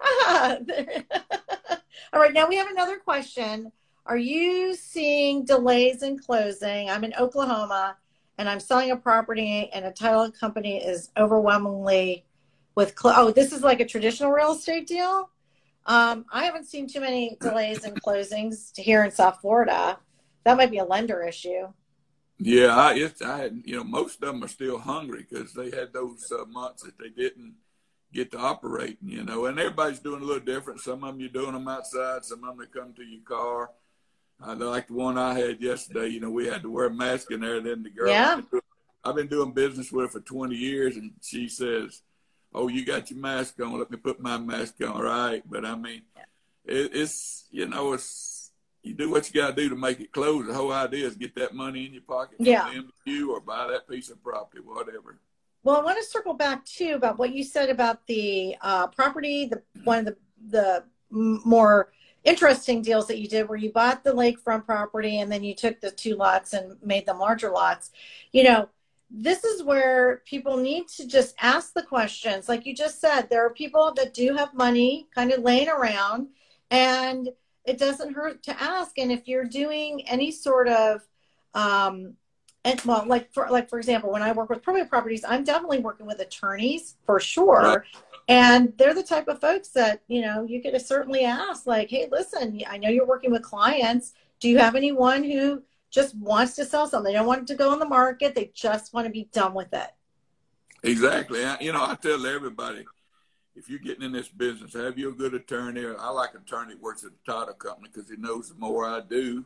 All 2.12 2.20
right, 2.20 2.32
now 2.32 2.48
we 2.48 2.56
have 2.56 2.68
another 2.70 2.98
question. 2.98 3.72
Are 4.06 4.16
you 4.16 4.74
seeing 4.74 5.44
delays 5.44 6.02
in 6.04 6.18
closing? 6.18 6.88
I'm 6.88 7.02
in 7.04 7.12
Oklahoma 7.18 7.96
and 8.38 8.48
I'm 8.48 8.60
selling 8.60 8.92
a 8.92 8.96
property 8.96 9.68
and 9.72 9.84
a 9.84 9.90
title 9.90 10.30
company 10.30 10.82
is 10.82 11.10
overwhelmingly 11.16 12.24
with 12.76 12.94
clo- 12.94 13.14
oh, 13.16 13.30
this 13.32 13.52
is 13.52 13.62
like 13.62 13.80
a 13.80 13.84
traditional 13.84 14.30
real 14.30 14.52
estate 14.52 14.86
deal. 14.86 15.30
Um, 15.86 16.24
I 16.32 16.44
haven't 16.44 16.66
seen 16.66 16.86
too 16.86 17.00
many 17.00 17.36
delays 17.40 17.84
in 17.84 17.94
closings 17.94 18.76
here 18.76 19.02
in 19.04 19.10
South 19.10 19.40
Florida. 19.40 19.98
That 20.44 20.56
might 20.56 20.70
be 20.70 20.78
a 20.78 20.84
lender 20.84 21.22
issue. 21.22 21.72
Yeah, 22.40 22.74
I, 22.74 22.94
it's, 22.94 23.20
I 23.20 23.38
had 23.38 23.62
you 23.64 23.76
know 23.76 23.84
most 23.84 24.22
of 24.22 24.28
them 24.28 24.42
are 24.42 24.48
still 24.48 24.78
hungry 24.78 25.26
because 25.28 25.52
they 25.52 25.70
had 25.70 25.92
those 25.92 26.32
uh, 26.32 26.46
months 26.46 26.82
that 26.82 26.98
they 26.98 27.10
didn't 27.10 27.54
get 28.12 28.32
to 28.32 28.38
operating. 28.38 29.08
You 29.08 29.24
know, 29.24 29.46
and 29.46 29.58
everybody's 29.58 29.98
doing 30.00 30.22
a 30.22 30.24
little 30.24 30.44
different. 30.44 30.80
Some 30.80 31.04
of 31.04 31.12
them 31.12 31.20
you're 31.20 31.28
doing 31.28 31.52
them 31.52 31.68
outside. 31.68 32.24
Some 32.24 32.42
of 32.44 32.56
them 32.56 32.66
they 32.66 32.80
come 32.80 32.94
to 32.94 33.02
your 33.02 33.22
car. 33.24 33.70
I 34.42 34.54
like 34.54 34.88
the 34.88 34.94
one 34.94 35.18
I 35.18 35.38
had 35.38 35.60
yesterday. 35.60 36.08
You 36.08 36.20
know, 36.20 36.30
we 36.30 36.46
had 36.46 36.62
to 36.62 36.70
wear 36.70 36.86
a 36.86 36.90
mask 36.90 37.30
in 37.30 37.40
there. 37.40 37.60
Then 37.60 37.82
the 37.82 37.90
girl, 37.90 38.08
Yeah. 38.08 38.40
I've 39.04 39.14
been 39.14 39.28
doing 39.28 39.52
business 39.52 39.92
with 39.92 40.06
her 40.06 40.20
for 40.20 40.20
20 40.20 40.54
years, 40.54 40.96
and 40.96 41.12
she 41.22 41.48
says, 41.48 42.02
"Oh, 42.54 42.68
you 42.68 42.84
got 42.84 43.10
your 43.10 43.20
mask 43.20 43.60
on. 43.60 43.78
Let 43.78 43.90
me 43.90 43.96
put 43.98 44.20
my 44.20 44.38
mask 44.38 44.74
on." 44.82 45.00
Right, 45.00 45.42
but 45.48 45.64
I 45.64 45.74
mean, 45.74 46.02
it, 46.64 46.90
it's 46.94 47.46
you 47.50 47.66
know 47.66 47.92
it's 47.92 48.04
you 48.82 48.94
do 48.94 49.10
what 49.10 49.28
you 49.28 49.40
got 49.40 49.56
to 49.56 49.62
do 49.62 49.68
to 49.68 49.76
make 49.76 50.00
it 50.00 50.12
close. 50.12 50.46
The 50.46 50.54
whole 50.54 50.72
idea 50.72 51.06
is 51.06 51.16
get 51.16 51.34
that 51.36 51.54
money 51.54 51.86
in 51.86 51.92
your 51.92 52.02
pocket, 52.02 52.36
yeah, 52.38 52.70
you 53.04 53.34
or 53.34 53.40
buy 53.40 53.68
that 53.68 53.88
piece 53.88 54.10
of 54.10 54.22
property, 54.22 54.62
whatever. 54.64 55.18
Well, 55.62 55.76
I 55.76 55.84
want 55.84 55.98
to 55.98 56.04
circle 56.04 56.34
back 56.34 56.64
too 56.64 56.94
about 56.94 57.18
what 57.18 57.34
you 57.34 57.44
said 57.44 57.68
about 57.68 58.06
the 58.06 58.56
uh, 58.62 58.86
property, 58.86 59.46
the 59.46 59.62
one 59.84 59.98
of 59.98 60.04
the 60.06 60.16
the 60.48 60.84
more 61.10 61.92
interesting 62.24 62.82
deals 62.82 63.06
that 63.08 63.18
you 63.18 63.28
did 63.28 63.48
where 63.48 63.58
you 63.58 63.72
bought 63.72 64.04
the 64.04 64.12
lakefront 64.12 64.64
property 64.66 65.20
and 65.20 65.30
then 65.30 65.42
you 65.42 65.54
took 65.54 65.80
the 65.80 65.90
two 65.90 66.14
lots 66.16 66.52
and 66.52 66.76
made 66.82 67.06
them 67.06 67.18
larger 67.18 67.50
lots. 67.50 67.90
You 68.32 68.44
know, 68.44 68.68
this 69.10 69.42
is 69.44 69.62
where 69.62 70.22
people 70.26 70.56
need 70.56 70.88
to 70.88 71.06
just 71.06 71.34
ask 71.40 71.72
the 71.74 71.82
questions. 71.82 72.48
Like 72.48 72.66
you 72.66 72.74
just 72.74 73.00
said, 73.00 73.22
there 73.28 73.44
are 73.44 73.50
people 73.50 73.92
that 73.96 74.14
do 74.14 74.34
have 74.36 74.54
money 74.54 75.08
kind 75.14 75.32
of 75.32 75.42
laying 75.42 75.68
around 75.68 76.28
and 76.70 77.30
it 77.64 77.78
doesn't 77.78 78.14
hurt 78.14 78.42
to 78.44 78.62
ask. 78.62 78.98
And 78.98 79.12
if 79.12 79.28
you're 79.28 79.44
doing 79.44 80.06
any 80.08 80.30
sort 80.30 80.68
of 80.68 81.02
um, 81.54 82.14
and 82.64 82.80
well, 82.82 83.04
like 83.06 83.32
for 83.32 83.48
like 83.50 83.68
for 83.68 83.78
example, 83.78 84.12
when 84.12 84.22
I 84.22 84.32
work 84.32 84.50
with 84.50 84.62
probate 84.62 84.88
properties, 84.88 85.24
I'm 85.26 85.44
definitely 85.44 85.78
working 85.78 86.06
with 86.06 86.20
attorneys 86.20 86.96
for 87.06 87.18
sure. 87.18 87.84
And 88.28 88.72
they're 88.76 88.94
the 88.94 89.02
type 89.02 89.26
of 89.28 89.40
folks 89.40 89.68
that, 89.70 90.02
you 90.06 90.20
know, 90.20 90.44
you 90.44 90.62
could 90.62 90.80
certainly 90.80 91.24
ask, 91.24 91.66
like, 91.66 91.90
hey, 91.90 92.06
listen, 92.12 92.60
I 92.68 92.78
know 92.78 92.88
you're 92.88 93.06
working 93.06 93.32
with 93.32 93.42
clients. 93.42 94.12
Do 94.38 94.48
you 94.48 94.58
have 94.58 94.76
anyone 94.76 95.24
who 95.24 95.62
just 95.90 96.14
wants 96.16 96.54
to 96.56 96.64
sell 96.64 96.86
something? 96.86 97.12
They 97.12 97.18
don't 97.18 97.26
want 97.26 97.48
to 97.48 97.56
go 97.56 97.72
on 97.72 97.80
the 97.80 97.88
market. 97.88 98.36
They 98.36 98.52
just 98.54 98.94
want 98.94 99.06
to 99.06 99.10
be 99.10 99.28
done 99.32 99.52
with 99.52 99.72
it. 99.72 99.88
Exactly. 100.84 101.40
You 101.60 101.72
know, 101.72 101.84
I 101.84 101.96
tell 101.96 102.24
everybody, 102.24 102.84
if 103.60 103.68
you're 103.68 103.78
getting 103.78 104.02
in 104.02 104.12
this 104.12 104.28
business, 104.28 104.72
have 104.72 104.98
you 104.98 105.10
a 105.10 105.14
good 105.14 105.34
attorney? 105.34 105.84
I 105.86 106.08
like 106.10 106.32
an 106.32 106.40
attorney 106.40 106.72
that 106.72 106.82
works 106.82 107.04
at 107.04 107.10
the 107.10 107.30
title 107.30 107.52
company 107.52 107.90
because 107.92 108.08
he 108.08 108.16
knows 108.16 108.48
the 108.48 108.54
more 108.54 108.86
I 108.86 109.02
do, 109.02 109.44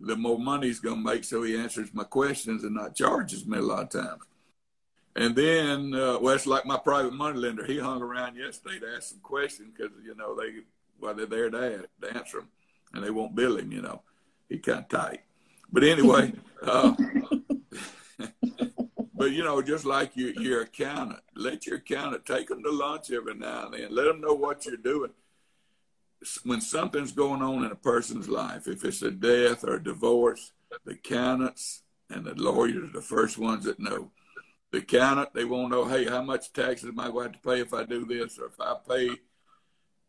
the 0.00 0.16
more 0.16 0.38
money 0.38 0.68
he's 0.68 0.80
going 0.80 0.96
to 0.96 1.04
make. 1.04 1.24
So 1.24 1.42
he 1.42 1.58
answers 1.58 1.92
my 1.92 2.04
questions 2.04 2.64
and 2.64 2.74
not 2.74 2.96
charges 2.96 3.44
me 3.46 3.58
a 3.58 3.62
lot 3.62 3.82
of 3.82 3.90
times. 3.90 4.22
And 5.14 5.36
then, 5.36 5.92
uh, 5.92 6.18
well, 6.20 6.36
it's 6.36 6.46
like 6.46 6.64
my 6.64 6.78
private 6.78 7.12
money 7.12 7.38
lender. 7.38 7.66
He 7.66 7.78
hung 7.78 8.00
around 8.00 8.36
yesterday 8.36 8.78
to 8.78 8.94
ask 8.96 9.10
some 9.10 9.20
questions 9.20 9.74
because, 9.76 9.92
you 10.02 10.14
know, 10.14 10.34
they, 10.34 10.60
well, 10.98 11.14
they're 11.14 11.26
there 11.26 11.50
to, 11.50 11.86
to 12.00 12.16
answer 12.16 12.38
them 12.38 12.48
and 12.94 13.04
they 13.04 13.10
won't 13.10 13.34
bill 13.34 13.58
him, 13.58 13.72
you 13.72 13.82
know. 13.82 14.00
He 14.48 14.58
kind 14.58 14.78
of 14.78 14.88
tight. 14.88 15.20
But 15.70 15.84
anyway, 15.84 16.32
uh, 16.62 16.94
but, 19.20 19.32
you 19.32 19.44
know, 19.44 19.60
just 19.60 19.84
like 19.84 20.16
your, 20.16 20.30
your 20.30 20.62
accountant, 20.62 21.20
let 21.36 21.66
your 21.66 21.76
accountant 21.76 22.24
take 22.24 22.48
them 22.48 22.62
to 22.62 22.70
lunch 22.70 23.10
every 23.10 23.34
now 23.34 23.66
and 23.66 23.74
then. 23.74 23.94
Let 23.94 24.06
them 24.06 24.22
know 24.22 24.32
what 24.32 24.64
you're 24.64 24.78
doing. 24.78 25.10
When 26.42 26.62
something's 26.62 27.12
going 27.12 27.42
on 27.42 27.62
in 27.62 27.70
a 27.70 27.74
person's 27.74 28.30
life, 28.30 28.66
if 28.66 28.82
it's 28.82 29.02
a 29.02 29.10
death 29.10 29.62
or 29.62 29.74
a 29.74 29.84
divorce, 29.84 30.52
the 30.86 30.92
accountants 30.92 31.82
and 32.08 32.24
the 32.24 32.32
lawyers 32.34 32.88
are 32.88 32.92
the 32.94 33.02
first 33.02 33.36
ones 33.36 33.66
that 33.66 33.78
know 33.78 34.10
the 34.72 34.78
accountant, 34.78 35.34
they 35.34 35.44
won't 35.44 35.70
know, 35.70 35.84
hey, 35.84 36.06
how 36.06 36.22
much 36.22 36.54
taxes 36.54 36.88
am 36.88 36.98
I 36.98 37.10
going 37.10 37.32
to, 37.32 37.38
pay 37.40 37.60
if 37.60 37.74
I 37.74 37.84
do 37.84 38.06
this, 38.06 38.38
or 38.38 38.46
if 38.46 38.58
I 38.58 38.74
pay 38.88 39.10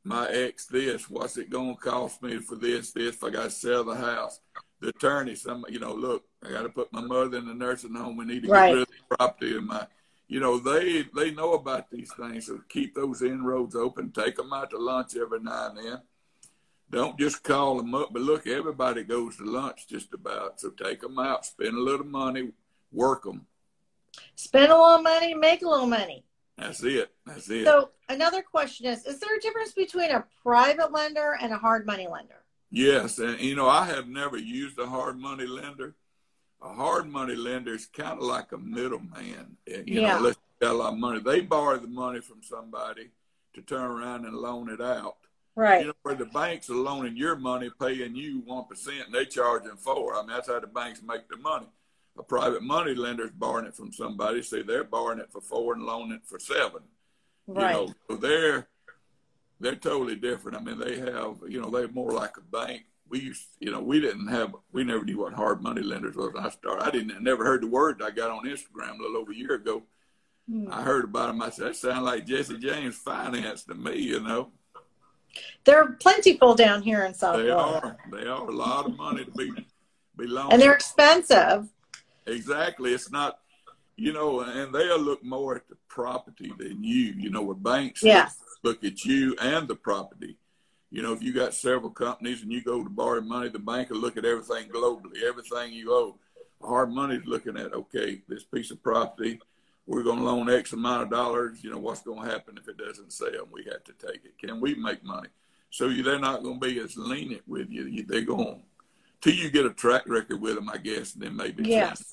my 0.05 0.29
ex 0.29 0.67
this, 0.67 1.09
what's 1.09 1.35
it 1.35 1.49
going 1.49 1.75
to 1.75 1.81
cost 1.81 2.23
me 2.23 2.37
for 2.37 2.55
this, 2.55 2.93
this, 2.93 3.15
if 3.15 3.23
I 3.25 3.29
got 3.29 3.43
to 3.43 3.51
sell 3.51 3.83
the 3.83 3.95
house. 3.95 4.39
The 4.79 4.87
attorney, 4.87 5.35
some, 5.35 5.65
you 5.67 5.79
know, 5.79 5.93
look, 5.93 6.23
I 6.43 6.49
got 6.49 6.63
to 6.63 6.69
put 6.69 6.91
my 6.91 7.01
mother 7.01 7.37
in 7.37 7.47
the 7.47 7.53
nursing 7.53 7.93
home. 7.93 8.17
We 8.17 8.25
need 8.25 8.43
to 8.43 8.49
right. 8.49 8.69
get 8.69 8.73
rid 8.73 8.81
of 8.81 8.87
the 8.87 9.15
property 9.15 9.57
and 9.57 9.67
my, 9.67 9.85
you 10.27 10.39
know, 10.39 10.57
they 10.57 11.03
they 11.15 11.31
know 11.31 11.53
about 11.53 11.91
these 11.91 12.11
things. 12.13 12.47
So 12.47 12.61
keep 12.69 12.95
those 12.95 13.21
inroads 13.21 13.75
open. 13.75 14.11
Take 14.11 14.37
them 14.37 14.53
out 14.53 14.69
to 14.71 14.77
lunch 14.77 15.15
every 15.15 15.41
now 15.41 15.69
and 15.69 15.77
then. 15.77 16.01
Don't 16.89 17.19
just 17.19 17.43
call 17.43 17.77
them 17.77 17.93
up. 17.93 18.09
But 18.11 18.21
look, 18.21 18.47
everybody 18.47 19.03
goes 19.03 19.37
to 19.37 19.43
lunch 19.43 19.87
just 19.87 20.13
about. 20.13 20.59
So 20.59 20.69
take 20.69 21.01
them 21.01 21.19
out, 21.19 21.45
spend 21.45 21.75
a 21.75 21.81
little 21.81 22.05
money, 22.05 22.51
work 22.91 23.23
them. 23.23 23.45
Spend 24.35 24.71
a 24.71 24.77
little 24.77 25.01
money, 25.01 25.33
make 25.33 25.61
a 25.61 25.69
little 25.69 25.87
money. 25.87 26.23
That's 26.57 26.83
it. 26.83 27.11
That's 27.25 27.49
it. 27.49 27.65
So 27.65 27.91
another 28.09 28.41
question 28.41 28.85
is: 28.85 29.05
Is 29.05 29.19
there 29.19 29.35
a 29.35 29.39
difference 29.39 29.73
between 29.73 30.11
a 30.11 30.25
private 30.43 30.91
lender 30.91 31.37
and 31.41 31.53
a 31.53 31.57
hard 31.57 31.85
money 31.85 32.07
lender? 32.07 32.43
Yes, 32.69 33.19
and 33.19 33.39
you 33.39 33.55
know 33.55 33.67
I 33.67 33.85
have 33.85 34.07
never 34.07 34.37
used 34.37 34.79
a 34.79 34.85
hard 34.85 35.19
money 35.19 35.45
lender. 35.45 35.95
A 36.61 36.73
hard 36.73 37.09
money 37.09 37.35
lender 37.35 37.73
is 37.73 37.87
kind 37.87 38.19
of 38.19 38.23
like 38.23 38.51
a 38.51 38.57
middleman. 38.57 39.57
You 39.65 39.83
yeah. 39.85 40.15
know, 40.15 40.21
let's 40.21 40.39
got 40.59 40.71
a 40.71 40.77
lot 40.77 40.93
of 40.93 40.99
money. 40.99 41.19
They 41.19 41.41
borrow 41.41 41.77
the 41.77 41.87
money 41.87 42.21
from 42.21 42.43
somebody 42.43 43.09
to 43.55 43.61
turn 43.61 43.89
around 43.89 44.25
and 44.25 44.35
loan 44.35 44.69
it 44.69 44.81
out. 44.81 45.17
Right. 45.55 45.81
You 45.81 45.87
know, 45.87 45.93
where 46.03 46.15
the 46.15 46.25
banks 46.25 46.69
are 46.69 46.75
loaning 46.75 47.17
your 47.17 47.35
money, 47.35 47.69
paying 47.79 48.15
you 48.15 48.41
one 48.45 48.65
percent, 48.65 49.07
and 49.07 49.13
they 49.13 49.25
charging 49.25 49.75
four. 49.75 50.15
I 50.15 50.21
mean, 50.21 50.29
that's 50.29 50.47
how 50.47 50.59
the 50.59 50.67
banks 50.67 51.01
make 51.01 51.27
their 51.27 51.39
money 51.39 51.67
a 52.17 52.23
private 52.23 52.63
money 52.63 52.93
lender 52.93 53.25
is 53.25 53.31
borrowing 53.31 53.65
it 53.65 53.75
from 53.75 53.91
somebody. 53.91 54.41
Say 54.41 54.61
they're 54.61 54.83
borrowing 54.83 55.19
it 55.19 55.31
for 55.31 55.41
four 55.41 55.73
and 55.73 55.83
loaning 55.83 56.13
it 56.13 56.25
for 56.25 56.39
seven. 56.39 56.81
Right. 57.47 57.75
You 57.75 57.87
know, 57.87 57.93
so 58.09 58.15
they're 58.17 58.67
they're 59.59 59.75
totally 59.75 60.15
different. 60.15 60.57
I 60.57 60.61
mean, 60.61 60.79
they 60.79 60.99
have 60.99 61.37
you 61.47 61.61
know 61.61 61.69
they're 61.69 61.87
more 61.87 62.11
like 62.11 62.37
a 62.37 62.41
bank. 62.41 62.83
We 63.11 63.19
used, 63.19 63.43
you 63.59 63.71
know, 63.71 63.81
we 63.81 63.99
didn't 63.99 64.29
have, 64.29 64.55
we 64.71 64.83
never 64.85 65.03
knew 65.03 65.19
what 65.19 65.33
hard 65.33 65.61
money 65.61 65.81
lenders 65.81 66.15
was. 66.15 66.31
I 66.39 66.49
started, 66.49 66.83
I 66.83 66.91
didn't, 66.91 67.11
I 67.11 67.19
never 67.19 67.43
heard 67.43 67.61
the 67.61 67.67
word. 67.67 68.01
I 68.01 68.09
got 68.09 68.31
on 68.31 68.45
Instagram 68.45 68.97
a 68.97 69.01
little 69.01 69.17
over 69.17 69.33
a 69.33 69.35
year 69.35 69.55
ago. 69.55 69.83
Mm. 70.49 70.71
I 70.71 70.81
heard 70.81 71.03
about 71.03 71.27
them. 71.27 71.41
I 71.41 71.49
said, 71.49 71.67
that 71.67 71.75
sounds 71.75 72.03
like 72.03 72.25
Jesse 72.25 72.57
James 72.57 72.95
finance 72.95 73.63
to 73.65 73.75
me, 73.75 73.97
you 73.99 74.21
know. 74.21 74.51
They're 75.65 75.91
plentiful 75.93 76.55
down 76.55 76.81
here 76.81 77.03
in 77.05 77.13
South 77.13 77.37
They 77.37 77.49
Florida. 77.49 77.85
are. 77.85 77.97
They 78.11 78.27
are 78.27 78.47
a 78.47 78.51
lot 78.51 78.85
of 78.85 78.97
money 78.97 79.25
to 79.25 79.31
be 79.31 79.51
be 80.17 80.27
loaned. 80.27 80.53
And 80.53 80.61
they're 80.61 80.73
expensive. 80.73 81.69
Exactly. 82.25 82.93
It's 82.93 83.11
not, 83.11 83.39
you 83.95 84.13
know, 84.13 84.41
and 84.41 84.73
they'll 84.73 84.99
look 84.99 85.23
more 85.23 85.55
at 85.55 85.67
the 85.67 85.77
property 85.87 86.51
than 86.57 86.83
you. 86.83 87.13
You 87.17 87.29
know, 87.29 87.41
with 87.41 87.63
banks 87.63 88.03
yes. 88.03 88.37
look, 88.63 88.81
look 88.81 88.91
at 88.91 89.05
you 89.05 89.35
and 89.41 89.67
the 89.67 89.75
property. 89.75 90.37
You 90.91 91.01
know, 91.01 91.13
if 91.13 91.23
you 91.23 91.33
got 91.33 91.53
several 91.53 91.89
companies 91.89 92.41
and 92.41 92.51
you 92.51 92.61
go 92.61 92.83
to 92.83 92.89
borrow 92.89 93.21
money, 93.21 93.49
the 93.49 93.59
bank 93.59 93.89
will 93.89 93.97
look 93.97 94.17
at 94.17 94.25
everything 94.25 94.69
globally, 94.69 95.23
everything 95.23 95.71
you 95.71 95.93
owe. 95.93 96.17
Hard 96.61 96.91
money's 96.91 97.25
looking 97.25 97.57
at, 97.57 97.73
okay, 97.73 98.21
this 98.27 98.43
piece 98.43 98.71
of 98.71 98.83
property, 98.83 99.39
we're 99.87 100.03
going 100.03 100.19
to 100.19 100.25
loan 100.25 100.49
X 100.49 100.73
amount 100.73 101.03
of 101.03 101.09
dollars. 101.09 101.63
You 101.63 101.71
know, 101.71 101.79
what's 101.79 102.03
going 102.03 102.23
to 102.23 102.29
happen 102.29 102.59
if 102.61 102.67
it 102.67 102.77
doesn't 102.77 103.13
sell? 103.13 103.47
We 103.51 103.63
have 103.63 103.83
to 103.85 103.93
take 103.93 104.25
it. 104.25 104.37
Can 104.37 104.59
we 104.59 104.75
make 104.75 105.03
money? 105.03 105.29
So 105.69 105.89
they're 105.89 106.19
not 106.19 106.43
going 106.43 106.59
to 106.59 106.67
be 106.67 106.79
as 106.79 106.97
lenient 106.97 107.47
with 107.47 107.69
you. 107.69 108.05
They're 108.05 108.21
going 108.21 108.63
till 109.21 109.33
you 109.33 109.49
get 109.49 109.65
a 109.65 109.71
track 109.71 110.03
record 110.07 110.41
with 110.41 110.55
them, 110.55 110.69
I 110.69 110.77
guess, 110.77 111.13
then 111.13 111.35
maybe. 111.35 111.63
Yes. 111.63 112.03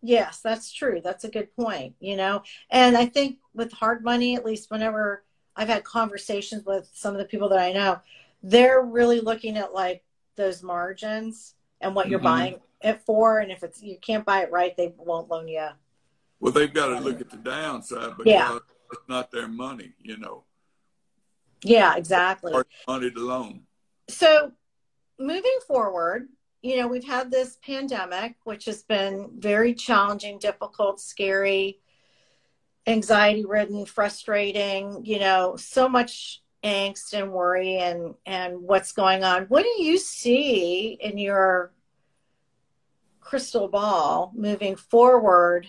Yes, 0.00 0.40
that's 0.40 0.72
true. 0.72 1.00
That's 1.02 1.24
a 1.24 1.28
good 1.28 1.54
point, 1.56 1.96
you 1.98 2.16
know. 2.16 2.44
And 2.70 2.96
I 2.96 3.06
think 3.06 3.38
with 3.52 3.72
hard 3.72 4.04
money, 4.04 4.36
at 4.36 4.44
least 4.44 4.70
whenever 4.70 5.24
I've 5.56 5.68
had 5.68 5.82
conversations 5.82 6.64
with 6.64 6.88
some 6.94 7.14
of 7.14 7.18
the 7.18 7.24
people 7.24 7.48
that 7.48 7.58
I 7.58 7.72
know, 7.72 7.98
they're 8.42 8.82
really 8.82 9.20
looking 9.20 9.56
at 9.56 9.72
like 9.72 10.04
those 10.36 10.62
margins 10.62 11.54
and 11.80 11.94
what 11.94 12.08
you're 12.08 12.18
mm-hmm. 12.18 12.26
buying 12.26 12.60
it 12.80 13.02
for. 13.02 13.38
And 13.40 13.50
if 13.50 13.62
it's 13.62 13.82
you 13.82 13.98
can't 14.00 14.24
buy 14.24 14.42
it 14.42 14.52
right, 14.52 14.76
they 14.76 14.92
won't 14.96 15.28
loan 15.28 15.48
you. 15.48 15.68
Well, 16.40 16.52
they've 16.52 16.72
got 16.72 16.88
to 16.88 17.00
look 17.00 17.20
at 17.20 17.30
the 17.30 17.36
downside 17.36 18.16
because 18.16 18.26
yeah. 18.26 18.58
it's 18.92 19.00
not 19.08 19.30
their 19.30 19.48
money, 19.48 19.92
you 20.00 20.16
know. 20.16 20.44
Yeah, 21.64 21.96
exactly. 21.96 22.52
money 22.86 23.10
to 23.10 23.18
loan. 23.18 23.62
So 24.08 24.52
moving 25.18 25.58
forward, 25.66 26.28
you 26.62 26.76
know, 26.76 26.86
we've 26.86 27.04
had 27.04 27.30
this 27.30 27.58
pandemic, 27.64 28.36
which 28.44 28.64
has 28.66 28.82
been 28.82 29.30
very 29.38 29.74
challenging, 29.74 30.38
difficult, 30.38 31.00
scary, 31.00 31.80
anxiety 32.86 33.44
ridden, 33.44 33.84
frustrating, 33.84 35.04
you 35.04 35.18
know, 35.18 35.56
so 35.56 35.88
much 35.88 36.42
angst 36.64 37.12
and 37.12 37.32
worry 37.32 37.76
and 37.76 38.14
and 38.26 38.60
what's 38.60 38.92
going 38.92 39.24
on. 39.24 39.44
What 39.44 39.62
do 39.62 39.82
you 39.82 39.98
see 39.98 40.98
in 41.00 41.18
your 41.18 41.72
crystal 43.20 43.68
ball 43.68 44.32
moving 44.34 44.74
forward 44.74 45.66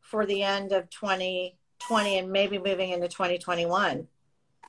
for 0.00 0.26
the 0.26 0.42
end 0.42 0.72
of 0.72 0.90
2020 0.90 2.18
and 2.18 2.30
maybe 2.30 2.58
moving 2.58 2.90
into 2.90 3.08
2021? 3.08 4.06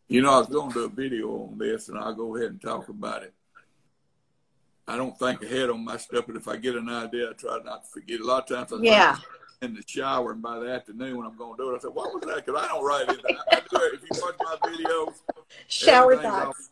You 0.08 0.22
know, 0.22 0.34
I 0.34 0.40
was 0.40 0.48
going 0.48 0.70
to 0.70 0.74
do 0.74 0.86
a 0.86 0.90
video 0.90 1.30
on 1.30 1.58
this 1.58 1.90
and 1.90 1.98
I'll 1.98 2.14
go 2.14 2.36
ahead 2.36 2.52
and 2.52 2.62
talk 2.62 2.90
about 2.90 3.24
it. 3.24 3.34
I 4.88 4.98
don't 4.98 5.18
think 5.18 5.44
ahead 5.44 5.70
on 5.70 5.84
my 5.84 5.98
stuff, 5.98 6.26
but 6.28 6.36
if 6.36 6.48
I 6.48 6.58
get 6.58 6.76
an 6.76 6.90
idea, 6.90 7.30
I 7.30 7.34
try 7.34 7.60
not 7.64 7.84
to 7.84 7.90
forget. 7.90 8.20
A 8.20 8.26
lot 8.26 8.50
of 8.52 8.58
times 8.58 8.74
I 8.74 8.84
yeah. 8.84 9.18
In 9.64 9.74
the 9.74 9.84
shower, 9.88 10.32
and 10.32 10.42
by 10.42 10.60
the 10.60 10.70
afternoon 10.70 11.18
when 11.18 11.26
I'm 11.26 11.38
going 11.38 11.58
to 11.58 11.64
do 11.64 11.72
it, 11.72 11.78
I 11.78 11.80
said, 11.80 11.94
"What 11.94 12.14
was 12.14 12.24
that?" 12.24 12.46
Because 12.46 12.62
I 12.62 12.68
don't 12.68 12.86
write 12.86 13.10
it. 13.10 13.22
I, 13.28 13.56
I 13.56 13.60
do 13.60 13.78
it. 13.86 13.94
If 13.96 14.04
you 14.04 14.22
watch 14.22 14.36
my 14.40 14.70
videos, 14.70 15.14
shower 15.68 16.18
thoughts. 16.18 16.70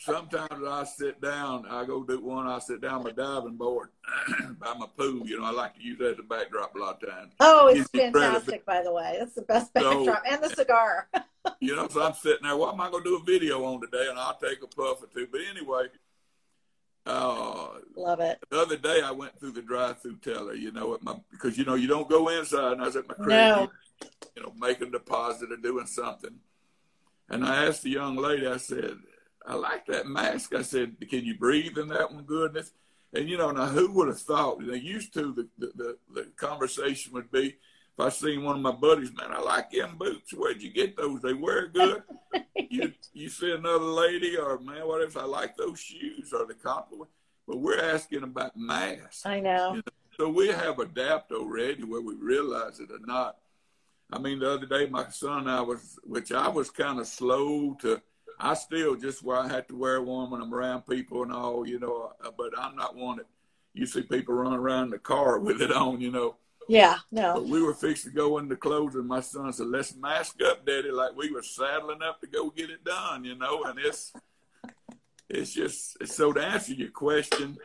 Sometimes 0.00 0.66
I 0.66 0.84
sit 0.84 1.20
down. 1.20 1.66
I 1.70 1.84
go 1.84 2.02
do 2.02 2.20
one. 2.20 2.48
I 2.48 2.58
sit 2.58 2.80
down 2.80 3.04
my 3.04 3.12
diving 3.12 3.56
board 3.56 3.90
by 4.58 4.74
my 4.74 4.86
pool. 4.96 5.24
You 5.24 5.38
know, 5.38 5.44
I 5.44 5.52
like 5.52 5.76
to 5.76 5.82
use 5.82 5.98
that 5.98 6.12
as 6.12 6.18
a 6.18 6.22
backdrop 6.24 6.74
a 6.74 6.78
lot 6.78 7.02
of 7.02 7.08
times. 7.08 7.32
Oh, 7.38 7.68
it's 7.68 7.88
fantastic, 7.90 8.66
by 8.66 8.82
the 8.82 8.92
way. 8.92 9.16
That's 9.18 9.34
the 9.34 9.42
best 9.42 9.72
backdrop, 9.72 10.04
so, 10.04 10.16
and 10.28 10.42
the 10.42 10.50
eh, 10.50 10.54
cigar. 10.54 11.08
you 11.60 11.76
know, 11.76 11.86
so 11.88 12.02
I'm 12.02 12.14
sitting 12.14 12.42
there. 12.42 12.56
What 12.56 12.74
am 12.74 12.80
I 12.80 12.90
going 12.90 13.04
to 13.04 13.10
do 13.10 13.16
a 13.16 13.24
video 13.24 13.64
on 13.64 13.80
today? 13.80 14.06
And 14.10 14.18
I'll 14.18 14.36
take 14.36 14.62
a 14.62 14.66
puff 14.66 15.02
or 15.02 15.08
two. 15.14 15.28
But 15.30 15.42
anyway, 15.48 15.84
uh, 17.06 17.68
love 17.96 18.20
it. 18.20 18.38
The 18.50 18.60
other 18.60 18.76
day 18.76 19.00
I 19.02 19.10
went 19.10 19.38
through 19.38 19.52
the 19.52 19.62
drive-through 19.62 20.18
teller. 20.18 20.54
You 20.54 20.72
know, 20.72 20.94
at 20.94 21.02
my 21.02 21.16
because 21.30 21.58
you 21.58 21.64
know 21.64 21.74
you 21.74 21.88
don't 21.88 22.08
go 22.08 22.28
inside. 22.28 22.72
And 22.72 22.82
I 22.82 22.86
was 22.86 22.96
at 22.96 23.08
my 23.08 23.14
credit, 23.14 23.30
no. 23.30 23.70
you 24.36 24.42
know, 24.42 24.52
making 24.58 24.88
a 24.88 24.92
deposit 24.92 25.52
or 25.52 25.56
doing 25.56 25.86
something. 25.86 26.38
And 27.28 27.44
I 27.44 27.66
asked 27.66 27.82
the 27.82 27.90
young 27.90 28.16
lady. 28.16 28.46
I 28.46 28.58
said, 28.58 28.98
"I 29.46 29.54
like 29.54 29.86
that 29.86 30.06
mask." 30.06 30.54
I 30.54 30.62
said, 30.62 30.96
"Can 31.08 31.24
you 31.24 31.36
breathe 31.36 31.78
in 31.78 31.88
that 31.88 32.12
one?" 32.12 32.24
Goodness. 32.24 32.72
And 33.14 33.28
you 33.28 33.36
know, 33.36 33.50
now 33.50 33.66
who 33.66 33.92
would 33.92 34.08
have 34.08 34.20
thought? 34.20 34.64
They 34.64 34.78
used 34.78 35.12
to 35.14 35.32
the, 35.32 35.48
the 35.58 35.72
the, 35.74 35.98
the 36.14 36.22
conversation 36.36 37.12
would 37.14 37.30
be 37.30 37.56
I 38.02 38.08
seen 38.10 38.44
one 38.44 38.56
of 38.56 38.62
my 38.62 38.72
buddies, 38.72 39.12
man, 39.14 39.32
I 39.32 39.40
like 39.40 39.70
them 39.70 39.96
boots. 39.98 40.32
Where'd 40.32 40.62
you 40.62 40.70
get 40.70 40.96
those? 40.96 41.20
They 41.20 41.34
wear 41.34 41.68
good. 41.68 42.02
you 42.70 42.92
you 43.12 43.28
see 43.28 43.52
another 43.52 43.84
lady 43.84 44.36
or 44.36 44.58
man, 44.58 44.86
what 44.86 45.02
if 45.02 45.16
I 45.16 45.24
like 45.24 45.56
those 45.56 45.80
shoes 45.80 46.32
or 46.32 46.46
the 46.46 46.54
compliment? 46.54 47.10
But 47.46 47.58
we're 47.58 47.80
asking 47.80 48.22
about 48.22 48.56
masks. 48.56 49.26
I 49.26 49.40
know. 49.40 49.70
You 49.70 49.76
know. 49.76 49.82
So 50.18 50.28
we 50.28 50.48
have 50.48 50.78
adapted 50.78 51.38
already, 51.38 51.84
where 51.84 52.02
we 52.02 52.14
realize 52.14 52.80
it 52.80 52.90
or 52.90 53.04
not. 53.04 53.38
I 54.12 54.18
mean, 54.18 54.40
the 54.40 54.50
other 54.52 54.66
day, 54.66 54.86
my 54.86 55.08
son, 55.08 55.40
and 55.40 55.50
I 55.50 55.62
was, 55.62 55.98
which 56.04 56.32
I 56.32 56.48
was 56.48 56.70
kind 56.70 57.00
of 57.00 57.06
slow 57.06 57.74
to. 57.80 58.00
I 58.38 58.54
still 58.54 58.96
just 58.96 59.22
where 59.22 59.38
I 59.38 59.48
had 59.48 59.68
to 59.68 59.76
wear 59.76 60.02
one 60.02 60.30
when 60.30 60.42
I'm 60.42 60.52
around 60.52 60.86
people 60.86 61.22
and 61.22 61.32
all, 61.32 61.66
you 61.66 61.78
know. 61.78 62.12
Uh, 62.22 62.30
but 62.36 62.50
I'm 62.58 62.76
not 62.76 62.96
one 62.96 63.18
that 63.18 63.26
you 63.72 63.86
see 63.86 64.02
people 64.02 64.34
run 64.34 64.52
around 64.52 64.84
in 64.84 64.90
the 64.90 64.98
car 64.98 65.38
with 65.38 65.62
it 65.62 65.72
on, 65.72 66.00
you 66.00 66.10
know. 66.10 66.36
Yeah, 66.68 66.96
no. 67.10 67.34
But 67.34 67.46
we 67.46 67.62
were 67.62 67.74
fixed 67.74 68.04
to 68.04 68.10
go 68.10 68.38
into 68.38 68.56
clothes, 68.56 68.94
and 68.94 69.06
my 69.06 69.20
son 69.20 69.52
said, 69.52 69.66
"Let's 69.66 69.96
mask 69.96 70.36
up, 70.42 70.64
Daddy," 70.64 70.90
like 70.90 71.16
we 71.16 71.30
were 71.30 71.42
saddling 71.42 72.02
up 72.02 72.20
to 72.20 72.26
go 72.26 72.50
get 72.50 72.70
it 72.70 72.84
done, 72.84 73.24
you 73.24 73.34
know. 73.34 73.64
And 73.64 73.78
it's 73.78 74.12
it's 75.28 75.52
just 75.52 76.06
so 76.06 76.32
to 76.32 76.44
answer 76.44 76.74
your 76.74 76.90
question, 76.90 77.58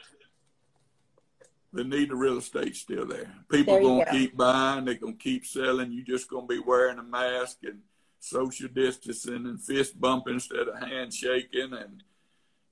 the 1.74 1.84
need 1.84 2.12
of 2.12 2.18
real 2.18 2.38
estate's 2.38 2.80
still 2.80 3.06
there. 3.06 3.34
People 3.50 3.74
there 3.74 3.84
gonna 3.84 4.06
go. 4.06 4.12
keep 4.12 4.38
buying, 4.38 4.86
they're 4.86 4.96
gonna 4.96 5.14
keep 5.14 5.46
selling. 5.46 5.92
You're 5.92 6.06
just 6.06 6.30
gonna 6.30 6.48
be 6.48 6.60
wearing 6.60 7.00
a 7.00 7.04
mask 7.04 7.58
and 7.64 7.82
social 8.20 8.68
distancing 8.68 9.46
and 9.46 9.62
fist 9.62 10.00
bumping 10.00 10.36
instead 10.36 10.68
of 10.68 10.80
handshaking 10.80 11.72
and 11.74 12.04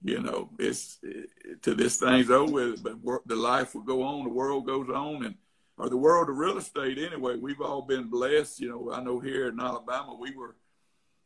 you 0.03 0.19
know 0.19 0.49
it's 0.59 0.97
it, 1.03 1.61
to 1.61 1.73
this 1.73 1.97
thing's 1.97 2.29
over 2.29 2.51
with 2.51 2.83
but 2.83 2.97
the 3.25 3.35
life 3.35 3.73
will 3.73 3.83
go 3.83 4.03
on 4.03 4.23
the 4.23 4.29
world 4.29 4.65
goes 4.65 4.89
on 4.89 5.23
and 5.23 5.35
or 5.77 5.89
the 5.89 5.97
world 5.97 6.29
of 6.29 6.37
real 6.37 6.57
estate 6.57 6.97
anyway. 6.97 7.35
We've 7.35 7.61
all 7.61 7.81
been 7.81 8.09
blessed. 8.09 8.59
You 8.59 8.69
know, 8.69 8.91
I 8.91 9.01
know 9.01 9.19
here 9.19 9.49
in 9.49 9.59
Alabama 9.59 10.15
we 10.19 10.35
were 10.35 10.55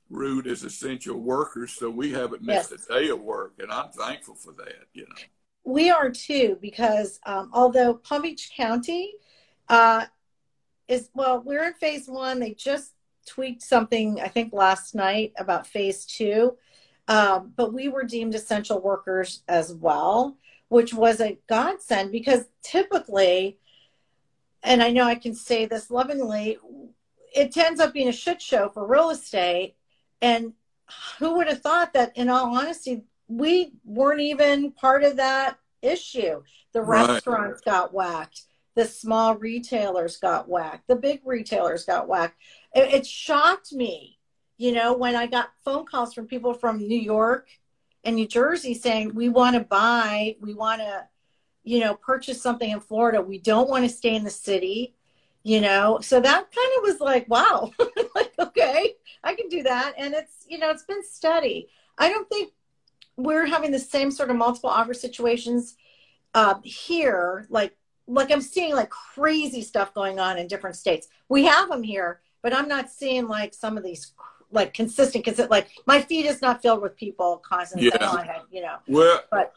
rude 0.09 0.47
as 0.47 0.63
essential 0.63 1.19
workers, 1.19 1.73
so 1.73 1.89
we 1.89 2.11
haven't 2.11 2.41
missed 2.41 2.71
yes. 2.71 2.87
a 2.89 2.99
day 2.99 3.09
of 3.09 3.21
work, 3.21 3.53
and 3.59 3.71
I'm 3.71 3.91
thankful 3.91 4.35
for 4.35 4.53
that. 4.53 4.87
You 4.93 5.03
know, 5.03 5.15
we 5.63 5.89
are 5.89 6.09
too 6.09 6.57
because 6.61 7.19
um, 7.25 7.51
although 7.53 7.93
Palm 7.93 8.23
Beach 8.23 8.51
County 8.55 9.13
uh, 9.67 10.05
is 10.87 11.09
well, 11.13 11.41
we're 11.45 11.67
in 11.67 11.73
phase 11.73 12.07
one. 12.07 12.39
They 12.39 12.53
just 12.53 12.93
tweaked 13.27 13.61
something 13.61 14.19
I 14.19 14.27
think 14.27 14.53
last 14.53 14.95
night 14.95 15.33
about 15.37 15.67
phase 15.67 16.05
two, 16.05 16.57
um, 17.07 17.53
but 17.55 17.73
we 17.73 17.87
were 17.87 18.03
deemed 18.03 18.33
essential 18.33 18.81
workers 18.81 19.43
as 19.47 19.73
well, 19.73 20.37
which 20.69 20.93
was 20.93 21.21
a 21.21 21.37
godsend 21.47 22.11
because 22.11 22.45
typically 22.63 23.59
and 24.63 24.83
I 24.83 24.91
know 24.91 25.03
I 25.03 25.15
can 25.15 25.33
say 25.33 25.65
this 25.65 25.89
lovingly, 25.89 26.57
it 27.35 27.55
ends 27.55 27.79
up 27.79 27.93
being 27.93 28.09
a 28.09 28.13
shit 28.13 28.41
show 28.41 28.69
for 28.69 28.85
real 28.85 29.09
estate. 29.09 29.75
And 30.21 30.53
who 31.19 31.35
would 31.35 31.47
have 31.47 31.61
thought 31.61 31.93
that, 31.93 32.17
in 32.17 32.29
all 32.29 32.55
honesty, 32.55 33.03
we 33.27 33.73
weren't 33.85 34.21
even 34.21 34.71
part 34.71 35.03
of 35.03 35.17
that 35.17 35.57
issue? 35.81 36.41
The 36.73 36.81
right. 36.81 37.07
restaurants 37.07 37.61
got 37.61 37.93
whacked, 37.93 38.43
the 38.75 38.85
small 38.85 39.35
retailers 39.35 40.17
got 40.17 40.49
whacked, 40.49 40.87
the 40.87 40.95
big 40.95 41.21
retailers 41.25 41.85
got 41.85 42.07
whacked. 42.07 42.35
It, 42.73 42.93
it 42.93 43.05
shocked 43.05 43.71
me, 43.71 44.17
you 44.57 44.71
know, 44.71 44.93
when 44.93 45.15
I 45.15 45.27
got 45.27 45.51
phone 45.63 45.85
calls 45.85 46.13
from 46.13 46.27
people 46.27 46.53
from 46.53 46.87
New 46.87 46.99
York 46.99 47.47
and 48.03 48.15
New 48.15 48.27
Jersey 48.27 48.73
saying, 48.73 49.13
we 49.13 49.29
want 49.29 49.55
to 49.55 49.61
buy, 49.61 50.35
we 50.41 50.53
want 50.53 50.81
to 50.81 51.07
you 51.63 51.79
know, 51.79 51.95
purchase 51.95 52.41
something 52.41 52.69
in 52.69 52.79
Florida. 52.79 53.21
We 53.21 53.39
don't 53.39 53.69
want 53.69 53.83
to 53.83 53.89
stay 53.89 54.15
in 54.15 54.23
the 54.23 54.29
city, 54.29 54.95
you 55.43 55.61
know. 55.61 55.99
So 56.01 56.19
that 56.19 56.51
kind 56.51 56.71
of 56.77 56.83
was 56.83 56.99
like, 56.99 57.29
wow, 57.29 57.71
like, 58.15 58.33
okay, 58.39 58.95
I 59.23 59.35
can 59.35 59.49
do 59.49 59.63
that. 59.63 59.93
And 59.97 60.13
it's, 60.13 60.45
you 60.47 60.57
know, 60.57 60.69
it's 60.69 60.83
been 60.83 61.03
steady. 61.03 61.69
I 61.97 62.09
don't 62.09 62.29
think 62.29 62.53
we're 63.17 63.45
having 63.45 63.71
the 63.71 63.79
same 63.79 64.11
sort 64.11 64.29
of 64.29 64.37
multiple 64.37 64.69
offer 64.69 64.93
situations 64.93 65.75
uh, 66.33 66.55
here. 66.63 67.45
Like, 67.49 67.75
like 68.07 68.31
I'm 68.31 68.41
seeing 68.41 68.73
like 68.73 68.89
crazy 68.89 69.61
stuff 69.61 69.93
going 69.93 70.19
on 70.19 70.37
in 70.37 70.47
different 70.47 70.75
states. 70.75 71.07
We 71.27 71.45
have 71.45 71.69
them 71.69 71.83
here, 71.83 72.21
but 72.41 72.53
I'm 72.53 72.67
not 72.67 72.89
seeing 72.89 73.27
like 73.27 73.53
some 73.53 73.77
of 73.77 73.83
these 73.83 74.13
like 74.51 74.73
consistent, 74.73 75.23
because 75.23 75.39
it 75.39 75.51
like 75.51 75.69
my 75.85 76.01
feed 76.01 76.25
is 76.25 76.41
not 76.41 76.61
filled 76.61 76.81
with 76.81 76.95
people 76.95 77.37
constantly 77.45 77.91
yeah. 77.93 77.97
oh, 78.01 78.45
you 78.49 78.61
know. 78.61 78.77
Well, 78.87 79.21
but 79.29 79.53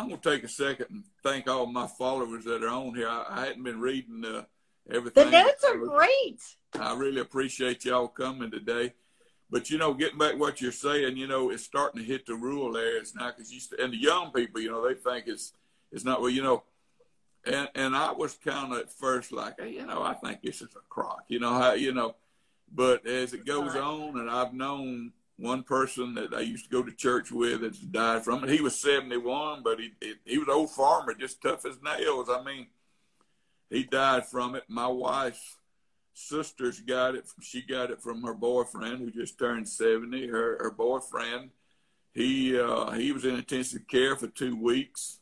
I'm 0.00 0.08
going 0.08 0.20
to 0.20 0.30
take 0.30 0.44
a 0.44 0.48
second 0.48 0.86
and 0.88 1.04
thank 1.22 1.46
all 1.46 1.66
my 1.66 1.86
followers 1.86 2.44
that 2.44 2.64
are 2.64 2.68
on 2.68 2.94
here. 2.94 3.08
I, 3.08 3.26
I 3.28 3.46
hadn't 3.46 3.62
been 3.62 3.80
reading 3.80 4.24
uh, 4.24 4.44
everything. 4.90 5.26
The 5.26 5.30
notes 5.30 5.62
are 5.62 5.76
great. 5.76 6.40
I 6.80 6.94
really 6.94 7.20
appreciate 7.20 7.84
y'all 7.84 8.08
coming 8.08 8.50
today. 8.50 8.94
But 9.50 9.68
you 9.68 9.76
know, 9.76 9.92
getting 9.92 10.18
back 10.18 10.38
what 10.38 10.62
you're 10.62 10.72
saying, 10.72 11.18
you 11.18 11.26
know, 11.26 11.50
it's 11.50 11.64
starting 11.64 12.00
to 12.00 12.06
hit 12.06 12.24
the 12.24 12.34
rural 12.34 12.78
areas 12.78 13.14
now 13.14 13.30
because 13.30 13.52
you 13.52 13.60
and 13.78 13.92
the 13.92 13.98
young 13.98 14.32
people, 14.32 14.62
you 14.62 14.70
know, 14.70 14.88
they 14.88 14.94
think 14.94 15.26
it's 15.26 15.52
it's 15.92 16.04
not 16.04 16.22
well, 16.22 16.30
you 16.30 16.42
know. 16.42 16.62
And 17.44 17.68
and 17.74 17.94
I 17.94 18.12
was 18.12 18.34
kind 18.42 18.72
of 18.72 18.78
at 18.78 18.90
first 18.90 19.32
like, 19.32 19.60
hey, 19.60 19.72
you 19.72 19.84
know, 19.84 20.02
I 20.02 20.14
think 20.14 20.40
this 20.40 20.62
is 20.62 20.68
a 20.76 20.80
crock, 20.88 21.24
you 21.28 21.40
know 21.40 21.52
how 21.52 21.72
you 21.74 21.92
know. 21.92 22.14
But 22.72 23.06
as 23.06 23.34
it 23.34 23.44
goes 23.44 23.76
on, 23.76 24.18
and 24.18 24.30
I've 24.30 24.54
known 24.54 25.12
one 25.40 25.62
person 25.62 26.14
that 26.14 26.34
I 26.34 26.40
used 26.40 26.64
to 26.64 26.70
go 26.70 26.82
to 26.82 26.92
church 26.92 27.32
with 27.32 27.62
that's 27.62 27.78
died 27.78 28.24
from 28.24 28.44
it. 28.44 28.50
He 28.50 28.60
was 28.60 28.78
71, 28.78 29.62
but 29.62 29.80
he, 29.80 29.92
he, 30.24 30.38
was 30.38 30.48
an 30.48 30.54
old 30.54 30.70
farmer, 30.70 31.14
just 31.14 31.42
tough 31.42 31.64
as 31.64 31.78
nails. 31.82 32.28
I 32.30 32.42
mean, 32.42 32.66
he 33.70 33.84
died 33.84 34.26
from 34.26 34.54
it. 34.54 34.64
My 34.68 34.86
wife's 34.86 35.56
sisters 36.12 36.80
got 36.80 37.14
it. 37.14 37.24
She 37.40 37.62
got 37.62 37.90
it 37.90 38.02
from 38.02 38.22
her 38.22 38.34
boyfriend 38.34 38.98
who 38.98 39.10
just 39.10 39.38
turned 39.38 39.68
70. 39.68 40.26
Her, 40.26 40.58
her 40.60 40.70
boyfriend, 40.70 41.50
he, 42.12 42.58
uh, 42.58 42.90
he 42.90 43.12
was 43.12 43.24
in 43.24 43.36
intensive 43.36 43.88
care 43.88 44.16
for 44.16 44.26
two 44.26 44.56
weeks 44.56 45.20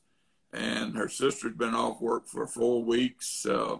and 0.52 0.96
her 0.96 1.08
sister's 1.08 1.54
been 1.54 1.74
off 1.74 2.00
work 2.00 2.26
for 2.26 2.46
four 2.46 2.82
weeks. 2.82 3.44
Uh, 3.46 3.76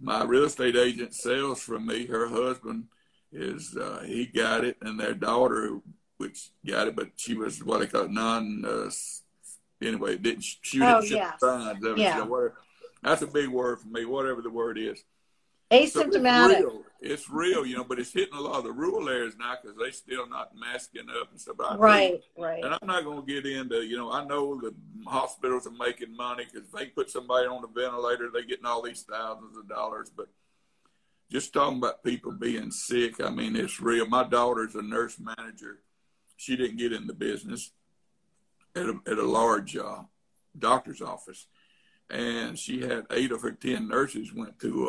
my 0.00 0.22
real 0.24 0.44
estate 0.44 0.76
agent 0.76 1.14
sells 1.14 1.60
from 1.60 1.86
me. 1.86 2.06
Her 2.06 2.28
husband 2.28 2.84
is 3.34 3.76
uh, 3.76 4.02
he 4.06 4.26
got 4.26 4.64
it, 4.64 4.76
and 4.80 4.98
their 4.98 5.14
daughter, 5.14 5.80
which 6.18 6.50
got 6.66 6.88
it, 6.88 6.96
but 6.96 7.10
she 7.16 7.34
was 7.34 7.62
what 7.62 7.80
they 7.80 7.86
call 7.86 8.08
non. 8.08 8.64
Uh, 8.64 8.90
anyway, 9.82 10.16
didn't 10.16 10.44
she 10.62 10.80
oh, 10.80 11.00
didn't 11.00 11.16
yeah. 11.16 11.36
signs 11.38 11.84
of 11.84 11.98
yeah. 11.98 12.26
that's 13.02 13.22
a 13.22 13.26
big 13.26 13.48
word 13.48 13.80
for 13.80 13.88
me. 13.88 14.04
Whatever 14.04 14.40
the 14.40 14.50
word 14.50 14.78
is. 14.78 15.02
Asymptomatic. 15.70 16.60
So 16.60 16.60
it's, 16.60 16.60
real. 16.60 16.82
it's 17.00 17.30
real, 17.30 17.66
you 17.66 17.76
know, 17.76 17.84
but 17.84 17.98
it's 17.98 18.12
hitting 18.12 18.36
a 18.36 18.40
lot 18.40 18.58
of 18.58 18.64
the 18.64 18.72
rural 18.72 19.08
areas 19.08 19.34
now 19.38 19.56
because 19.60 19.76
they 19.76 19.90
still 19.90 20.28
not 20.28 20.52
masking 20.54 21.08
up 21.20 21.30
and 21.30 21.40
stuff. 21.40 21.56
Like 21.58 21.78
right, 21.78 22.20
right. 22.38 22.62
And 22.62 22.74
I'm 22.74 22.86
not 22.86 23.02
going 23.02 23.24
to 23.24 23.26
get 23.26 23.46
into, 23.46 23.82
you 23.82 23.96
know, 23.96 24.12
I 24.12 24.24
know 24.24 24.60
the 24.60 24.74
hospitals 25.06 25.66
are 25.66 25.70
making 25.70 26.14
money 26.14 26.46
because 26.50 26.68
they 26.70 26.86
put 26.86 27.10
somebody 27.10 27.46
on 27.46 27.64
a 27.64 27.66
ventilator, 27.66 28.30
they're 28.32 28.44
getting 28.44 28.66
all 28.66 28.82
these 28.82 29.02
thousands 29.02 29.56
of 29.56 29.68
dollars, 29.68 30.12
but 30.14 30.28
just 31.30 31.52
talking 31.52 31.78
about 31.78 32.04
people 32.04 32.32
being 32.32 32.70
sick, 32.70 33.20
I 33.22 33.30
mean, 33.30 33.56
it's 33.56 33.80
real. 33.80 34.06
My 34.06 34.24
daughter's 34.24 34.74
a 34.74 34.82
nurse 34.82 35.18
manager. 35.18 35.80
She 36.36 36.56
didn't 36.56 36.76
get 36.76 36.92
in 36.92 37.06
the 37.06 37.14
business 37.14 37.72
at 38.76 38.86
a, 38.86 38.98
at 39.06 39.18
a 39.18 39.26
large 39.26 39.76
uh, 39.76 40.02
doctor's 40.58 41.00
office. 41.00 41.46
And 42.10 42.58
she 42.58 42.82
had 42.82 43.06
eight 43.10 43.32
of 43.32 43.42
her 43.42 43.52
10 43.52 43.88
nurses 43.88 44.32
went 44.32 44.58
to 44.60 44.88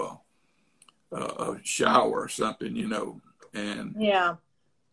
a, 1.12 1.16
a, 1.16 1.24
a 1.24 1.60
shower 1.64 2.22
or 2.22 2.28
something, 2.28 2.76
you 2.76 2.88
know. 2.88 3.22
And 3.54 3.96
yeah, 3.98 4.36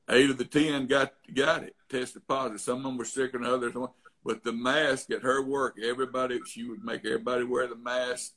eight 0.09 0.31
of 0.31 0.39
the 0.39 0.45
10 0.45 0.87
got, 0.87 1.13
got 1.35 1.65
it, 1.65 1.75
tested 1.89 2.27
positive. 2.29 2.61
Some 2.61 2.79
of 2.79 2.85
them 2.85 2.97
were 2.97 3.05
sicker 3.05 3.39
than 3.39 3.47
others. 3.47 3.75
But 4.25 4.45
the 4.45 4.53
mask 4.53 5.11
at 5.11 5.23
her 5.23 5.45
work, 5.45 5.77
everybody, 5.83 6.41
she 6.47 6.63
would 6.65 6.85
make 6.85 7.05
everybody 7.05 7.43
wear 7.43 7.67
the 7.67 7.77
mask 7.77 8.33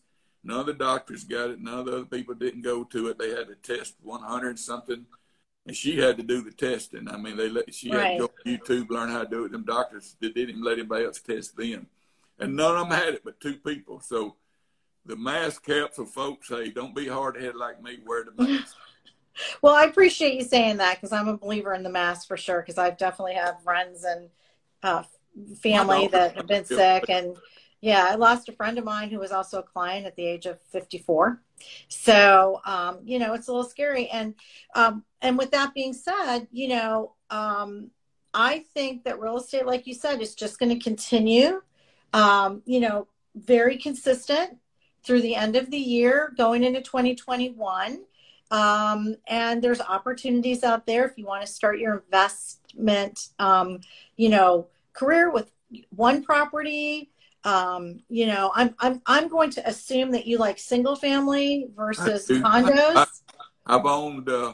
None 0.46 0.60
of 0.60 0.66
the 0.68 0.74
doctors 0.74 1.24
got 1.24 1.50
it. 1.50 1.60
None 1.60 1.80
of 1.80 1.86
the 1.88 1.94
other 1.94 2.06
people 2.06 2.36
didn't 2.36 2.62
go 2.62 2.84
to 2.84 3.08
it. 3.08 3.18
They 3.18 3.32
had 3.32 3.48
to 3.48 3.56
test 3.56 3.96
100 4.04 4.60
something, 4.60 5.06
and 5.66 5.76
she 5.76 5.98
had 5.98 6.18
to 6.18 6.24
do 6.24 6.44
the 6.44 6.52
testing. 6.52 7.10
I 7.10 7.18
mean, 7.18 7.36
they 7.36 7.50
let 7.50 7.74
she 7.74 7.90
right. 7.90 8.12
had 8.12 8.20
to 8.20 8.20
go 8.20 8.28
to 8.28 8.58
YouTube, 8.58 8.90
learn 8.92 9.10
how 9.10 9.24
to 9.24 9.30
do 9.30 9.46
it. 9.46 9.52
Them 9.52 9.66
doctors 9.66 10.16
they 10.22 10.30
didn't 10.30 10.52
even 10.52 10.64
let 10.64 10.78
anybody 10.78 11.06
else 11.06 11.20
test 11.20 11.58
them, 11.58 11.88
and 12.38 12.56
none 12.56 12.78
of 12.78 12.88
them 12.88 12.98
had 12.98 13.16
it 13.16 13.24
but 13.26 13.40
two 13.40 13.56
people. 13.56 14.00
So 14.00 14.36
the 15.04 15.16
mask 15.16 15.66
helps 15.66 15.96
for 15.96 16.06
folks. 16.06 16.50
Hey, 16.50 16.70
don't 16.70 16.96
be 16.96 17.08
hard 17.08 17.38
headed 17.38 17.56
like 17.56 17.82
me. 17.82 17.98
Wear 18.06 18.26
the 18.26 18.44
mask. 18.44 18.76
well, 19.64 19.74
I 19.74 19.86
appreciate 19.86 20.36
you 20.36 20.44
saying 20.44 20.78
that 20.78 21.02
because 21.02 21.12
I'm 21.12 21.28
a 21.28 21.38
believer 21.38 21.74
in 21.74 21.82
the 21.82 21.90
mask 21.90 22.28
for 22.28 22.38
sure. 22.38 22.62
Because 22.62 22.78
I've 22.78 23.00
definitely 23.00 23.34
had 23.34 23.60
friends 23.64 24.04
and 24.04 24.30
uh, 24.84 25.02
family 25.58 26.08
that 26.10 26.36
have 26.36 26.46
been 26.46 26.66
sick, 26.66 27.06
and 27.10 27.36
yeah, 27.86 28.08
I 28.10 28.16
lost 28.16 28.50
a 28.50 28.52
friend 28.52 28.80
of 28.80 28.84
mine 28.84 29.12
who 29.12 29.20
was 29.20 29.32
also 29.32 29.60
a 29.60 29.64
client 29.64 30.08
at 30.08 30.16
the 30.16 30.26
age 30.26 30.48
of 30.48 30.60
54. 30.72 31.40
So 31.88 32.60
um, 32.66 32.98
you 33.04 33.20
know, 33.20 33.36
it's 33.36 33.48
a 33.48 33.52
little 33.52 33.70
scary. 33.70 34.10
And 34.10 34.34
um, 34.74 35.04
and 35.22 35.38
with 35.38 35.52
that 35.52 35.76
being 35.76 35.94
said, 35.94 36.48
you 36.52 36.70
know, 36.70 37.14
um, 37.30 37.92
I 38.34 38.66
think 38.74 39.04
that 39.04 39.20
real 39.20 39.38
estate, 39.38 39.68
like 39.68 39.86
you 39.86 39.94
said, 39.94 40.20
is 40.20 40.34
just 40.34 40.58
going 40.58 40.76
to 40.76 40.84
continue. 40.84 41.62
Um, 42.12 42.64
you 42.66 42.80
know, 42.80 43.08
very 43.36 43.78
consistent 43.78 44.58
through 45.04 45.22
the 45.22 45.36
end 45.36 45.56
of 45.56 45.70
the 45.70 45.78
year, 45.78 46.34
going 46.36 46.64
into 46.64 46.82
2021. 46.82 48.00
Um, 48.50 49.16
and 49.28 49.62
there's 49.62 49.82
opportunities 49.82 50.64
out 50.64 50.88
there 50.88 51.06
if 51.06 51.20
you 51.20 51.26
want 51.26 51.46
to 51.46 51.52
start 51.52 51.78
your 51.78 52.04
investment, 52.04 53.28
um, 53.38 53.82
you 54.16 54.30
know, 54.30 54.70
career 54.94 55.30
with 55.30 55.52
one 55.96 56.24
property. 56.24 57.12
Um, 57.46 58.00
you 58.10 58.26
know, 58.26 58.52
I'm 58.56 58.76
I'm 58.80 59.02
I'm 59.06 59.28
going 59.28 59.52
to 59.52 59.68
assume 59.68 60.12
that 60.12 60.26
you 60.26 60.38
like 60.38 60.58
single 60.58 60.96
family 60.96 61.68
versus 61.76 62.28
condos. 62.28 63.08
I, 63.66 63.74
have 63.74 63.86
owned 63.86 64.28
uh, 64.28 64.54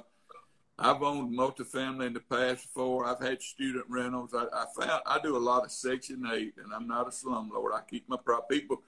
I've 0.77 1.01
owned 1.01 1.37
multifamily 1.37 2.07
in 2.07 2.13
the 2.13 2.19
past 2.19 2.63
before. 2.63 3.05
I've 3.05 3.21
had 3.21 3.41
student 3.41 3.85
rentals. 3.87 4.33
I, 4.33 4.45
I, 4.53 4.65
found 4.77 5.01
I 5.05 5.19
do 5.23 5.37
a 5.37 5.39
lot 5.39 5.63
of 5.63 5.71
Section 5.71 6.27
Eight, 6.33 6.55
and 6.61 6.73
I'm 6.73 6.87
not 6.87 7.07
a 7.07 7.11
slumlord. 7.11 7.73
I 7.73 7.81
keep 7.89 8.09
my 8.09 8.17
prop. 8.17 8.49
People 8.49 8.81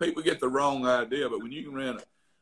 people 0.00 0.22
get 0.22 0.38
the 0.38 0.48
wrong 0.48 0.86
idea, 0.86 1.28
but 1.28 1.42
when 1.42 1.50
you 1.50 1.64
can 1.64 1.74
rent 1.74 2.00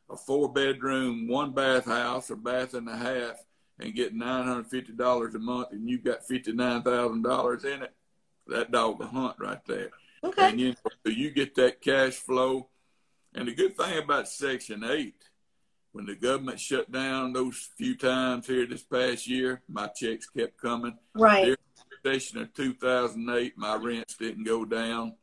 a, 0.09 0.13
a 0.13 0.17
four 0.17 0.53
bedroom, 0.53 1.27
one 1.27 1.51
bath 1.51 1.85
house 1.85 2.29
or 2.29 2.35
bath 2.35 2.75
and 2.75 2.87
a 2.87 2.95
half 2.95 3.43
and 3.79 3.95
get 3.95 4.13
nine 4.13 4.45
hundred 4.45 4.67
fifty 4.67 4.93
dollars 4.93 5.35
a 5.35 5.39
month, 5.39 5.69
and 5.71 5.89
you 5.89 5.97
got 5.97 6.27
fifty 6.27 6.51
nine 6.53 6.83
thousand 6.83 7.23
dollars 7.23 7.63
in 7.63 7.81
it, 7.81 7.93
that 8.47 8.71
dog 8.71 9.01
a 9.01 9.07
hunt 9.07 9.35
right 9.39 9.65
there. 9.65 9.89
Okay. 10.23 10.49
And 10.49 10.59
you 10.59 10.75
you 11.05 11.31
get 11.31 11.55
that 11.55 11.81
cash 11.81 12.13
flow. 12.13 12.69
And 13.33 13.47
the 13.47 13.53
good 13.53 13.77
thing 13.77 13.97
about 13.97 14.27
Section 14.27 14.83
Eight 14.83 15.23
when 15.97 16.05
the 16.05 16.15
government 16.15 16.59
shut 16.59 16.91
down 16.91 17.33
those 17.33 17.69
few 17.75 17.97
times 17.97 18.45
here 18.45 18.67
this 18.67 18.83
past 18.83 19.27
year, 19.27 19.63
my 19.67 19.87
checks 19.87 20.27
kept 20.29 20.61
coming. 20.61 20.95
Right. 21.15 21.45
During 21.45 21.57
the 22.03 22.11
recession 22.11 22.41
of 22.41 22.53
2008, 22.53 23.57
my 23.57 23.75
rents 23.77 24.15
didn't 24.15 24.43
go 24.43 24.63
down. 24.63 25.15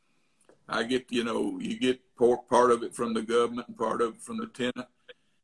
I 0.69 0.83
get, 0.83 1.13
you 1.13 1.23
know, 1.23 1.61
you 1.61 1.79
get 1.79 2.01
part 2.17 2.73
of 2.73 2.83
it 2.83 2.93
from 2.93 3.15
the 3.15 3.23
government 3.23 3.69
and 3.69 3.79
part 3.79 4.03
of 4.03 4.17
it 4.17 4.23
from 4.23 4.39
the 4.39 4.49
tenant. 4.49 4.89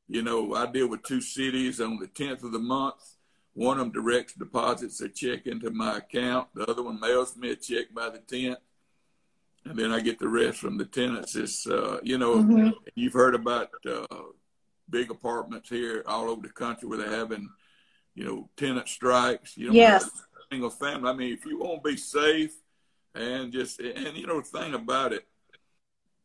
You 0.09 0.23
know, 0.23 0.53
I 0.57 0.67
deal 0.67 0.89
with 0.89 1.05
two 1.05 1.21
cities 1.21 1.81
on 1.81 2.01
the 2.01 2.09
10th 2.09 2.43
of 2.43 2.51
the 2.51 2.59
month. 2.59 3.15
One 3.53 3.79
of 3.79 3.93
them 3.93 4.03
directs 4.03 4.33
deposits 4.33 5.01
a 5.01 5.09
check 5.09 5.47
into 5.47 5.71
my 5.71 5.99
account. 5.99 6.49
The 6.57 6.69
other 6.69 6.83
one 6.83 6.99
mails 6.99 7.37
me 7.37 7.51
a 7.51 7.57
check 7.57 7.95
by 7.95 8.09
the 8.09 8.19
10th. 8.19 8.57
And 9.65 9.79
then 9.79 9.93
I 9.93 10.01
get 10.01 10.19
the 10.19 10.29
rest 10.29 10.59
from 10.59 10.79
the 10.79 10.87
tenants. 10.87 11.37
It's, 11.37 11.67
uh, 11.67 12.01
you 12.03 12.19
know, 12.19 12.37
mm-hmm. 12.37 12.71
you've 12.95 13.13
heard 13.13 13.35
about 13.35 13.71
uh, 13.89 14.07
big 14.89 15.11
apartments 15.11 15.69
here 15.69 16.03
all 16.07 16.31
over 16.31 16.43
the 16.43 16.53
country 16.53 16.89
where 16.89 16.99
they're 16.99 17.11
having, 17.11 17.49
you 18.15 18.25
know, 18.25 18.49
tenant 18.57 18.89
strikes. 18.89 19.57
You 19.57 19.69
know, 19.69 19.75
yes. 19.75 20.11
Single 20.51 20.71
family. 20.71 21.11
I 21.11 21.13
mean, 21.13 21.33
if 21.33 21.45
you 21.45 21.59
want 21.59 21.85
to 21.85 21.91
be 21.91 21.97
safe 21.97 22.55
and 23.15 23.53
just, 23.53 23.81
and 23.81 24.17
you 24.17 24.27
know, 24.27 24.41
the 24.41 24.59
thing 24.59 24.75
about 24.75 25.13
it, 25.13 25.27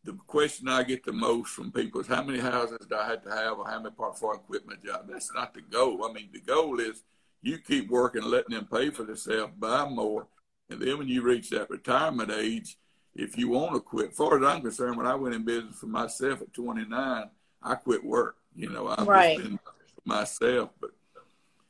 the 0.04 0.14
question 0.28 0.68
I 0.68 0.84
get 0.84 1.04
the 1.04 1.12
most 1.12 1.50
from 1.50 1.72
people 1.72 2.00
is 2.00 2.08
how 2.08 2.24
many 2.24 2.40
houses 2.40 2.86
do 2.88 2.96
I 2.96 3.08
have 3.08 3.24
to 3.24 3.32
have 3.32 3.58
or 3.58 3.68
how 3.68 3.80
many 3.80 3.94
part 3.94 4.18
for 4.18 4.36
equipment 4.36 4.86
job? 4.86 5.08
That's 5.10 5.34
not 5.34 5.54
the 5.54 5.62
goal. 5.62 6.06
I 6.06 6.14
mean, 6.14 6.30
the 6.32 6.42
goal 6.42 6.80
is 6.80 7.04
you 7.42 7.58
keep 7.58 7.90
working, 7.90 8.24
letting 8.24 8.56
them 8.56 8.68
pay 8.72 8.92
for 8.92 9.04
themselves, 9.04 9.54
buy 9.58 9.90
more. 9.90 10.28
And 10.70 10.80
then 10.80 10.98
when 10.98 11.08
you 11.08 11.22
reach 11.22 11.50
that 11.50 11.70
retirement 11.70 12.32
age, 12.32 12.78
if 13.16 13.38
you 13.38 13.50
want 13.50 13.74
to 13.74 13.80
quit, 13.80 14.10
as 14.10 14.18
far 14.18 14.38
as 14.38 14.44
I'm 14.44 14.62
concerned, 14.62 14.98
when 14.98 15.08
I 15.08 15.16
went 15.16 15.36
in 15.36 15.44
business 15.44 15.80
for 15.80 15.88
myself 15.88 16.42
at 16.42 16.54
29, 16.54 17.30
I 17.64 17.76
quit 17.76 18.04
work. 18.04 18.38
You 18.56 18.70
know, 18.70 18.88
I've 18.88 19.08
right. 19.08 19.38
been 19.38 19.60
myself, 20.04 20.70
but 20.80 20.92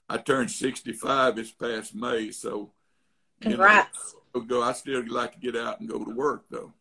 I 0.10 0.18
turned 0.18 0.52
65 0.52 1.36
this 1.36 1.52
past 1.52 1.96
May, 1.96 2.32
so 2.32 2.72
congrats. 3.42 4.16
You 4.34 4.46
know. 4.46 4.62
I 4.62 4.74
still 4.74 5.04
like 5.08 5.34
to 5.34 5.40
get 5.40 5.56
out 5.56 5.80
and 5.80 5.90
go 5.90 6.04
to 6.04 6.12
work 6.12 6.46
though. 6.50 6.74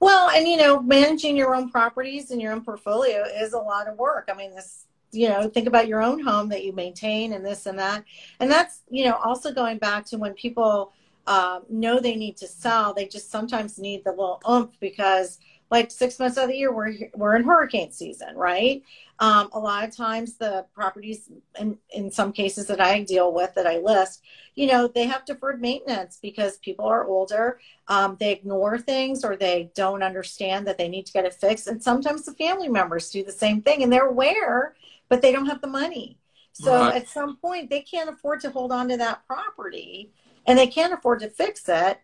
Well, 0.00 0.28
and 0.30 0.46
you 0.46 0.56
know, 0.56 0.82
managing 0.82 1.36
your 1.36 1.54
own 1.54 1.70
properties 1.70 2.30
and 2.30 2.40
your 2.40 2.52
own 2.52 2.62
portfolio 2.62 3.24
is 3.24 3.52
a 3.52 3.58
lot 3.58 3.88
of 3.88 3.96
work. 3.96 4.28
I 4.30 4.36
mean, 4.36 4.54
this 4.54 4.86
you 5.12 5.28
know 5.28 5.48
think 5.48 5.66
about 5.66 5.88
your 5.88 6.02
own 6.02 6.20
home 6.20 6.48
that 6.48 6.64
you 6.64 6.72
maintain 6.72 7.32
and 7.32 7.44
this 7.44 7.66
and 7.66 7.78
that 7.78 8.04
and 8.38 8.50
that's 8.50 8.82
you 8.90 9.04
know 9.04 9.16
also 9.16 9.52
going 9.52 9.78
back 9.78 10.04
to 10.04 10.16
when 10.16 10.32
people 10.34 10.92
uh, 11.26 11.60
know 11.68 12.00
they 12.00 12.16
need 12.16 12.36
to 12.38 12.46
sell. 12.46 12.94
They 12.94 13.06
just 13.06 13.30
sometimes 13.30 13.78
need 13.78 14.04
the 14.04 14.10
little 14.10 14.40
oomph 14.48 14.72
because 14.80 15.38
like 15.70 15.90
six 15.90 16.18
months 16.18 16.36
out 16.36 16.44
of 16.44 16.50
the 16.50 16.56
year 16.56 16.74
we're 16.74 16.94
we're 17.14 17.36
in 17.36 17.44
hurricane 17.44 17.92
season 17.92 18.36
right? 18.36 18.82
Um, 19.20 19.50
a 19.52 19.58
lot 19.58 19.84
of 19.84 19.94
times 19.94 20.36
the 20.36 20.66
properties 20.74 21.30
in, 21.58 21.78
in 21.90 22.10
some 22.10 22.32
cases 22.32 22.66
that 22.68 22.80
i 22.80 23.02
deal 23.02 23.34
with 23.34 23.54
that 23.54 23.66
i 23.66 23.78
list 23.78 24.22
you 24.54 24.66
know 24.66 24.88
they 24.88 25.06
have 25.06 25.24
deferred 25.24 25.60
maintenance 25.60 26.18
because 26.20 26.58
people 26.58 26.86
are 26.86 27.06
older. 27.06 27.60
Um, 27.88 28.16
they 28.18 28.32
ignore 28.32 28.78
things 28.78 29.24
or 29.24 29.36
they 29.36 29.70
don't 29.74 30.02
understand 30.02 30.66
that 30.66 30.78
they 30.78 30.88
need 30.88 31.06
to 31.06 31.12
get 31.12 31.24
it 31.24 31.34
fixed. 31.34 31.66
And 31.66 31.82
sometimes 31.82 32.24
the 32.24 32.34
family 32.34 32.68
members 32.68 33.10
do 33.10 33.24
the 33.24 33.32
same 33.32 33.62
thing 33.62 33.82
and 33.82 33.92
they're 33.92 34.08
aware 34.08 34.74
but 35.08 35.20
they 35.20 35.32
don't 35.32 35.46
have 35.46 35.60
the 35.60 35.66
money. 35.66 36.18
So 36.52 36.72
right. 36.72 36.96
at 36.96 37.08
some 37.08 37.36
point 37.36 37.68
they 37.68 37.80
can't 37.80 38.08
afford 38.08 38.40
to 38.40 38.50
hold 38.50 38.72
on 38.72 38.88
to 38.88 38.96
that 38.96 39.26
property 39.26 40.12
and 40.50 40.58
they 40.58 40.66
can't 40.66 40.92
afford 40.92 41.20
to 41.20 41.30
fix 41.30 41.68
it 41.68 42.00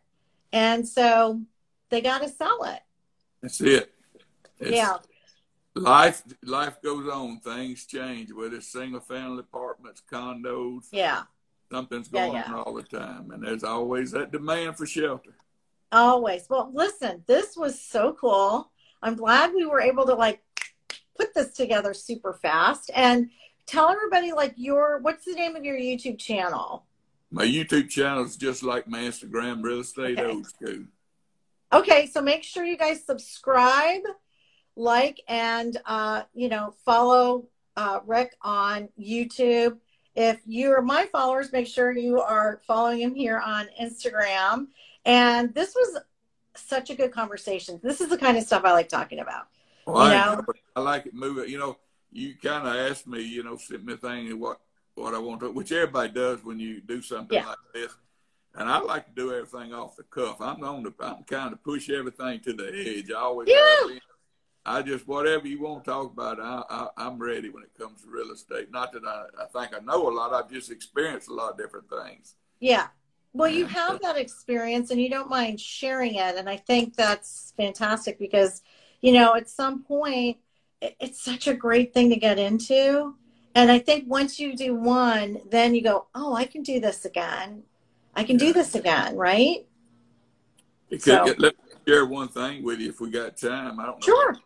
and 0.52 0.86
so 0.86 1.40
they 1.90 2.00
got 2.00 2.22
to 2.22 2.28
sell 2.28 2.62
it 2.64 2.80
that's 3.46 3.60
it. 3.60 3.92
It's, 4.58 4.72
yeah. 4.72 4.96
Life 5.76 6.24
life 6.42 6.82
goes 6.82 7.08
on. 7.08 7.38
Things 7.38 7.86
change. 7.86 8.32
Whether 8.32 8.56
it's 8.56 8.72
single 8.72 9.00
family 9.00 9.40
apartments, 9.40 10.02
condos. 10.10 10.86
Yeah. 10.90 11.22
Something's 11.70 12.08
going 12.08 12.32
yeah, 12.32 12.44
yeah. 12.46 12.54
on 12.54 12.60
all 12.60 12.74
the 12.74 12.82
time, 12.82 13.30
and 13.30 13.42
there's 13.42 13.62
always 13.62 14.12
that 14.12 14.32
demand 14.32 14.76
for 14.76 14.86
shelter. 14.86 15.36
Always. 15.92 16.46
Well, 16.48 16.70
listen, 16.72 17.22
this 17.26 17.56
was 17.56 17.80
so 17.80 18.14
cool. 18.14 18.70
I'm 19.02 19.14
glad 19.14 19.52
we 19.52 19.66
were 19.66 19.80
able 19.80 20.06
to 20.06 20.14
like 20.14 20.42
put 21.16 21.34
this 21.34 21.52
together 21.52 21.94
super 21.94 22.32
fast 22.32 22.90
and 22.94 23.30
tell 23.66 23.90
everybody 23.90 24.32
like 24.32 24.54
your 24.56 24.98
what's 25.02 25.24
the 25.24 25.34
name 25.34 25.54
of 25.54 25.64
your 25.64 25.76
YouTube 25.76 26.18
channel? 26.18 26.85
My 27.36 27.44
YouTube 27.44 27.90
channel 27.90 28.24
is 28.24 28.34
just 28.34 28.62
like 28.62 28.88
my 28.88 29.00
Instagram, 29.00 29.62
Real 29.62 29.80
Estate 29.80 30.18
okay. 30.18 30.26
Old 30.26 30.46
School. 30.46 30.84
Okay, 31.70 32.06
so 32.06 32.22
make 32.22 32.42
sure 32.42 32.64
you 32.64 32.78
guys 32.78 33.04
subscribe, 33.04 34.00
like, 34.74 35.20
and 35.28 35.76
uh, 35.84 36.22
you 36.32 36.48
know 36.48 36.72
follow 36.86 37.48
uh, 37.76 38.00
Rick 38.06 38.34
on 38.40 38.88
YouTube. 38.98 39.76
If 40.14 40.40
you're 40.46 40.80
my 40.80 41.04
followers, 41.12 41.52
make 41.52 41.66
sure 41.66 41.92
you 41.92 42.22
are 42.22 42.62
following 42.66 43.00
him 43.02 43.14
here 43.14 43.38
on 43.38 43.68
Instagram. 43.78 44.68
And 45.04 45.52
this 45.52 45.74
was 45.74 45.98
such 46.54 46.88
a 46.88 46.94
good 46.94 47.12
conversation. 47.12 47.78
This 47.82 48.00
is 48.00 48.08
the 48.08 48.16
kind 48.16 48.38
of 48.38 48.44
stuff 48.44 48.62
I 48.64 48.72
like 48.72 48.88
talking 48.88 49.18
about. 49.18 49.48
Well, 49.86 50.08
you 50.08 50.14
I, 50.14 50.36
know? 50.36 50.42
I 50.74 50.80
like 50.80 51.04
it 51.04 51.12
moving. 51.12 51.50
You 51.50 51.58
know, 51.58 51.76
you 52.10 52.34
kind 52.42 52.66
of 52.66 52.74
asked 52.90 53.06
me, 53.06 53.20
you 53.20 53.42
know, 53.42 53.58
sent 53.58 53.84
me 53.84 53.92
a 53.92 53.96
thing 53.98 54.28
and 54.28 54.40
what 54.40 54.58
what 54.96 55.14
I 55.14 55.18
want 55.18 55.40
to, 55.40 55.50
which 55.52 55.72
everybody 55.72 56.12
does 56.12 56.44
when 56.44 56.58
you 56.58 56.80
do 56.80 57.00
something 57.00 57.38
yeah. 57.38 57.46
like 57.46 57.58
this 57.72 57.94
and 58.56 58.68
I 58.68 58.78
like 58.78 59.06
to 59.06 59.12
do 59.12 59.34
everything 59.34 59.74
off 59.74 59.96
the 59.96 60.02
cuff. 60.04 60.40
I'm 60.40 60.64
on 60.64 60.82
the 60.82 60.92
I'm 61.00 61.24
kind 61.24 61.52
of 61.52 61.62
push 61.62 61.90
everything 61.90 62.40
to 62.40 62.52
the 62.54 62.72
edge. 62.74 63.10
I 63.10 63.20
always 63.20 63.48
yeah. 63.48 63.98
I 64.64 64.82
just 64.82 65.06
whatever 65.06 65.46
you 65.46 65.60
want 65.60 65.84
to 65.84 65.90
talk 65.90 66.12
about, 66.12 66.40
I, 66.40 66.88
I 66.96 67.06
am 67.06 67.18
ready 67.18 67.50
when 67.50 67.62
it 67.62 67.70
comes 67.78 68.02
to 68.02 68.08
real 68.08 68.32
estate. 68.32 68.72
Not 68.72 68.92
that 68.92 69.04
I, 69.04 69.26
I 69.42 69.46
think 69.46 69.76
I 69.76 69.84
know 69.84 70.08
a 70.08 70.10
lot. 70.10 70.32
I've 70.32 70.50
just 70.50 70.70
experienced 70.70 71.28
a 71.28 71.34
lot 71.34 71.52
of 71.52 71.58
different 71.58 71.88
things. 71.88 72.34
Yeah. 72.58 72.88
Well, 73.32 73.50
you 73.50 73.66
have 73.66 74.00
that 74.00 74.16
experience 74.16 74.90
and 74.90 75.00
you 75.00 75.10
don't 75.10 75.28
mind 75.28 75.60
sharing 75.60 76.14
it. 76.14 76.36
And 76.36 76.48
I 76.48 76.56
think 76.56 76.96
that's 76.96 77.52
fantastic 77.58 78.18
because, 78.18 78.62
you 79.02 79.12
know, 79.12 79.34
at 79.34 79.50
some 79.50 79.84
point, 79.84 80.38
it's 80.80 81.22
such 81.22 81.46
a 81.46 81.54
great 81.54 81.92
thing 81.92 82.08
to 82.08 82.16
get 82.16 82.38
into. 82.38 83.14
And 83.56 83.72
I 83.72 83.78
think 83.78 84.04
once 84.06 84.38
you 84.38 84.54
do 84.54 84.74
one, 84.74 85.38
then 85.50 85.74
you 85.74 85.82
go, 85.82 86.08
oh, 86.14 86.34
I 86.34 86.44
can 86.44 86.62
do 86.62 86.78
this 86.78 87.06
again. 87.06 87.62
I 88.14 88.22
can 88.22 88.36
do 88.36 88.52
this 88.52 88.74
again, 88.74 89.16
right? 89.16 89.64
Could, 90.90 91.00
so, 91.00 91.24
let 91.38 91.56
me 91.56 91.72
share 91.88 92.04
one 92.04 92.28
thing 92.28 92.62
with 92.62 92.80
you 92.80 92.90
if 92.90 93.00
we 93.00 93.10
got 93.10 93.38
time. 93.38 93.80
I 93.80 93.86
don't 93.86 93.98
know. 93.98 94.04
Sure. 94.04 94.36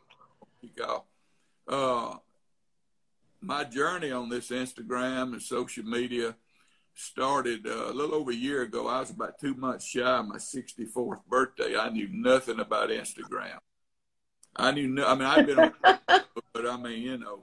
You 0.63 0.69
Go. 0.77 1.05
Uh, 1.67 2.19
my 3.41 3.65
journey 3.65 4.13
on 4.13 4.29
this 4.29 4.51
Instagram 4.51 5.33
and 5.33 5.43
social 5.43 5.85
media 5.85 6.37
started 6.95 7.67
uh, 7.67 7.91
a 7.91 7.93
little 7.93 8.15
over 8.15 8.31
a 8.31 8.35
year 8.35 8.63
ago. 8.63 8.87
I 8.87 9.01
was 9.01 9.11
about 9.11 9.41
two 9.41 9.55
months 9.55 9.87
shy 9.87 10.03
of 10.03 10.29
my 10.29 10.37
64th 10.37 11.27
birthday. 11.29 11.77
I 11.77 11.89
knew 11.89 12.09
nothing 12.13 12.61
about 12.61 12.91
Instagram. 12.91 13.59
I 14.55 14.71
knew, 14.71 14.87
no, 14.87 15.05
I 15.05 15.15
mean, 15.15 15.25
I've 15.25 15.47
been 15.47 15.59
on, 15.59 15.73
but 16.53 16.69
I 16.69 16.77
mean, 16.77 17.03
you 17.03 17.19
know, 17.19 17.43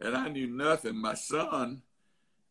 and 0.00 0.16
I 0.16 0.28
knew 0.28 0.46
nothing. 0.46 0.96
My 0.96 1.14
son 1.14 1.82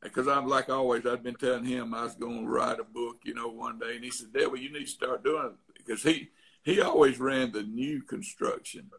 because 0.02 0.28
I'm 0.28 0.48
like 0.48 0.70
always, 0.70 1.06
I'd 1.06 1.24
been 1.24 1.36
telling 1.36 1.66
him 1.66 1.94
I 1.94 2.04
was 2.04 2.16
going 2.16 2.44
to 2.44 2.48
write 2.48 2.80
a 2.80 2.84
book, 2.84 3.18
you 3.24 3.34
know, 3.34 3.48
one 3.48 3.80
day, 3.80 3.96
and 3.96 4.04
he 4.04 4.12
said, 4.12 4.34
"Devil, 4.34 4.58
you 4.58 4.72
need 4.72 4.86
to 4.86 4.92
start 4.92 5.24
doing 5.24 5.46
it," 5.46 5.74
because 5.76 6.04
he 6.04 6.30
he 6.64 6.82
always 6.82 7.20
ran 7.20 7.52
the 7.52 7.64
new 7.64 8.02
construction, 8.02 8.92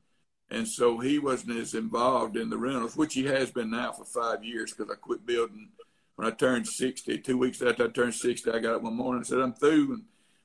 and 0.51 0.67
so 0.67 0.99
he 0.99 1.19
wasn't 1.19 1.57
as 1.57 1.75
involved 1.75 2.37
in 2.37 2.51
the 2.51 2.59
rentals, 2.59 2.97
which 2.97 3.15
he 3.15 3.25
has 3.25 3.51
been 3.51 3.71
now 3.71 3.93
for 3.93 4.05
five 4.05 4.45
years 4.45 4.73
because 4.73 4.91
I 4.91 4.97
quit 4.97 5.27
building 5.27 5.69
when 6.17 6.27
I 6.27 6.31
turned 6.33 6.67
60. 6.67 7.19
Two 7.19 7.39
weeks 7.39 7.63
after 7.63 7.85
I 7.85 7.89
turned 7.89 8.15
60, 8.15 8.51
I 8.51 8.59
got 8.59 8.77
up 8.77 8.83
one 8.83 8.95
morning 8.95 9.19
and 9.19 9.27
said, 9.27 9.41
"I'm 9.41 9.55
through." 9.55 9.93
And 9.93 10.05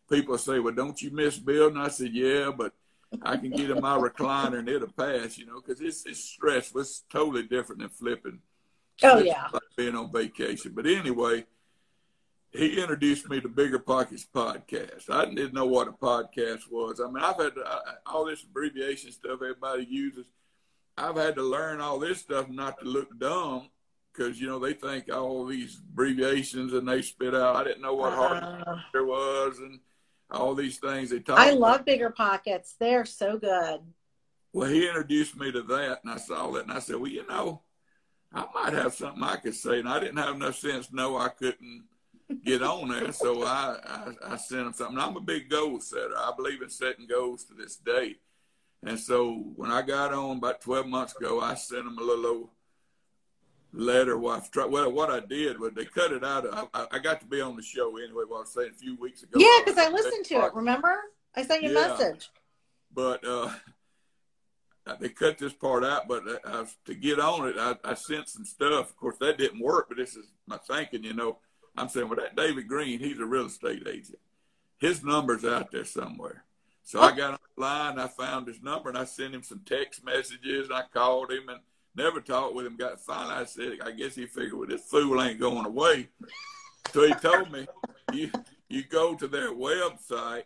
people 0.10 0.38
say, 0.38 0.60
"Well, 0.60 0.74
don't 0.74 1.02
you 1.02 1.12
miss 1.12 1.40
building?" 1.40 1.78
I 1.78 1.90
said, 1.90 2.14
"Yeah, 2.14 2.52
but." 2.52 2.74
I 3.22 3.38
can 3.38 3.52
get 3.52 3.70
in 3.70 3.82
my 3.82 3.98
recliner 3.98 4.60
and 4.60 4.70
it'll 4.70 4.92
pass, 4.92 5.38
you 5.38 5.46
know, 5.46 5.62
because 5.62 5.82
it's 5.82 6.06
it's 6.06 6.24
stressful. 6.24 6.82
It's 6.82 7.04
totally 7.12 7.44
different 7.44 7.82
than 7.82 7.90
flipping 7.90 8.40
Oh 9.02 9.20
yeah. 9.20 9.48
Like 9.52 9.64
being 9.76 9.96
on 9.96 10.12
vacation. 10.12 10.74
But 10.76 10.86
anyway, 10.86 11.46
he 12.52 12.80
introduced 12.80 13.30
me 13.30 13.42
to 13.42 13.50
BiggerPockets 13.50 14.28
podcast. 14.34 15.10
I 15.10 15.26
didn't 15.26 15.54
know 15.54 15.66
what 15.66 15.88
a 15.88 15.92
podcast 15.92 16.72
was. 16.72 17.02
I 17.02 17.08
mean, 17.08 17.24
I've 17.24 17.38
had 17.38 17.56
to, 17.56 17.64
I, 17.66 17.80
all 18.06 18.26
this 18.26 18.44
abbreviation 18.44 19.12
stuff 19.12 19.42
everybody 19.42 19.86
uses. 19.90 20.26
I've 20.98 21.16
had 21.16 21.36
to 21.36 21.44
learn 21.44 21.82
all 21.82 21.98
this 21.98 22.20
stuff 22.20 22.50
not 22.50 22.80
to 22.80 22.86
look 22.86 23.18
dumb 23.18 23.70
because 24.14 24.40
you 24.40 24.46
know 24.46 24.60
they 24.60 24.74
think 24.74 25.12
all 25.12 25.44
these 25.44 25.80
abbreviations 25.92 26.74
and 26.74 26.88
they 26.88 27.02
spit 27.02 27.34
out. 27.34 27.56
I 27.56 27.64
didn't 27.64 27.82
know 27.82 27.96
what 27.96 28.14
hard 28.14 28.44
uh, 28.44 28.76
there 28.94 29.06
was 29.06 29.58
and 29.58 29.80
all 30.32 30.56
these 30.56 30.78
things 30.78 31.10
they 31.10 31.20
talk. 31.20 31.40
I 31.40 31.52
love 31.52 31.82
about. 31.82 31.88
BiggerPockets. 31.88 32.74
They're 32.80 33.06
so 33.06 33.38
good. 33.38 33.82
Well, 34.52 34.70
he 34.70 34.88
introduced 34.88 35.36
me 35.36 35.52
to 35.52 35.64
that, 35.64 36.02
and 36.04 36.14
I 36.14 36.18
saw 36.18 36.52
that, 36.52 36.64
and 36.64 36.72
I 36.72 36.80
said, 36.80 36.98
"Well, 36.98 37.10
you 37.10 37.26
know, 37.28 37.62
I 38.34 38.46
might 38.54 38.74
have 38.74 38.94
something 38.94 39.24
I 39.24 39.36
could 39.36 39.54
say. 39.54 39.80
And 39.80 39.88
I 39.88 40.00
didn't 40.00 40.18
have 40.18 40.36
enough 40.36 40.58
sense 40.58 40.92
No, 40.92 41.18
I 41.18 41.30
couldn't 41.30 41.84
get 42.44 42.64
on 42.64 42.90
there. 42.90 43.12
So 43.12 43.44
I, 43.44 43.78
I, 43.86 44.34
I 44.34 44.38
sent 44.38 44.68
him 44.68 44.74
something. 44.74 44.98
I'm 44.98 45.18
a 45.18 45.22
big 45.22 45.50
goal 45.50 45.80
setter. 45.80 46.16
I 46.18 46.32
believe 46.36 46.62
in 46.62 46.70
setting 46.70 47.08
goals 47.08 47.44
to 47.46 47.54
this 47.54 47.76
day. 47.78 48.16
And 48.86 49.00
so 49.00 49.36
when 49.56 49.72
I 49.72 49.82
got 49.82 50.14
on 50.14 50.38
about 50.38 50.62
12 50.62 50.88
months 50.88 51.16
ago, 51.16 51.40
I 51.40 51.54
sent 51.54 51.88
him 51.88 51.98
a 51.98 52.04
little 52.04 52.50
letter. 53.74 54.18
Well, 54.18 54.42
what 54.92 55.10
I 55.10 55.20
did 55.20 55.60
was 55.60 55.74
they 55.74 55.86
cut 55.86 56.12
it 56.12 56.24
out. 56.24 56.70
I, 56.74 56.86
I 56.92 57.00
got 57.00 57.20
to 57.22 57.28
be 57.28 57.42
on 57.42 57.56
the 57.56 57.64
show 57.64 57.98
anyway, 57.98 58.24
what 58.28 58.38
I 58.38 58.40
was 58.42 58.54
saying 58.54 58.72
a 58.72 58.80
few 58.80 58.96
weeks 58.96 59.24
ago. 59.24 59.40
Yeah, 59.40 59.60
because 59.66 59.78
I 59.78 59.90
listened 59.90 60.26
to 60.26 60.46
it, 60.46 60.54
remember? 60.54 60.96
I 61.36 61.44
sent 61.44 61.64
you 61.64 61.70
a 61.70 61.74
yeah. 61.74 61.88
message. 61.88 62.30
But 62.94 63.26
uh, 63.26 63.50
they 65.00 65.10
cut 65.10 65.40
this 65.40 65.54
part 65.54 65.84
out, 65.84 66.08
but 66.08 66.24
I, 66.46 66.66
to 66.86 66.94
get 66.94 67.20
on 67.20 67.48
it, 67.48 67.56
I, 67.58 67.76
I 67.84 67.96
sent 67.96 68.30
some 68.30 68.46
stuff. 68.46 68.90
Of 68.90 68.98
course, 68.98 69.18
that 69.20 69.38
didn't 69.38 69.60
work, 69.60 69.88
but 69.90 69.98
this 69.98 70.16
is 70.16 70.28
my 70.46 70.58
thinking. 70.58 71.04
You 71.04 71.14
know, 71.14 71.40
I'm 71.76 71.90
saying, 71.90 72.08
well, 72.08 72.20
that 72.20 72.36
David 72.36 72.68
Greene, 72.68 73.00
he's 73.00 73.20
a 73.20 73.26
real 73.26 73.48
estate 73.48 73.88
agent. 73.88 74.20
His 74.78 75.04
number's 75.04 75.46
out 75.46 75.72
there 75.72 75.86
somewhere. 75.86 76.44
So 76.84 77.00
I 77.00 77.16
got 77.16 77.40
online, 77.58 77.98
I 77.98 78.08
found 78.08 78.48
his 78.48 78.62
number, 78.62 78.90
and 78.90 78.98
I 78.98 79.06
sent 79.06 79.34
him 79.34 79.42
some 79.42 79.62
text 79.66 80.04
messages. 80.04 80.68
And 80.68 80.78
I 80.78 80.84
called 80.94 81.32
him 81.32 81.48
and 81.48 81.62
never 81.96 82.22
talked 82.22 82.56
with 82.56 82.66
him. 82.66 82.78
Got 82.78 83.00
finally, 83.02 83.36
I 83.36 83.46
said, 83.46 83.78
I 83.84 83.92
guess 83.92 84.16
he 84.16 84.26
figured, 84.26 84.54
well, 84.54 84.68
this 84.68 84.84
fool 84.84 85.22
ain't 85.22 85.40
going 85.40 85.66
away. 85.66 86.10
So 86.92 87.08
he 87.08 87.14
told 87.14 87.52
me, 87.52 87.68
you 88.14 88.32
you 88.70 88.84
go 88.84 89.16
to 89.16 89.28
their 89.28 89.52
website 89.52 90.44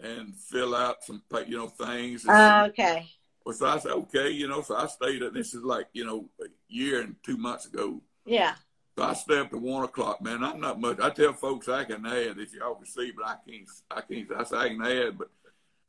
and 0.00 0.34
fill 0.36 0.74
out 0.74 1.04
some, 1.04 1.22
you 1.46 1.58
know, 1.58 1.68
things. 1.68 2.26
Uh, 2.26 2.66
okay 2.68 3.08
well, 3.44 3.54
so 3.54 3.66
I 3.66 3.78
said, 3.78 3.92
okay, 3.92 4.30
you 4.30 4.48
know, 4.48 4.62
so 4.62 4.76
I 4.76 4.86
stayed 4.86 5.22
at, 5.22 5.34
this 5.34 5.54
is 5.54 5.62
like, 5.62 5.88
you 5.92 6.04
know, 6.04 6.28
a 6.40 6.46
year 6.68 7.00
and 7.00 7.16
two 7.22 7.36
months 7.36 7.66
ago. 7.66 8.00
Yeah. 8.26 8.54
So 8.96 9.04
I 9.04 9.14
stay 9.14 9.38
up 9.38 9.50
to 9.50 9.58
one 9.58 9.84
o'clock, 9.84 10.20
man. 10.22 10.44
I'm 10.44 10.60
not 10.60 10.80
much. 10.80 11.00
I 11.00 11.10
tell 11.10 11.32
folks 11.32 11.68
I 11.68 11.84
can 11.84 12.04
add 12.04 12.38
if 12.38 12.52
y'all 12.52 12.74
can 12.74 12.86
see, 12.86 13.12
but 13.12 13.26
I 13.26 13.36
can't, 13.48 13.68
I 13.90 14.00
can't, 14.02 14.30
I 14.36 14.44
say 14.44 14.56
I 14.56 14.68
can 14.68 14.82
add, 14.82 15.18
but 15.18 15.30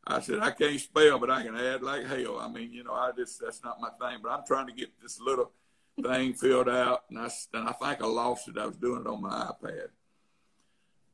I 0.06 0.20
said, 0.20 0.40
I 0.40 0.52
can't 0.52 0.80
spell, 0.80 1.20
but 1.20 1.30
I 1.30 1.44
can 1.44 1.56
add 1.56 1.84
like 1.84 2.06
hell. 2.06 2.40
I 2.40 2.50
mean, 2.50 2.74
you 2.74 2.84
know, 2.84 2.94
I 2.94 3.12
just, 3.16 3.40
that's 3.40 3.64
not 3.64 3.80
my 3.80 3.90
thing, 3.90 4.20
but 4.24 4.32
I'm 4.32 4.46
trying 4.46 4.68
to 4.68 4.74
get 4.74 4.90
this 5.02 5.20
little 5.20 5.52
thing 6.02 6.34
filled 6.34 6.70
out. 6.70 7.04
And 7.10 7.20
I, 7.20 7.30
and 7.54 7.70
I 7.70 7.72
think 7.74 8.02
I 8.02 8.08
lost 8.08 8.48
it. 8.48 8.58
I 8.58 8.66
was 8.66 8.78
doing 8.78 9.02
it 9.02 9.08
on 9.08 9.22
my 9.22 9.30
iPad. 9.52 9.90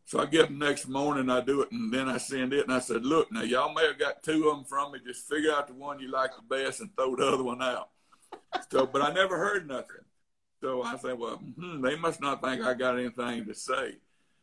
So 0.05 0.21
I 0.21 0.25
get 0.25 0.47
them 0.47 0.57
next 0.57 0.87
morning, 0.87 1.29
I 1.29 1.41
do 1.41 1.63
it, 1.63 1.71
and 1.73 1.93
then 1.93 2.07
I 2.07 2.17
send 2.17 2.53
it, 2.53 2.63
and 2.63 2.73
I 2.73 2.79
said, 2.79 3.05
look, 3.05 3.29
now 3.29 3.41
y'all 3.41 3.73
may 3.73 3.85
have 3.87 3.99
got 3.99 4.23
two 4.23 4.47
of 4.47 4.55
them 4.55 4.63
from 4.63 4.93
me. 4.93 4.99
Just 5.05 5.27
figure 5.27 5.51
out 5.51 5.67
the 5.67 5.73
one 5.73 5.99
you 5.99 6.09
like 6.09 6.31
the 6.33 6.43
best 6.43 6.79
and 6.79 6.95
throw 6.95 7.13
the 7.17 7.27
other 7.27 7.43
one 7.43 7.61
out. 7.61 7.89
So, 8.71 8.85
but 8.85 9.01
I 9.01 9.11
never 9.11 9.37
heard 9.37 9.67
nothing. 9.67 10.05
So 10.61 10.81
I 10.81 10.95
said, 10.95 11.19
well, 11.19 11.35
hmm, 11.35 11.81
they 11.81 11.97
must 11.97 12.21
not 12.21 12.41
think 12.41 12.63
I 12.63 12.73
got 12.73 12.97
anything 12.97 13.47
to 13.47 13.53
say. 13.53 13.97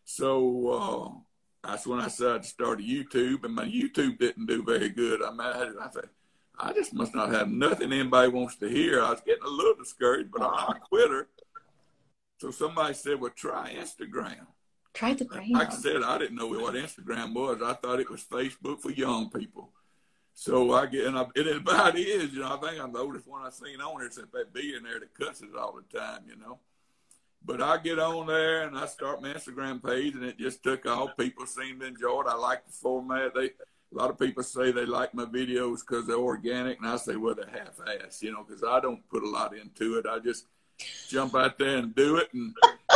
So 0.05 0.69
uh, 0.69 1.19
that's 1.65 1.87
when 1.87 2.01
I 2.01 2.05
decided 2.05 2.43
to 2.43 2.49
start 2.49 2.81
a 2.81 2.83
YouTube, 2.83 3.45
and 3.45 3.55
my 3.55 3.65
YouTube 3.65 4.19
didn't 4.19 4.47
do 4.47 4.63
very 4.63 4.89
good. 4.89 5.23
I 5.23 5.31
mean, 5.31 5.41
I 5.41 5.91
said, 5.93 6.09
I 6.59 6.73
just 6.73 6.95
must 6.95 7.15
not 7.15 7.31
have 7.31 7.51
nothing 7.51 7.93
anybody 7.93 8.31
wants 8.31 8.57
to 8.57 8.69
hear. 8.69 9.03
I 9.03 9.11
was 9.11 9.23
getting 9.25 9.45
a 9.45 9.51
little 9.51 9.75
discouraged, 9.75 10.31
but 10.33 10.43
I'm 10.43 10.77
a 10.77 10.81
quitter. 10.89 11.29
So 12.39 12.51
somebody 12.51 12.95
said, 12.95 13.21
well, 13.21 13.33
try 13.35 13.75
Instagram. 13.75 14.47
Try 14.93 15.15
the 15.15 15.25
gram. 15.25 15.51
Like 15.51 15.73
I 15.73 15.77
said, 15.77 16.03
I 16.03 16.19
didn't 16.19 16.37
know 16.37 16.47
what 16.47 16.75
Instagram 16.75 17.35
was. 17.35 17.61
I 17.63 17.75
thought 17.75 18.01
it 18.01 18.11
was 18.11 18.23
Facebook 18.23 18.81
for 18.81 18.91
young 18.91 19.29
people. 19.31 19.71
So 20.35 20.73
I 20.73 20.87
get, 20.87 21.07
and 21.07 21.19
I, 21.19 21.27
it 21.35 21.57
about 21.57 21.97
is, 21.97 22.33
you 22.33 22.41
know, 22.41 22.55
I 22.55 22.57
think 22.57 22.83
I'm 22.83 22.93
the 22.93 22.99
oldest 22.99 23.27
one 23.27 23.43
I've 23.43 23.55
seen 23.55 23.81
on 23.81 23.99
there 23.99 24.07
except 24.07 24.33
that 24.33 24.53
billionaire 24.53 25.01
that 25.01 25.15
cusses 25.15 25.55
all 25.59 25.75
the 25.77 25.99
time, 25.99 26.23
you 26.29 26.37
know. 26.37 26.59
But 27.47 27.61
I 27.61 27.77
get 27.77 27.99
on 27.99 28.27
there 28.27 28.63
and 28.63 28.77
I 28.77 28.87
start 28.87 29.21
my 29.21 29.29
Instagram 29.29 29.85
page 29.85 30.15
and 30.15 30.25
it 30.25 30.39
just 30.39 30.63
took 30.63 30.87
off. 30.87 31.17
People 31.19 31.47
seem 31.47 31.81
to 31.81 31.87
enjoy 31.87 32.23
it. 32.23 32.27
I 32.27 32.35
like 32.35 32.67
the 32.67 32.73
format. 32.73 33.35
They, 33.35 33.51
a 33.95 33.99
lot 33.99 34.11
of 34.11 34.19
people 34.19 34.43
say 34.43 34.73
they 34.73 34.87
like 34.87 35.15
my 35.15 35.27
videos 35.27 35.81
because 35.81 36.07
they're 36.07 36.17
organic, 36.17 36.79
and 36.79 36.89
I 36.89 36.97
say, 36.97 37.17
well, 37.17 37.35
they're 37.35 37.47
half-assed, 37.47 38.23
you 38.23 38.33
know, 38.33 38.45
because 38.45 38.65
I 38.65 38.81
don't 38.81 39.09
put 39.09 39.23
a 39.23 39.29
lot 39.29 39.57
into 39.57 39.99
it. 39.99 40.07
I 40.07 40.19
just 40.19 40.47
jump 41.09 41.35
out 41.37 41.59
there 41.59 41.77
and 41.79 41.95
do 41.95 42.17
it. 42.17 42.29
And, 42.33 42.55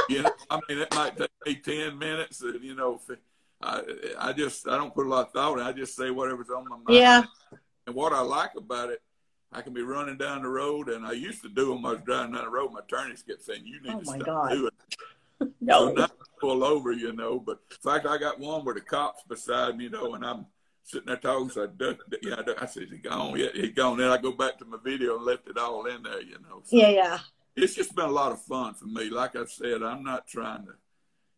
you 0.08 0.22
know, 0.22 0.32
I 0.50 0.58
mean, 0.68 0.78
it 0.78 0.94
might 0.94 1.16
take 1.16 1.30
me 1.46 1.54
10 1.54 1.98
minutes. 1.98 2.40
And, 2.42 2.62
you 2.64 2.74
know, 2.74 3.00
I, 3.62 3.82
I 4.18 4.32
just, 4.32 4.66
I 4.66 4.76
don't 4.76 4.94
put 4.94 5.06
a 5.06 5.08
lot 5.08 5.26
of 5.26 5.32
thought 5.32 5.58
in 5.58 5.66
I 5.66 5.72
just 5.72 5.94
say 5.94 6.10
whatever's 6.10 6.50
on 6.50 6.64
my 6.68 6.76
mind. 6.76 6.84
Yeah. 6.88 7.22
And 7.86 7.94
what 7.94 8.12
I 8.12 8.20
like 8.20 8.56
about 8.56 8.90
it, 8.90 9.00
I 9.52 9.62
can 9.62 9.72
be 9.72 9.82
running 9.82 10.18
down 10.18 10.42
the 10.42 10.48
road, 10.48 10.88
and 10.88 11.06
I 11.06 11.12
used 11.12 11.42
to 11.42 11.48
do 11.48 11.70
them. 11.70 11.86
I 11.86 11.92
was 11.92 12.02
driving 12.02 12.34
down 12.34 12.44
the 12.44 12.50
road. 12.50 12.72
My 12.72 12.80
attorneys 12.80 13.22
kept 13.22 13.44
saying, 13.44 13.66
"You 13.66 13.80
need 13.80 13.94
oh 13.94 14.00
to 14.00 14.04
stop 14.04 14.24
God. 14.24 14.50
doing 14.50 14.70
it." 14.90 15.52
no, 15.60 15.88
so 15.88 15.92
now 15.92 16.08
pull 16.40 16.64
over, 16.64 16.92
you 16.92 17.12
know. 17.12 17.38
But 17.38 17.60
in 17.70 17.76
fact, 17.78 18.06
I 18.06 18.18
got 18.18 18.38
one 18.38 18.64
where 18.64 18.74
the 18.74 18.80
cops 18.80 19.22
beside 19.22 19.76
me, 19.76 19.84
you 19.84 19.90
know, 19.90 20.14
and 20.14 20.24
I'm 20.24 20.46
sitting 20.84 21.06
there 21.06 21.16
talking. 21.16 21.48
So 21.50 21.64
I, 21.64 21.66
duck, 21.66 21.98
yeah, 22.22 22.42
I, 22.46 22.64
I 22.64 22.66
said, 22.66 22.88
"He's 22.90 23.00
gone." 23.00 23.38
Yeah, 23.38 23.48
he's 23.54 23.72
gone. 23.72 23.98
Then 23.98 24.10
I 24.10 24.18
go 24.18 24.32
back 24.32 24.58
to 24.58 24.64
my 24.64 24.78
video 24.84 25.16
and 25.16 25.24
left 25.24 25.48
it 25.48 25.56
all 25.56 25.86
in 25.86 26.02
there, 26.02 26.20
you 26.20 26.36
know. 26.48 26.60
So, 26.64 26.76
yeah, 26.76 26.88
yeah 26.90 27.18
it's 27.62 27.74
just 27.74 27.94
been 27.94 28.06
a 28.06 28.10
lot 28.10 28.32
of 28.32 28.40
fun 28.42 28.74
for 28.74 28.86
me. 28.86 29.10
Like 29.10 29.36
I 29.36 29.44
said, 29.46 29.82
I'm 29.82 30.02
not 30.02 30.26
trying 30.26 30.66
to, 30.66 30.72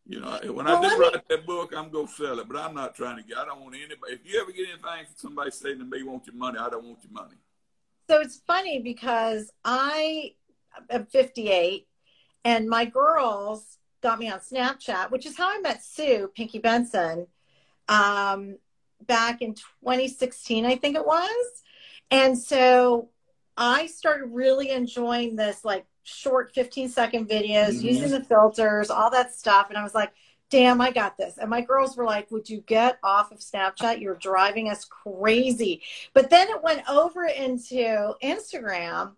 you 0.06 0.20
know, 0.20 0.38
when 0.52 0.66
well, 0.66 0.84
I 0.84 0.88
do 0.88 1.00
write 1.00 1.28
that 1.28 1.46
book, 1.46 1.72
I'm 1.76 1.90
gonna 1.90 2.08
sell 2.08 2.38
it, 2.38 2.48
but 2.48 2.56
I'm 2.56 2.74
not 2.74 2.94
trying 2.94 3.16
to 3.16 3.22
get. 3.22 3.38
I 3.38 3.44
don't 3.44 3.60
want 3.60 3.74
anybody. 3.74 4.14
If 4.14 4.20
you 4.24 4.40
ever 4.40 4.52
get 4.52 4.68
anything 4.68 5.06
from 5.06 5.16
somebody 5.16 5.50
saying 5.50 5.78
to 5.78 5.84
me, 5.84 6.02
"Want 6.02 6.26
your 6.26 6.34
money?" 6.34 6.58
I 6.58 6.68
don't 6.68 6.84
want 6.84 6.98
your 7.02 7.12
money. 7.12 7.36
So 8.10 8.18
it's 8.18 8.40
funny 8.44 8.80
because 8.80 9.52
I 9.64 10.34
am 10.90 11.06
58, 11.06 11.86
and 12.44 12.68
my 12.68 12.84
girls 12.84 13.78
got 14.02 14.18
me 14.18 14.28
on 14.28 14.40
Snapchat, 14.40 15.12
which 15.12 15.26
is 15.26 15.36
how 15.36 15.48
I 15.48 15.60
met 15.60 15.84
Sue 15.84 16.28
Pinky 16.34 16.58
Benson, 16.58 17.28
um, 17.88 18.56
back 19.06 19.42
in 19.42 19.54
2016, 19.54 20.66
I 20.66 20.74
think 20.74 20.96
it 20.96 21.06
was, 21.06 21.62
and 22.10 22.36
so 22.36 23.10
I 23.56 23.86
started 23.86 24.30
really 24.32 24.70
enjoying 24.70 25.36
this 25.36 25.64
like 25.64 25.86
short 26.02 26.52
15 26.52 26.88
second 26.88 27.28
videos 27.28 27.74
mm-hmm. 27.74 27.86
using 27.86 28.10
the 28.10 28.24
filters, 28.24 28.90
all 28.90 29.10
that 29.12 29.32
stuff. 29.36 29.68
And 29.68 29.78
I 29.78 29.84
was 29.84 29.94
like, 29.94 30.10
damn, 30.50 30.80
I 30.80 30.90
got 30.90 31.16
this. 31.16 31.38
And 31.38 31.48
my 31.48 31.60
girls 31.60 31.96
were 31.96 32.04
like, 32.04 32.30
would 32.30 32.50
you 32.50 32.60
get 32.60 32.98
off 33.02 33.32
of 33.32 33.38
Snapchat? 33.38 34.00
You're 34.00 34.16
driving 34.16 34.68
us 34.68 34.84
crazy. 34.84 35.82
But 36.12 36.28
then 36.28 36.48
it 36.48 36.62
went 36.62 36.88
over 36.88 37.24
into 37.24 38.14
Instagram. 38.22 39.12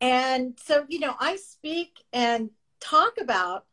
And 0.00 0.58
so, 0.62 0.84
you 0.88 0.98
know, 0.98 1.14
I 1.18 1.36
speak 1.36 2.04
and 2.12 2.50
talk 2.80 3.14
about 3.20 3.64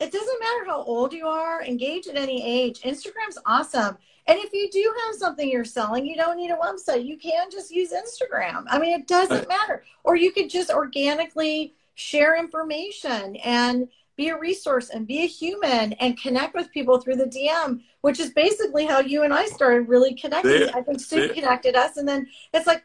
it 0.00 0.12
doesn't 0.12 0.40
matter 0.40 0.64
how 0.66 0.82
old 0.82 1.12
you 1.12 1.26
are, 1.26 1.62
engage 1.62 2.08
at 2.08 2.16
any 2.16 2.44
age. 2.44 2.80
Instagram's 2.80 3.38
awesome. 3.46 3.96
And 4.26 4.38
if 4.38 4.52
you 4.52 4.68
do 4.70 4.94
have 5.06 5.14
something 5.14 5.48
you're 5.48 5.64
selling, 5.64 6.06
you 6.06 6.16
don't 6.16 6.36
need 6.36 6.50
a 6.50 6.56
website. 6.56 7.06
You 7.06 7.16
can 7.16 7.50
just 7.50 7.70
use 7.70 7.92
Instagram. 7.92 8.64
I 8.68 8.78
mean, 8.78 8.98
it 8.98 9.06
doesn't 9.06 9.48
matter. 9.48 9.84
Or 10.02 10.16
you 10.16 10.32
could 10.32 10.50
just 10.50 10.70
organically 10.70 11.74
share 11.94 12.36
information 12.36 13.36
and 13.36 13.88
be 14.16 14.28
a 14.28 14.38
resource 14.38 14.90
and 14.90 15.06
be 15.06 15.22
a 15.24 15.26
human 15.26 15.92
and 15.94 16.20
connect 16.20 16.54
with 16.54 16.70
people 16.72 17.00
through 17.00 17.16
the 17.16 17.26
DM, 17.26 17.80
which 18.02 18.20
is 18.20 18.30
basically 18.30 18.86
how 18.86 19.00
you 19.00 19.22
and 19.24 19.32
I 19.34 19.46
started 19.46 19.88
really 19.88 20.14
connecting. 20.14 20.68
I 20.74 20.82
think 20.82 21.00
Sue 21.00 21.28
connected 21.34 21.74
us. 21.76 21.96
And 21.96 22.08
then 22.08 22.28
it's 22.52 22.66
like, 22.66 22.84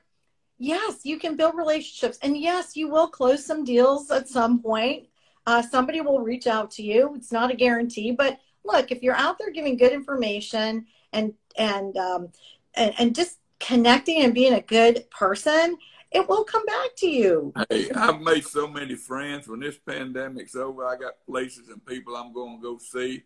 yes, 0.57 1.01
you 1.03 1.19
can 1.19 1.35
build 1.35 1.55
relationships. 1.55 2.17
And 2.21 2.35
yes, 2.37 2.75
you 2.75 2.89
will 2.89 3.07
close 3.07 3.45
some 3.45 3.63
deals 3.63 4.09
at 4.11 4.27
some 4.27 4.61
point. 4.61 5.07
uh, 5.45 5.61
somebody 5.61 6.01
will 6.01 6.19
reach 6.19 6.47
out 6.47 6.69
to 6.71 6.83
you. 6.83 7.13
It's 7.15 7.31
not 7.31 7.51
a 7.51 7.55
guarantee, 7.55 8.11
but 8.11 8.39
look, 8.63 8.91
if 8.91 9.01
you're 9.01 9.15
out 9.15 9.37
there 9.39 9.51
giving 9.51 9.77
good 9.77 9.93
information 9.93 10.85
and 11.13 11.33
and 11.57 11.97
um, 11.97 12.29
and, 12.75 12.93
and 12.99 13.15
just 13.15 13.37
connecting 13.59 14.21
and 14.23 14.33
being 14.33 14.53
a 14.53 14.61
good 14.61 15.09
person, 15.09 15.77
it 16.11 16.27
will 16.27 16.43
come 16.43 16.65
back 16.65 16.95
to 16.97 17.07
you. 17.07 17.53
Hey, 17.69 17.89
I've 17.91 18.21
made 18.21 18.45
so 18.45 18.67
many 18.67 18.95
friends. 18.95 19.47
When 19.47 19.59
this 19.59 19.77
pandemic's 19.77 20.55
over, 20.55 20.85
I 20.85 20.95
got 20.95 21.25
places 21.25 21.69
and 21.69 21.85
people 21.85 22.15
I'm 22.15 22.33
going 22.33 22.57
to 22.57 22.61
go 22.61 22.77
see. 22.77 23.23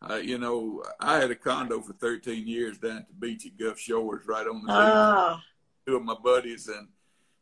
Uh, 0.00 0.16
you 0.16 0.38
know, 0.38 0.82
I 0.98 1.18
had 1.18 1.30
a 1.30 1.36
condo 1.36 1.80
for 1.80 1.92
13 1.92 2.46
years 2.46 2.78
down 2.78 2.98
at 2.98 3.08
the 3.08 3.14
beach 3.14 3.46
at 3.46 3.56
Gulf 3.56 3.78
Shores, 3.78 4.26
right 4.26 4.46
on 4.46 4.62
the 4.62 4.66
beach. 4.66 4.70
Oh. 4.70 5.40
Two 5.86 5.96
of 5.96 6.02
my 6.02 6.14
buddies, 6.14 6.68
and 6.68 6.88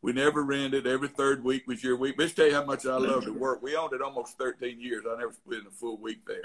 we 0.02 0.12
never 0.12 0.42
rented. 0.42 0.86
Every 0.86 1.08
third 1.08 1.42
week 1.44 1.66
was 1.66 1.82
your 1.82 1.96
week. 1.96 2.16
Let's 2.18 2.34
tell 2.34 2.46
you 2.46 2.54
how 2.54 2.64
much 2.64 2.84
I 2.84 2.96
love 2.96 3.24
to 3.24 3.32
work. 3.32 3.62
We 3.62 3.76
owned 3.76 3.92
it 3.92 4.02
almost 4.02 4.38
13 4.38 4.80
years. 4.80 5.04
I 5.08 5.18
never 5.18 5.32
spent 5.32 5.66
a 5.66 5.70
full 5.70 5.98
week 5.98 6.26
there. 6.26 6.44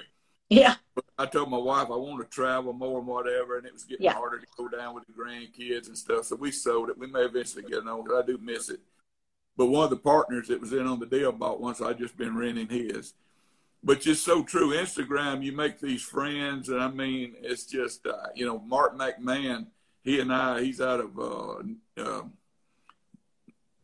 Yeah. 0.49 0.75
But 0.93 1.05
I 1.17 1.25
told 1.25 1.49
my 1.49 1.57
wife 1.57 1.87
I 1.87 1.95
want 1.95 2.21
to 2.21 2.29
travel 2.33 2.71
more 2.73 2.99
and 2.99 3.07
whatever, 3.07 3.57
and 3.57 3.65
it 3.65 3.73
was 3.73 3.83
getting 3.83 4.05
Yeah. 4.05 4.13
harder 4.13 4.39
to 4.39 4.47
go 4.57 4.67
down 4.67 4.93
with 4.93 5.05
the 5.07 5.13
grandkids 5.13 5.87
and 5.87 5.97
stuff. 5.97 6.25
So 6.25 6.35
we 6.35 6.51
sold 6.51 6.89
it. 6.89 6.97
We 6.97 7.07
may 7.07 7.21
eventually 7.21 7.63
get 7.63 7.79
it 7.79 7.87
on, 7.87 8.05
I 8.11 8.21
do 8.25 8.37
miss 8.37 8.69
it. 8.69 8.79
But 9.57 9.67
one 9.67 9.85
of 9.85 9.89
the 9.89 9.97
partners 9.97 10.47
that 10.49 10.59
was 10.61 10.73
in 10.73 10.85
on 10.85 10.99
the 10.99 11.05
deal 11.05 11.31
bought 11.31 11.61
one, 11.61 11.75
so 11.75 11.87
I 11.87 11.93
just 11.93 12.17
been 12.17 12.37
renting 12.37 12.67
his. 12.67 13.13
But 13.83 14.01
just 14.01 14.25
so 14.25 14.43
true, 14.43 14.71
Instagram, 14.71 15.43
you 15.43 15.51
make 15.51 15.79
these 15.79 16.01
friends, 16.01 16.69
and 16.69 16.81
I 16.81 16.89
mean, 16.89 17.35
it's 17.39 17.65
just 17.65 18.05
uh, 18.05 18.27
you 18.35 18.45
know, 18.45 18.59
Mark 18.59 18.97
McMahon, 18.97 19.67
he 20.03 20.19
and 20.19 20.33
I, 20.33 20.61
he's 20.61 20.81
out 20.81 20.99
of 20.99 21.19
uh, 21.19 21.61
uh, 21.97 22.23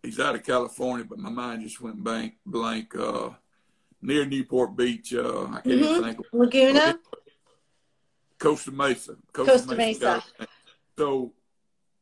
he's 0.03 0.20
out 0.20 0.36
of 0.36 0.43
California, 0.43 1.05
but 1.05 1.20
my 1.20 1.30
mind 1.30 1.62
just 1.62 1.82
went 1.82 2.03
blank. 2.03 2.34
Blank 2.45 2.95
uh, 2.95 3.30
near 4.02 4.26
Newport 4.26 4.76
Beach. 4.76 5.14
Uh, 5.14 5.45
I 5.45 5.62
can't 5.62 5.68
even 5.68 5.84
Mhm. 5.88 6.04
think. 6.04 6.20
Of, 6.20 6.26
Laguna. 6.34 6.99
Costa 8.39 8.72
Mesa. 8.72 9.18
Costa 9.34 9.76
Mesa. 9.76 10.24
So 10.97 11.34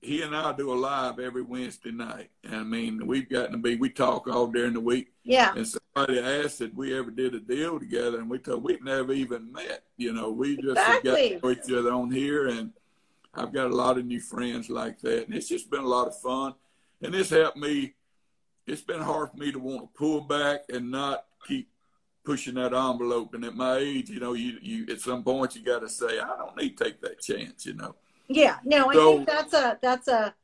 he 0.02 0.22
and 0.22 0.34
I 0.36 0.54
do 0.54 0.72
a 0.72 0.76
live 0.76 1.20
every 1.20 1.42
Wednesday 1.42 1.92
night. 1.92 2.30
And 2.44 2.56
I 2.56 2.64
mean, 2.64 3.06
we've 3.06 3.28
gotten 3.30 3.52
to 3.54 3.58
be, 3.58 3.76
we 3.76 3.90
talk 3.90 4.28
all 4.28 4.48
during 4.48 4.74
the 4.74 4.80
week. 4.80 5.12
Yeah. 5.24 5.54
And 5.56 5.68
somebody 5.68 6.20
asked 6.20 6.62
if 6.62 6.74
we 6.74 6.98
ever 6.98 7.12
did 7.12 7.36
a 7.36 7.40
deal 7.40 7.78
together, 7.80 8.20
and 8.20 8.30
we 8.30 8.40
told 8.40 8.64
we've 8.64 8.84
never 8.84 9.12
even 9.12 9.52
met. 9.52 9.84
You 9.98 10.14
know, 10.14 10.32
we 10.32 10.56
just 10.56 10.70
Exactly. 10.80 11.12
got 11.12 11.18
to 11.18 11.40
know 11.48 11.52
each 11.52 11.72
other 11.72 11.92
on 11.92 12.12
here, 12.12 12.48
and 12.48 12.72
I've 13.34 13.52
got 13.52 13.70
a 13.72 13.76
lot 13.76 13.98
of 13.98 14.06
new 14.06 14.22
friends 14.22 14.70
like 14.70 15.00
that, 15.02 15.26
and 15.26 15.36
it's 15.36 15.50
just 15.50 15.70
been 15.70 15.84
a 15.84 15.88
lot 15.88 16.08
of 16.08 16.20
fun. 16.20 16.56
And 17.02 17.14
this 17.14 17.30
helped 17.30 17.58
me. 17.58 17.96
It's 18.66 18.82
been 18.82 19.02
hard 19.02 19.32
for 19.32 19.38
me 19.38 19.52
to 19.52 19.60
want 19.60 19.82
to 19.82 19.98
pull 19.98 20.22
back 20.22 20.62
and 20.70 20.90
not 20.92 21.26
keep 21.46 21.70
pushing 22.30 22.54
that 22.54 22.76
envelope. 22.76 23.34
And 23.34 23.44
at 23.44 23.56
my 23.56 23.78
age, 23.78 24.12
you 24.12 24.20
know, 24.20 24.34
you 24.34 24.60
you 24.62 24.86
at 24.92 25.02
some 25.02 25.24
point 25.24 25.56
you 25.56 25.64
got 25.64 25.80
to 25.80 25.90
say, 25.90 26.20
I 26.20 26.38
don't 26.38 26.56
need 26.56 26.78
to 26.78 26.84
take 26.84 27.02
that 27.02 27.20
chance. 27.20 27.66
You 27.66 27.74
know. 27.74 27.96
Yeah, 28.28 28.58
no, 28.64 28.90
I 28.92 28.94
think 28.94 29.28
that's 29.28 29.54
a 29.56 29.80
that's 29.82 30.08
a 30.08 30.36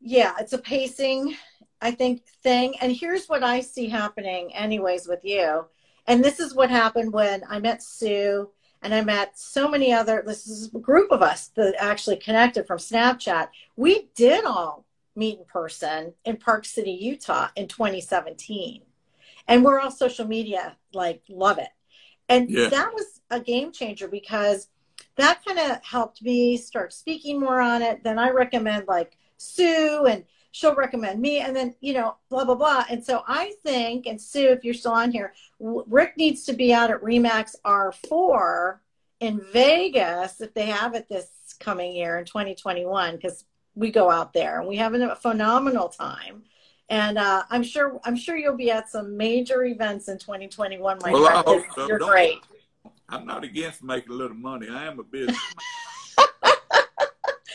yeah, 0.00 0.34
it's 0.40 0.54
a 0.54 0.58
pacing 0.58 1.36
I 1.80 1.92
think 1.92 2.26
thing. 2.42 2.74
And 2.80 2.90
here's 2.90 3.28
what 3.28 3.44
I 3.44 3.60
see 3.60 3.88
happening 3.88 4.52
anyways 4.56 5.06
with 5.06 5.24
you. 5.24 5.66
And 6.08 6.24
this 6.24 6.40
is 6.40 6.52
what 6.52 6.68
happened 6.68 7.12
when 7.12 7.44
I 7.48 7.60
met 7.60 7.80
Sue 7.80 8.50
and 8.82 8.92
I 8.92 9.02
met 9.02 9.38
so 9.38 9.68
many 9.68 9.92
other 9.92 10.24
this 10.26 10.48
is 10.48 10.74
a 10.74 10.80
group 10.80 11.12
of 11.12 11.22
us 11.22 11.52
that 11.54 11.76
actually 11.78 12.16
connected 12.16 12.66
from 12.66 12.78
Snapchat. 12.78 13.50
We 13.76 14.08
did 14.16 14.44
all 14.44 14.84
meet 15.14 15.38
in 15.38 15.44
person 15.44 16.14
in 16.24 16.38
Park 16.38 16.64
City, 16.64 16.90
Utah 16.90 17.50
in 17.54 17.68
2017. 17.68 18.82
And 19.48 19.64
we're 19.64 19.80
all 19.80 19.90
social 19.90 20.26
media 20.26 20.76
like 20.92 21.22
love 21.28 21.58
it. 21.58 21.70
And 22.28 22.48
Yeah. 22.50 22.68
that 22.68 22.94
was 22.94 23.20
a 23.30 23.40
game 23.40 23.72
changer 23.72 24.06
because 24.06 24.68
that 25.16 25.44
kind 25.44 25.58
of 25.58 25.82
helped 25.84 26.22
me 26.22 26.56
start 26.56 26.92
speaking 26.92 27.40
more 27.40 27.60
on 27.60 27.82
it. 27.82 28.04
Then 28.04 28.18
I 28.18 28.30
recommend 28.30 28.86
like 28.86 29.16
Sue 29.38 30.06
and 30.06 30.24
she'll 30.52 30.74
recommend 30.74 31.20
me 31.20 31.40
and 31.40 31.56
then, 31.56 31.74
you 31.80 31.94
know, 31.94 32.16
blah, 32.28 32.44
blah, 32.44 32.54
blah. 32.54 32.84
And 32.90 33.04
so 33.04 33.24
I 33.26 33.54
think, 33.64 34.06
and 34.06 34.20
Sue, 34.20 34.48
if 34.48 34.64
you're 34.64 34.74
still 34.74 34.92
on 34.92 35.10
here, 35.10 35.32
Rick 35.58 36.16
needs 36.16 36.44
to 36.44 36.52
be 36.52 36.72
out 36.72 36.90
at 36.90 37.02
RE/MAX 37.02 37.56
R4 37.64 38.78
in 39.20 39.40
Vegas 39.52 40.40
if 40.40 40.54
they 40.54 40.66
have 40.66 40.94
it 40.94 41.08
this 41.08 41.28
coming 41.58 41.94
year 41.94 42.18
in 42.18 42.24
2021 42.24 43.16
because 43.16 43.44
we 43.74 43.90
go 43.90 44.10
out 44.10 44.32
there 44.32 44.60
and 44.60 44.68
we 44.68 44.76
have 44.76 44.94
a 44.94 45.16
phenomenal 45.16 45.88
time. 45.88 46.44
And 46.90 47.18
uh, 47.18 47.42
I'm 47.50 47.62
sure 47.62 48.00
I'm 48.04 48.16
sure 48.16 48.36
you'll 48.36 48.56
be 48.56 48.70
at 48.70 48.88
some 48.88 49.16
major 49.16 49.64
events 49.64 50.08
in 50.08 50.18
2021, 50.18 50.98
my 51.02 51.12
Well, 51.12 51.26
I 51.26 51.30
friend. 51.42 51.46
hope 51.46 51.64
so. 51.74 51.86
You're 51.86 51.98
Don't- 51.98 52.08
great. 52.10 52.38
I'm 53.10 53.24
not 53.26 53.42
against 53.44 53.82
making 53.82 54.12
a 54.12 54.14
little 54.14 54.36
money. 54.36 54.68
I 54.70 54.84
am 54.86 54.98
a 54.98 55.02
business. 55.02 55.36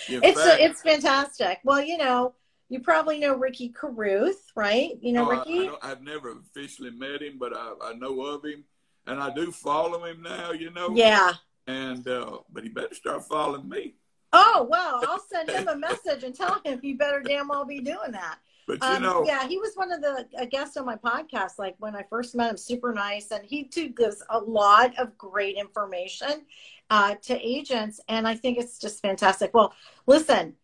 It's 0.09 0.41
fact, 0.43 0.61
it's 0.61 0.81
fantastic. 0.81 1.59
Well, 1.63 1.81
you 1.81 1.97
know, 1.97 2.33
you 2.69 2.81
probably 2.81 3.19
know 3.19 3.35
Ricky 3.35 3.69
Carruth, 3.69 4.51
right? 4.55 4.91
You 5.01 5.13
know 5.13 5.23
no, 5.25 5.31
Ricky. 5.31 5.69
I, 5.69 5.91
I've 5.91 6.01
never 6.01 6.37
officially 6.37 6.91
met 6.91 7.21
him, 7.21 7.37
but 7.39 7.53
I, 7.55 7.73
I 7.81 7.93
know 7.93 8.19
of 8.21 8.43
him, 8.43 8.65
and 9.07 9.19
I 9.19 9.33
do 9.33 9.49
follow 9.51 10.03
him 10.03 10.21
now. 10.21 10.51
You 10.51 10.71
know. 10.71 10.89
yeah. 10.93 11.33
And 11.67 12.05
uh, 12.07 12.39
but 12.51 12.63
he 12.63 12.69
better 12.69 12.93
start 12.93 13.23
following 13.23 13.69
me. 13.69 13.95
Oh 14.33 14.67
well, 14.69 15.01
I'll 15.07 15.23
send 15.31 15.49
him 15.49 15.69
a 15.69 15.75
message 15.77 16.23
and 16.23 16.35
tell 16.35 16.59
him 16.65 16.79
he 16.81 16.93
better 16.93 17.21
damn 17.21 17.47
well 17.47 17.63
be 17.63 17.79
doing 17.79 18.11
that. 18.11 18.39
But 18.67 18.87
you 18.87 18.87
Um, 18.87 19.01
know, 19.01 19.23
yeah, 19.25 19.47
he 19.47 19.57
was 19.57 19.71
one 19.75 19.91
of 19.91 20.01
the 20.01 20.47
guests 20.51 20.77
on 20.77 20.85
my 20.85 20.95
podcast. 20.95 21.59
Like 21.59 21.75
when 21.79 21.95
I 21.95 22.03
first 22.09 22.35
met 22.35 22.49
him, 22.51 22.57
super 22.57 22.93
nice, 22.93 23.31
and 23.31 23.45
he 23.45 23.65
too 23.65 23.89
gives 23.89 24.23
a 24.29 24.39
lot 24.39 24.97
of 24.99 25.17
great 25.17 25.55
information 25.57 26.45
uh, 26.89 27.15
to 27.23 27.39
agents, 27.39 27.99
and 28.07 28.27
I 28.27 28.35
think 28.35 28.57
it's 28.57 28.79
just 28.79 29.01
fantastic. 29.01 29.53
Well, 29.53 29.73
listen, 30.07 30.55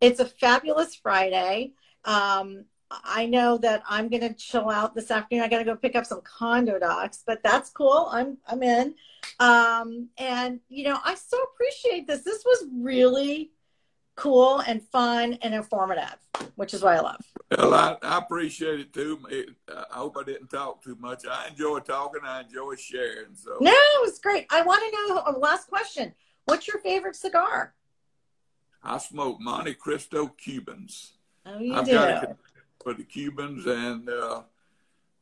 it's 0.00 0.20
a 0.20 0.26
fabulous 0.26 0.94
Friday. 0.94 1.72
Um, 2.04 2.64
I 2.90 3.26
know 3.26 3.58
that 3.58 3.82
I'm 3.88 4.08
going 4.08 4.22
to 4.22 4.34
chill 4.34 4.70
out 4.70 4.94
this 4.94 5.10
afternoon. 5.10 5.42
I 5.44 5.48
got 5.48 5.58
to 5.58 5.64
go 5.64 5.74
pick 5.76 5.96
up 5.96 6.06
some 6.06 6.20
condo 6.22 6.78
docs, 6.78 7.22
but 7.26 7.42
that's 7.42 7.70
cool. 7.70 8.08
I'm 8.12 8.38
I'm 8.46 8.62
in. 8.62 8.94
Um, 9.40 10.08
and 10.18 10.60
you 10.68 10.84
know, 10.84 10.98
I 11.04 11.14
so 11.16 11.36
appreciate 11.42 12.06
this. 12.06 12.22
This 12.22 12.44
was 12.44 12.64
really 12.72 13.50
cool 14.16 14.58
and 14.60 14.82
fun 14.82 15.34
and 15.42 15.54
informative, 15.54 16.16
which 16.56 16.74
is 16.74 16.82
what 16.82 16.94
I 16.96 17.00
love. 17.00 17.20
well, 17.56 17.74
I, 17.74 17.96
I 18.02 18.18
appreciate 18.18 18.80
it 18.80 18.92
too. 18.92 19.20
It, 19.30 19.50
I 19.68 19.98
hope 19.98 20.16
I 20.18 20.24
didn't 20.24 20.48
talk 20.48 20.82
too 20.82 20.96
much. 20.98 21.24
I 21.30 21.48
enjoy 21.48 21.78
talking. 21.80 22.22
I 22.24 22.40
enjoy 22.40 22.74
sharing. 22.76 23.34
So 23.34 23.58
No, 23.60 23.70
it 23.72 24.00
was 24.02 24.18
great. 24.18 24.46
I 24.50 24.62
want 24.62 24.82
to 24.82 25.14
know. 25.14 25.22
uh, 25.26 25.38
Last 25.38 25.68
question. 25.68 26.12
What's 26.46 26.66
your 26.66 26.78
favorite 26.80 27.16
cigar? 27.16 27.74
I 28.82 28.98
smoke 28.98 29.38
Montecristo 29.40 30.30
Cubans. 30.36 31.12
Oh, 31.44 31.58
you 31.58 31.74
I've 31.74 31.84
do. 31.84 31.92
got 31.92 32.24
a 32.24 32.36
for 32.82 32.94
the 32.94 33.02
Cubans, 33.02 33.66
and 33.66 34.08
uh, 34.08 34.42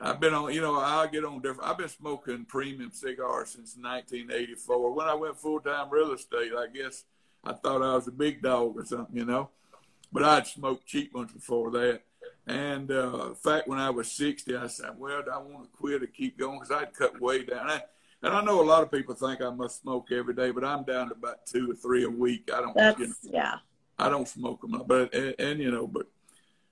I've 0.00 0.20
been 0.20 0.34
on. 0.34 0.52
You 0.52 0.60
know, 0.60 0.78
I 0.78 1.06
get 1.06 1.24
on 1.24 1.40
different. 1.40 1.68
I've 1.68 1.78
been 1.78 1.88
smoking 1.88 2.44
premium 2.44 2.90
cigars 2.92 3.50
since 3.50 3.74
1984. 3.76 4.92
When 4.94 5.06
I 5.08 5.14
went 5.14 5.38
full 5.38 5.60
time 5.60 5.88
real 5.90 6.12
estate, 6.12 6.52
I 6.56 6.66
guess 6.66 7.04
I 7.44 7.52
thought 7.52 7.82
I 7.82 7.94
was 7.94 8.08
a 8.08 8.12
big 8.12 8.42
dog 8.42 8.76
or 8.76 8.84
something, 8.84 9.16
you 9.16 9.24
know. 9.24 9.50
But 10.12 10.22
I'd 10.22 10.46
smoked 10.46 10.86
cheap 10.86 11.14
ones 11.14 11.32
before 11.32 11.70
that. 11.72 12.02
And 12.46 12.90
uh, 12.90 13.28
in 13.28 13.34
fact, 13.34 13.68
when 13.68 13.78
I 13.78 13.90
was 13.90 14.10
60, 14.12 14.56
I 14.56 14.66
said, 14.66 14.90
"Well, 14.98 15.22
I 15.32 15.38
want 15.38 15.64
to 15.64 15.76
quit 15.76 16.02
or 16.02 16.06
keep 16.06 16.38
going?" 16.38 16.58
Because 16.58 16.70
I'd 16.70 16.94
cut 16.94 17.20
way 17.20 17.44
down. 17.44 17.70
I, 17.70 17.82
and 18.22 18.34
I 18.34 18.42
know 18.42 18.62
a 18.62 18.64
lot 18.64 18.82
of 18.82 18.90
people 18.90 19.14
think 19.14 19.42
I 19.42 19.50
must 19.50 19.82
smoke 19.82 20.08
every 20.12 20.34
day, 20.34 20.50
but 20.50 20.64
I'm 20.64 20.84
down 20.84 21.08
to 21.08 21.14
about 21.14 21.46
two 21.46 21.70
or 21.70 21.74
three 21.74 22.04
a 22.04 22.10
week. 22.10 22.50
I 22.52 22.60
don't. 22.60 22.74
That's 22.74 22.98
You 22.98 23.08
know, 23.08 23.14
yeah. 23.24 23.56
I 23.98 24.08
don't 24.08 24.28
smoke 24.28 24.60
them, 24.60 24.82
but 24.86 25.14
and, 25.14 25.34
and 25.38 25.60
you 25.60 25.70
know, 25.70 25.86
but 25.86 26.06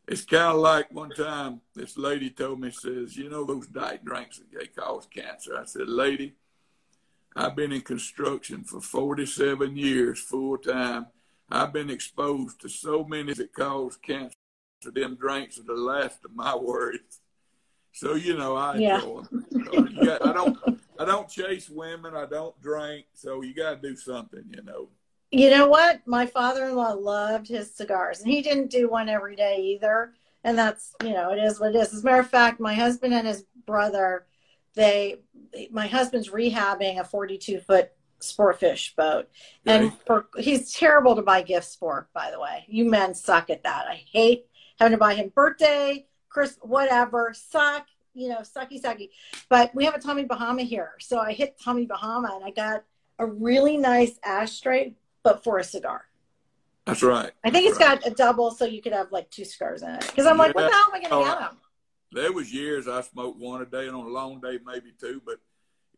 it's 0.09 0.25
kind 0.25 0.55
of 0.55 0.61
like 0.61 0.93
one 0.93 1.11
time 1.11 1.61
this 1.75 1.97
lady 1.97 2.31
told 2.31 2.61
me, 2.61 2.71
says, 2.71 3.17
you 3.17 3.29
know, 3.29 3.45
those 3.45 3.67
diet 3.67 4.05
drinks 4.05 4.41
they 4.53 4.67
cause 4.67 5.07
cancer. 5.07 5.57
I 5.57 5.65
said, 5.65 5.89
lady, 5.89 6.35
I've 7.35 7.57
been 7.57 7.73
in 7.73 7.81
construction 7.81 8.65
for 8.65 8.81
47 8.81 9.77
years, 9.77 10.21
full 10.21 10.59
time. 10.59 11.07
I've 11.51 11.73
been 11.73 11.91
exposed 11.91 12.61
to 12.61 12.69
so 12.69 13.05
many 13.05 13.33
that 13.35 13.53
cause 13.53 13.97
cancer. 13.97 14.35
Them 14.85 15.15
drinks 15.17 15.59
are 15.59 15.63
the 15.63 15.75
last 15.75 16.25
of 16.25 16.35
my 16.35 16.55
worries. 16.61 17.21
So 17.93 18.15
you 18.15 18.37
know, 18.37 18.57
I 18.57 18.79
Yeah. 18.79 18.97
enjoy 18.97 19.23
them. 19.23 19.47
So 19.65 19.89
got, 20.03 20.23
I 20.23 20.33
don't, 20.33 20.57
I 20.99 21.05
don't 21.05 21.29
chase 21.29 21.69
women. 21.71 22.15
I 22.17 22.27
don't 22.27 22.59
drink. 22.61 23.07
So 23.15 23.43
you 23.43 23.55
got 23.55 23.81
to 23.81 23.89
do 23.89 23.97
something, 23.97 24.43
you 24.49 24.63
know. 24.63 24.89
You 25.31 25.51
know 25.51 25.67
what? 25.69 26.07
My 26.07 26.27
father-in-law 26.27 26.93
loved 26.95 27.49
his 27.49 27.75
cigars, 27.75 28.21
and 28.21 28.31
he 28.31 28.43
didn't 28.43 28.71
do 28.71 28.89
one 28.91 29.09
every 29.09 29.37
day 29.37 29.57
either. 29.63 30.13
And 30.45 30.59
that's 30.59 30.95
you 31.03 31.11
know, 31.13 31.31
it 31.31 31.39
is 31.39 31.61
what 31.61 31.75
it 31.75 31.79
is. 31.79 31.95
As 31.95 32.03
a 32.03 32.05
matter 32.05 32.21
of 32.21 32.29
fact, 32.29 32.61
my 32.61 32.75
husband 32.75 33.15
and 33.15 33.27
his 33.27 33.45
brother, 33.65 34.27
they, 34.75 35.21
my 35.71 35.87
husband's 35.87 36.31
rehabbing 36.31 36.99
a 36.99 37.05
42 37.05 37.61
foot 37.61 37.91
sportfish 38.21 38.95
boat, 38.97 39.29
and 39.67 39.87
Okay. 39.87 39.97
for 40.07 40.27
he's 40.39 40.73
terrible 40.73 41.17
to 41.17 41.23
buy 41.23 41.43
gifts 41.43 41.75
for. 41.75 42.09
By 42.15 42.31
the 42.31 42.39
way, 42.41 42.65
you 42.69 42.85
men 42.89 43.15
suck 43.15 43.51
at 43.51 43.65
that. 43.65 43.87
I 43.89 43.97
hate 44.13 44.47
having 44.79 44.93
to 44.93 44.99
buy 44.99 45.15
him 45.15 45.31
birthday, 45.35 46.07
Chris, 46.29 46.57
whatever. 46.63 47.33
Suck. 47.35 47.87
you 48.15 48.29
know, 48.29 48.41
sucky 48.41 48.79
sucky. 48.81 49.09
But 49.49 49.75
we 49.75 49.85
have 49.87 49.95
a 49.95 49.99
Tommy 49.99 50.25
Bahama 50.25 50.63
here. 50.63 50.93
So 51.01 51.19
I 51.19 51.33
hit 51.33 51.59
Tommy 51.59 51.87
Bahama 51.87 52.33
and 52.35 52.45
I 52.45 52.51
got 52.51 52.85
a 53.19 53.25
really 53.27 53.77
nice 53.79 54.19
ashtray, 54.25 54.95
but 55.23 55.43
for 55.43 55.57
a 55.59 55.65
cigar. 55.65 56.05
That's 56.85 57.03
right. 57.03 57.31
I 57.43 57.51
think 57.51 57.65
That's 57.65 57.79
it's 57.79 57.87
right. 57.87 58.01
got 58.03 58.13
a 58.13 58.15
double 58.15 58.51
so 58.51 58.65
you 58.67 58.83
could 58.83 58.93
have 58.93 59.13
like 59.13 59.31
two 59.31 59.45
cigars 59.47 59.83
in 59.83 59.89
it. 59.91 60.01
Because 60.07 60.27
I'm 60.27 60.37
like, 60.37 60.55
what 60.55 60.67
the 60.69 60.73
hell 60.73 60.85
am 60.89 60.95
I 60.95 60.99
going 61.01 61.11
to 61.11 61.17
Yeah. 61.19 61.25
get 61.25 61.37
oh, 61.37 61.41
them? 61.41 61.57
There 62.13 62.33
was 62.33 62.53
years 62.53 62.89
I 62.89 63.01
smoked 63.03 63.39
one 63.41 63.63
a 63.63 63.67
day, 63.67 63.87
and 63.87 63.97
on 63.97 64.07
a 64.07 64.11
long 64.11 64.41
day 64.41 64.59
maybe 64.65 64.93
two, 65.01 65.23
but 65.25 65.39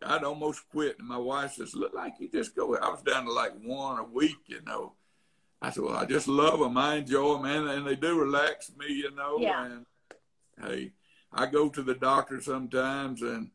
I'd 0.03 0.25
almost 0.25 0.69
quit. 0.71 0.99
And 0.99 1.09
my 1.09 1.19
wife 1.19 1.55
says, 1.55 1.75
"Look 1.75 1.95
like 1.95 2.15
you 2.19 2.29
just 2.29 2.55
go." 2.55 2.77
I 2.77 2.89
was 2.89 3.03
down 3.03 3.25
to 3.25 3.33
like 3.33 3.53
one 3.63 3.99
a 3.99 4.05
week, 4.05 4.37
you 4.47 4.61
know. 4.63 4.95
I 5.63 5.71
said, 5.71 5.85
"Well, 5.85 5.97
I 5.97 6.05
just 6.05 6.29
love 6.29 6.61
them. 6.61 6.77
I 6.77 6.97
enjoy 6.97 7.35
them, 7.35 7.45
and, 7.47 7.69
and 7.69 7.87
they 7.87 7.97
do 7.97 8.19
relax 8.19 8.71
me, 8.77 8.93
you 8.93 9.11
know." 9.15 9.39
Yeah. 9.39 9.65
And 9.65 9.87
hey, 10.61 10.93
I 11.33 11.47
go 11.47 11.69
to 11.69 11.83
the 11.83 11.95
doctor 11.95 12.41
sometimes, 12.41 13.23
and 13.23 13.51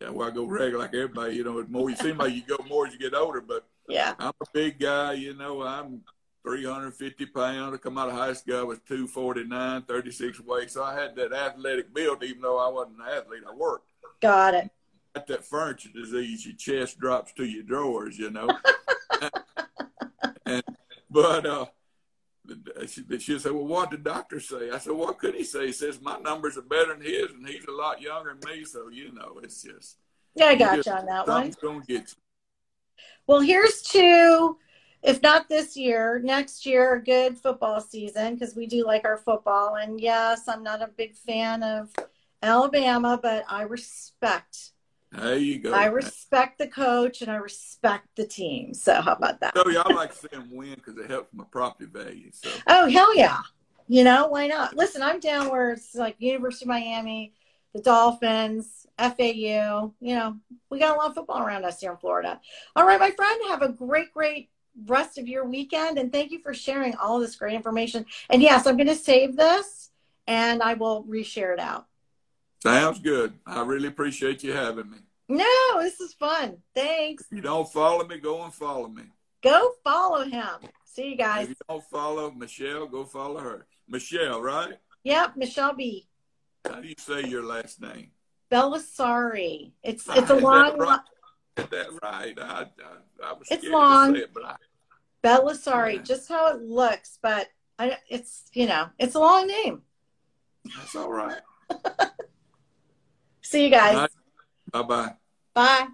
yeah, 0.00 0.10
well, 0.10 0.28
I 0.28 0.30
go 0.30 0.46
regular 0.46 0.78
like 0.84 0.94
everybody. 0.94 1.36
You 1.36 1.44
know, 1.44 1.62
the 1.62 1.68
more 1.68 1.90
you 1.90 1.96
seem 1.96 2.16
like 2.18 2.34
you 2.34 2.42
go 2.42 2.64
more 2.68 2.86
as 2.86 2.92
you 2.92 2.98
get 2.98 3.14
older, 3.14 3.40
but 3.40 3.66
Yeah. 3.88 4.14
I'm 4.18 4.32
a 4.40 4.46
big 4.52 4.78
guy, 4.78 5.12
you 5.14 5.34
know. 5.34 5.62
I'm 5.62 6.02
350 6.44 7.26
pounds. 7.26 7.74
I 7.74 7.78
come 7.78 7.98
out 7.98 8.08
of 8.08 8.14
high 8.14 8.32
school, 8.32 8.58
I 8.58 8.62
was 8.62 8.78
249, 8.88 9.82
36 9.82 10.40
weight. 10.40 10.70
So 10.70 10.82
I 10.82 10.94
had 10.94 11.14
that 11.16 11.32
athletic 11.32 11.92
build, 11.94 12.22
even 12.24 12.42
though 12.42 12.58
I 12.58 12.68
wasn't 12.68 12.96
an 12.98 13.06
athlete. 13.16 13.42
I 13.48 13.54
worked. 13.54 13.88
Got 14.20 14.54
it. 14.54 14.70
Got 15.14 15.26
that 15.26 15.44
furniture 15.44 15.90
disease. 15.94 16.46
Your 16.46 16.54
chest 16.56 16.98
drops 16.98 17.32
to 17.34 17.44
your 17.44 17.62
drawers, 17.64 18.18
you 18.18 18.30
know. 18.30 18.48
and, 20.46 20.62
but 21.10 21.44
uh, 21.46 21.66
she, 22.86 23.02
she 23.18 23.38
said, 23.38 23.52
"Well, 23.52 23.66
what 23.66 23.90
did 23.90 24.04
the 24.04 24.10
doctor 24.10 24.38
say?" 24.40 24.70
I 24.70 24.78
said, 24.78 24.92
"What 24.92 25.18
could 25.18 25.34
he 25.34 25.42
say?" 25.44 25.66
He 25.66 25.72
says, 25.72 26.00
"My 26.00 26.18
numbers 26.18 26.56
are 26.56 26.62
better 26.62 26.94
than 26.94 27.02
his, 27.04 27.30
and 27.32 27.46
he's 27.46 27.64
a 27.64 27.72
lot 27.72 28.00
younger 28.00 28.36
than 28.40 28.50
me. 28.58 28.64
So 28.64 28.88
you 28.88 29.12
know, 29.12 29.40
it's 29.42 29.62
just 29.62 29.96
Yeah, 30.34 30.46
I 30.46 30.50
you 30.52 30.58
got 30.58 30.76
just- 30.76 30.86
you 30.86 30.92
on 30.94 31.06
that 31.06 31.26
one. 31.26 31.52
gonna 31.60 31.80
get 31.80 32.00
you." 32.10 32.14
Well, 33.26 33.40
here's 33.40 33.82
to, 33.82 34.56
if 35.02 35.22
not 35.22 35.48
this 35.48 35.76
year, 35.76 36.20
next 36.22 36.66
year, 36.66 36.94
a 36.94 37.02
good 37.02 37.38
football 37.38 37.80
season 37.80 38.34
because 38.34 38.54
we 38.54 38.66
do 38.66 38.84
like 38.84 39.04
our 39.04 39.16
football. 39.16 39.76
And 39.76 40.00
yes, 40.00 40.46
I'm 40.48 40.62
not 40.62 40.82
a 40.82 40.88
big 40.88 41.14
fan 41.14 41.62
of 41.62 41.90
Alabama, 42.42 43.18
but 43.20 43.44
I 43.48 43.62
respect. 43.62 44.72
There 45.12 45.36
you 45.36 45.58
go. 45.58 45.72
I 45.72 45.86
respect 45.86 46.58
the 46.58 46.68
coach 46.68 47.20
and 47.22 47.30
I 47.30 47.36
respect 47.36 48.08
the 48.16 48.26
team. 48.26 48.74
So 48.74 49.00
how 49.00 49.14
about 49.14 49.40
that? 49.40 49.56
So 49.56 49.68
yeah, 49.68 49.82
I 49.84 49.92
like 49.92 50.12
to 50.12 50.16
see 50.16 50.28
them 50.30 50.48
win 50.52 50.74
because 50.74 50.96
it 50.98 51.10
helps 51.10 51.32
my 51.34 51.44
property 51.50 51.90
value. 51.90 52.30
So 52.32 52.50
Oh 52.66 52.88
hell 52.88 53.16
yeah! 53.16 53.40
You 53.88 54.04
know 54.04 54.28
why 54.28 54.46
not? 54.46 54.76
Listen, 54.76 55.02
I'm 55.02 55.18
down 55.18 55.50
where 55.50 55.72
it's 55.72 55.94
like 55.94 56.16
University 56.18 56.64
of 56.64 56.68
Miami, 56.68 57.32
the 57.74 57.80
Dolphins, 57.80 58.86
FAU. 58.98 59.92
You 60.00 60.14
know, 60.14 60.36
we 60.70 60.78
got 60.78 60.94
a 60.94 60.98
lot 60.98 61.08
of 61.08 61.14
football 61.16 61.42
around 61.42 61.64
us 61.64 61.80
here 61.80 61.90
in 61.90 61.96
Florida. 61.96 62.40
All 62.76 62.86
right, 62.86 63.00
my 63.00 63.10
friend, 63.10 63.40
have 63.48 63.62
a 63.62 63.68
great, 63.70 64.12
great 64.12 64.50
rest 64.86 65.18
of 65.18 65.28
your 65.28 65.44
weekend, 65.44 65.98
and 65.98 66.12
thank 66.12 66.30
you 66.30 66.40
for 66.40 66.54
sharing 66.54 66.94
all 66.96 67.20
this 67.20 67.36
great 67.36 67.54
information. 67.54 68.06
And 68.28 68.42
yes, 68.42 68.66
I'm 68.66 68.76
going 68.76 68.86
to 68.88 68.94
save 68.94 69.36
this, 69.36 69.90
and 70.26 70.62
I 70.62 70.74
will 70.74 71.04
reshare 71.04 71.52
it 71.52 71.60
out. 71.60 71.86
sounds 72.62 72.98
good. 72.98 73.34
I 73.46 73.62
really 73.62 73.88
appreciate 73.88 74.42
you 74.42 74.52
having 74.52 74.90
me. 74.90 74.98
No, 75.28 75.80
this 75.80 76.00
is 76.00 76.12
fun. 76.14 76.58
Thanks. 76.74 77.24
If 77.30 77.36
you 77.36 77.42
don't 77.42 77.70
follow 77.70 78.04
me, 78.04 78.18
go 78.18 78.42
and 78.42 78.52
follow 78.52 78.88
me. 78.88 79.04
Go 79.42 79.72
follow 79.84 80.24
him. 80.24 80.68
See 80.84 81.10
you 81.10 81.16
guys. 81.16 81.44
If 81.44 81.50
you 81.50 81.54
don't 81.68 81.84
follow 81.84 82.30
Michele, 82.32 82.86
go 82.86 83.04
follow 83.04 83.40
her. 83.40 83.66
Michele, 83.88 84.42
right? 84.42 84.74
Yep, 85.04 85.36
Michele 85.36 85.74
Bee. 85.74 86.08
How 86.66 86.80
do 86.80 86.88
you 86.88 86.94
say 86.98 87.24
your 87.24 87.44
last 87.44 87.80
name? 87.80 88.10
Bellisari. 88.50 89.72
It's 89.82 90.06
it's 90.08 90.30
a 90.30 90.34
long. 90.34 90.78
Is 91.60 91.68
that 91.70 91.86
right? 92.02 92.38
I, 92.38 92.62
I, 92.62 92.66
I 93.28 93.32
was 93.32 93.48
It's 93.50 93.66
long. 93.66 94.14
to 94.14 94.18
say 94.20 94.24
it, 94.24 94.34
but 94.34 94.44
I, 94.44 94.56
Bellisari, 95.22 95.94
Yeah. 95.96 96.02
just 96.02 96.28
how 96.28 96.48
it 96.54 96.62
looks, 96.62 97.18
but 97.22 97.48
I, 97.78 97.96
it's 98.08 98.44
you 98.52 98.66
know 98.66 98.88
it's 98.98 99.14
a 99.14 99.20
long 99.20 99.46
name. 99.46 99.82
that's 100.76 100.94
all 100.94 101.10
right. 101.10 101.40
See 103.42 103.64
you 103.64 103.70
guys. 103.70 104.08
Bye 104.72 104.82
bye. 104.82 105.14
Bye. 105.54 105.88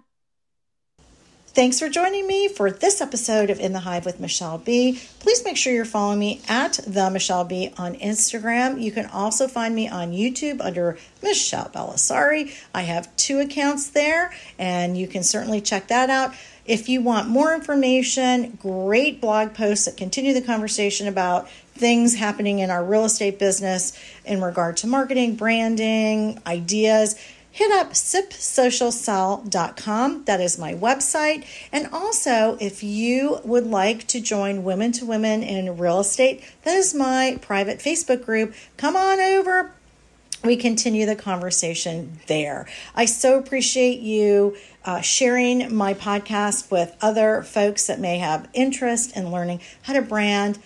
Thanks 1.57 1.79
for 1.79 1.89
joining 1.89 2.27
me 2.27 2.47
for 2.47 2.69
this 2.69 3.01
episode 3.01 3.49
of 3.49 3.59
In 3.59 3.73
the 3.73 3.79
Hive 3.79 4.05
with 4.05 4.19
Michele 4.19 4.59
Bee. 4.59 5.01
Please 5.17 5.43
make 5.43 5.57
sure 5.57 5.73
you're 5.73 5.85
following 5.85 6.19
me 6.19 6.39
at 6.47 6.73
the 6.85 7.09
Michele 7.09 7.45
Bee 7.45 7.73
on 7.79 7.95
Instagram. 7.95 8.79
You 8.79 8.91
can 8.91 9.07
also 9.07 9.47
find 9.47 9.73
me 9.73 9.89
on 9.89 10.11
YouTube 10.11 10.61
under 10.61 10.99
Michele 11.23 11.71
Bellisari. 11.73 12.55
I 12.75 12.83
have 12.83 13.15
two 13.15 13.39
accounts 13.39 13.89
there, 13.89 14.31
and 14.59 14.95
you 14.95 15.07
can 15.07 15.23
certainly 15.23 15.59
check 15.59 15.87
that 15.87 16.11
out. 16.11 16.35
If 16.67 16.89
you 16.89 17.01
want 17.01 17.27
more 17.27 17.55
information, 17.55 18.59
great 18.61 19.19
blog 19.19 19.55
posts 19.55 19.85
that 19.85 19.97
continue 19.97 20.35
the 20.35 20.43
conversation 20.43 21.07
about 21.07 21.49
things 21.73 22.13
happening 22.13 22.59
in 22.59 22.69
our 22.69 22.83
real 22.83 23.05
estate 23.05 23.39
business 23.39 23.99
in 24.25 24.41
regard 24.41 24.77
to 24.77 24.87
marketing, 24.87 25.35
branding, 25.35 26.39
ideas 26.45 27.15
hit 27.57 27.71
up 27.71 27.93
sipsocialsell.com. 27.93 30.23
That 30.25 30.39
is 30.39 30.59
my 30.59 30.75
website. 30.75 31.43
And 31.71 31.87
also, 31.91 32.55
if 32.61 32.83
you 32.83 33.39
would 33.43 33.65
like 33.65 34.05
to 34.09 34.21
join 34.21 34.63
Women 34.63 34.91
to 34.91 35.07
Women 35.07 35.41
in 35.41 35.75
Real 35.75 36.01
Estate, 36.01 36.43
that 36.61 36.75
is 36.75 36.93
my 36.93 37.39
private 37.41 37.79
Facebook 37.79 38.23
group. 38.23 38.53
Come 38.77 38.95
on 38.95 39.19
over. 39.19 39.71
We 40.43 40.55
continue 40.55 41.07
the 41.07 41.15
conversation 41.15 42.19
there. 42.27 42.67
I 42.93 43.05
so 43.05 43.39
appreciate 43.39 44.01
you 44.01 44.55
uh, 44.85 45.01
sharing 45.01 45.75
my 45.75 45.95
podcast 45.95 46.69
with 46.69 46.95
other 47.01 47.41
folks 47.41 47.87
that 47.87 47.99
may 47.99 48.19
have 48.19 48.47
interest 48.53 49.17
in 49.17 49.31
learning 49.31 49.61
how 49.81 49.93
to 49.93 50.03
brand 50.03 50.59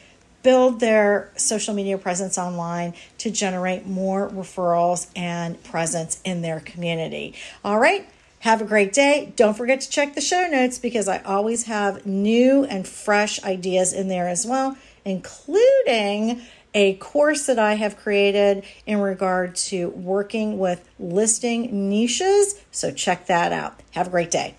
build 0.44 0.80
their 0.80 1.32
social 1.36 1.74
media 1.74 1.98
presence 1.98 2.38
online 2.38 2.94
to 3.20 3.32
generate 3.32 3.86
more 3.86 4.30
referrals 4.30 5.08
and 5.16 5.62
presence 5.64 6.22
in 6.24 6.42
their 6.42 6.60
community. 6.60 7.36
All 7.64 7.80
right. 7.80 8.08
Have 8.40 8.60
a 8.60 8.66
great 8.66 8.92
day. 8.92 9.34
Don't 9.36 9.56
forget 9.56 9.82
to 9.82 9.90
check 9.90 10.16
the 10.16 10.22
show 10.22 10.48
notes 10.48 10.80
because 10.80 11.08
I 11.08 11.20
always 11.20 11.66
have 11.66 12.08
new 12.08 12.64
and 12.64 12.88
fresh 12.88 13.44
ideas 13.44 13.94
in 13.94 14.08
there 14.08 14.28
as 14.28 14.48
well, 14.48 14.78
including 15.06 16.42
a 16.74 16.96
course 16.96 17.46
that 17.46 17.60
I 17.60 17.76
have 17.76 17.98
created 17.98 18.64
in 18.88 19.00
regard 19.00 19.56
to 19.58 19.90
working 19.90 20.58
with 20.58 20.88
listing 21.00 21.90
niches. 21.90 22.60
So 22.72 22.92
check 22.92 23.28
that 23.28 23.52
out. 23.52 23.80
Have 23.92 24.08
a 24.08 24.10
great 24.10 24.32
day. 24.32 24.56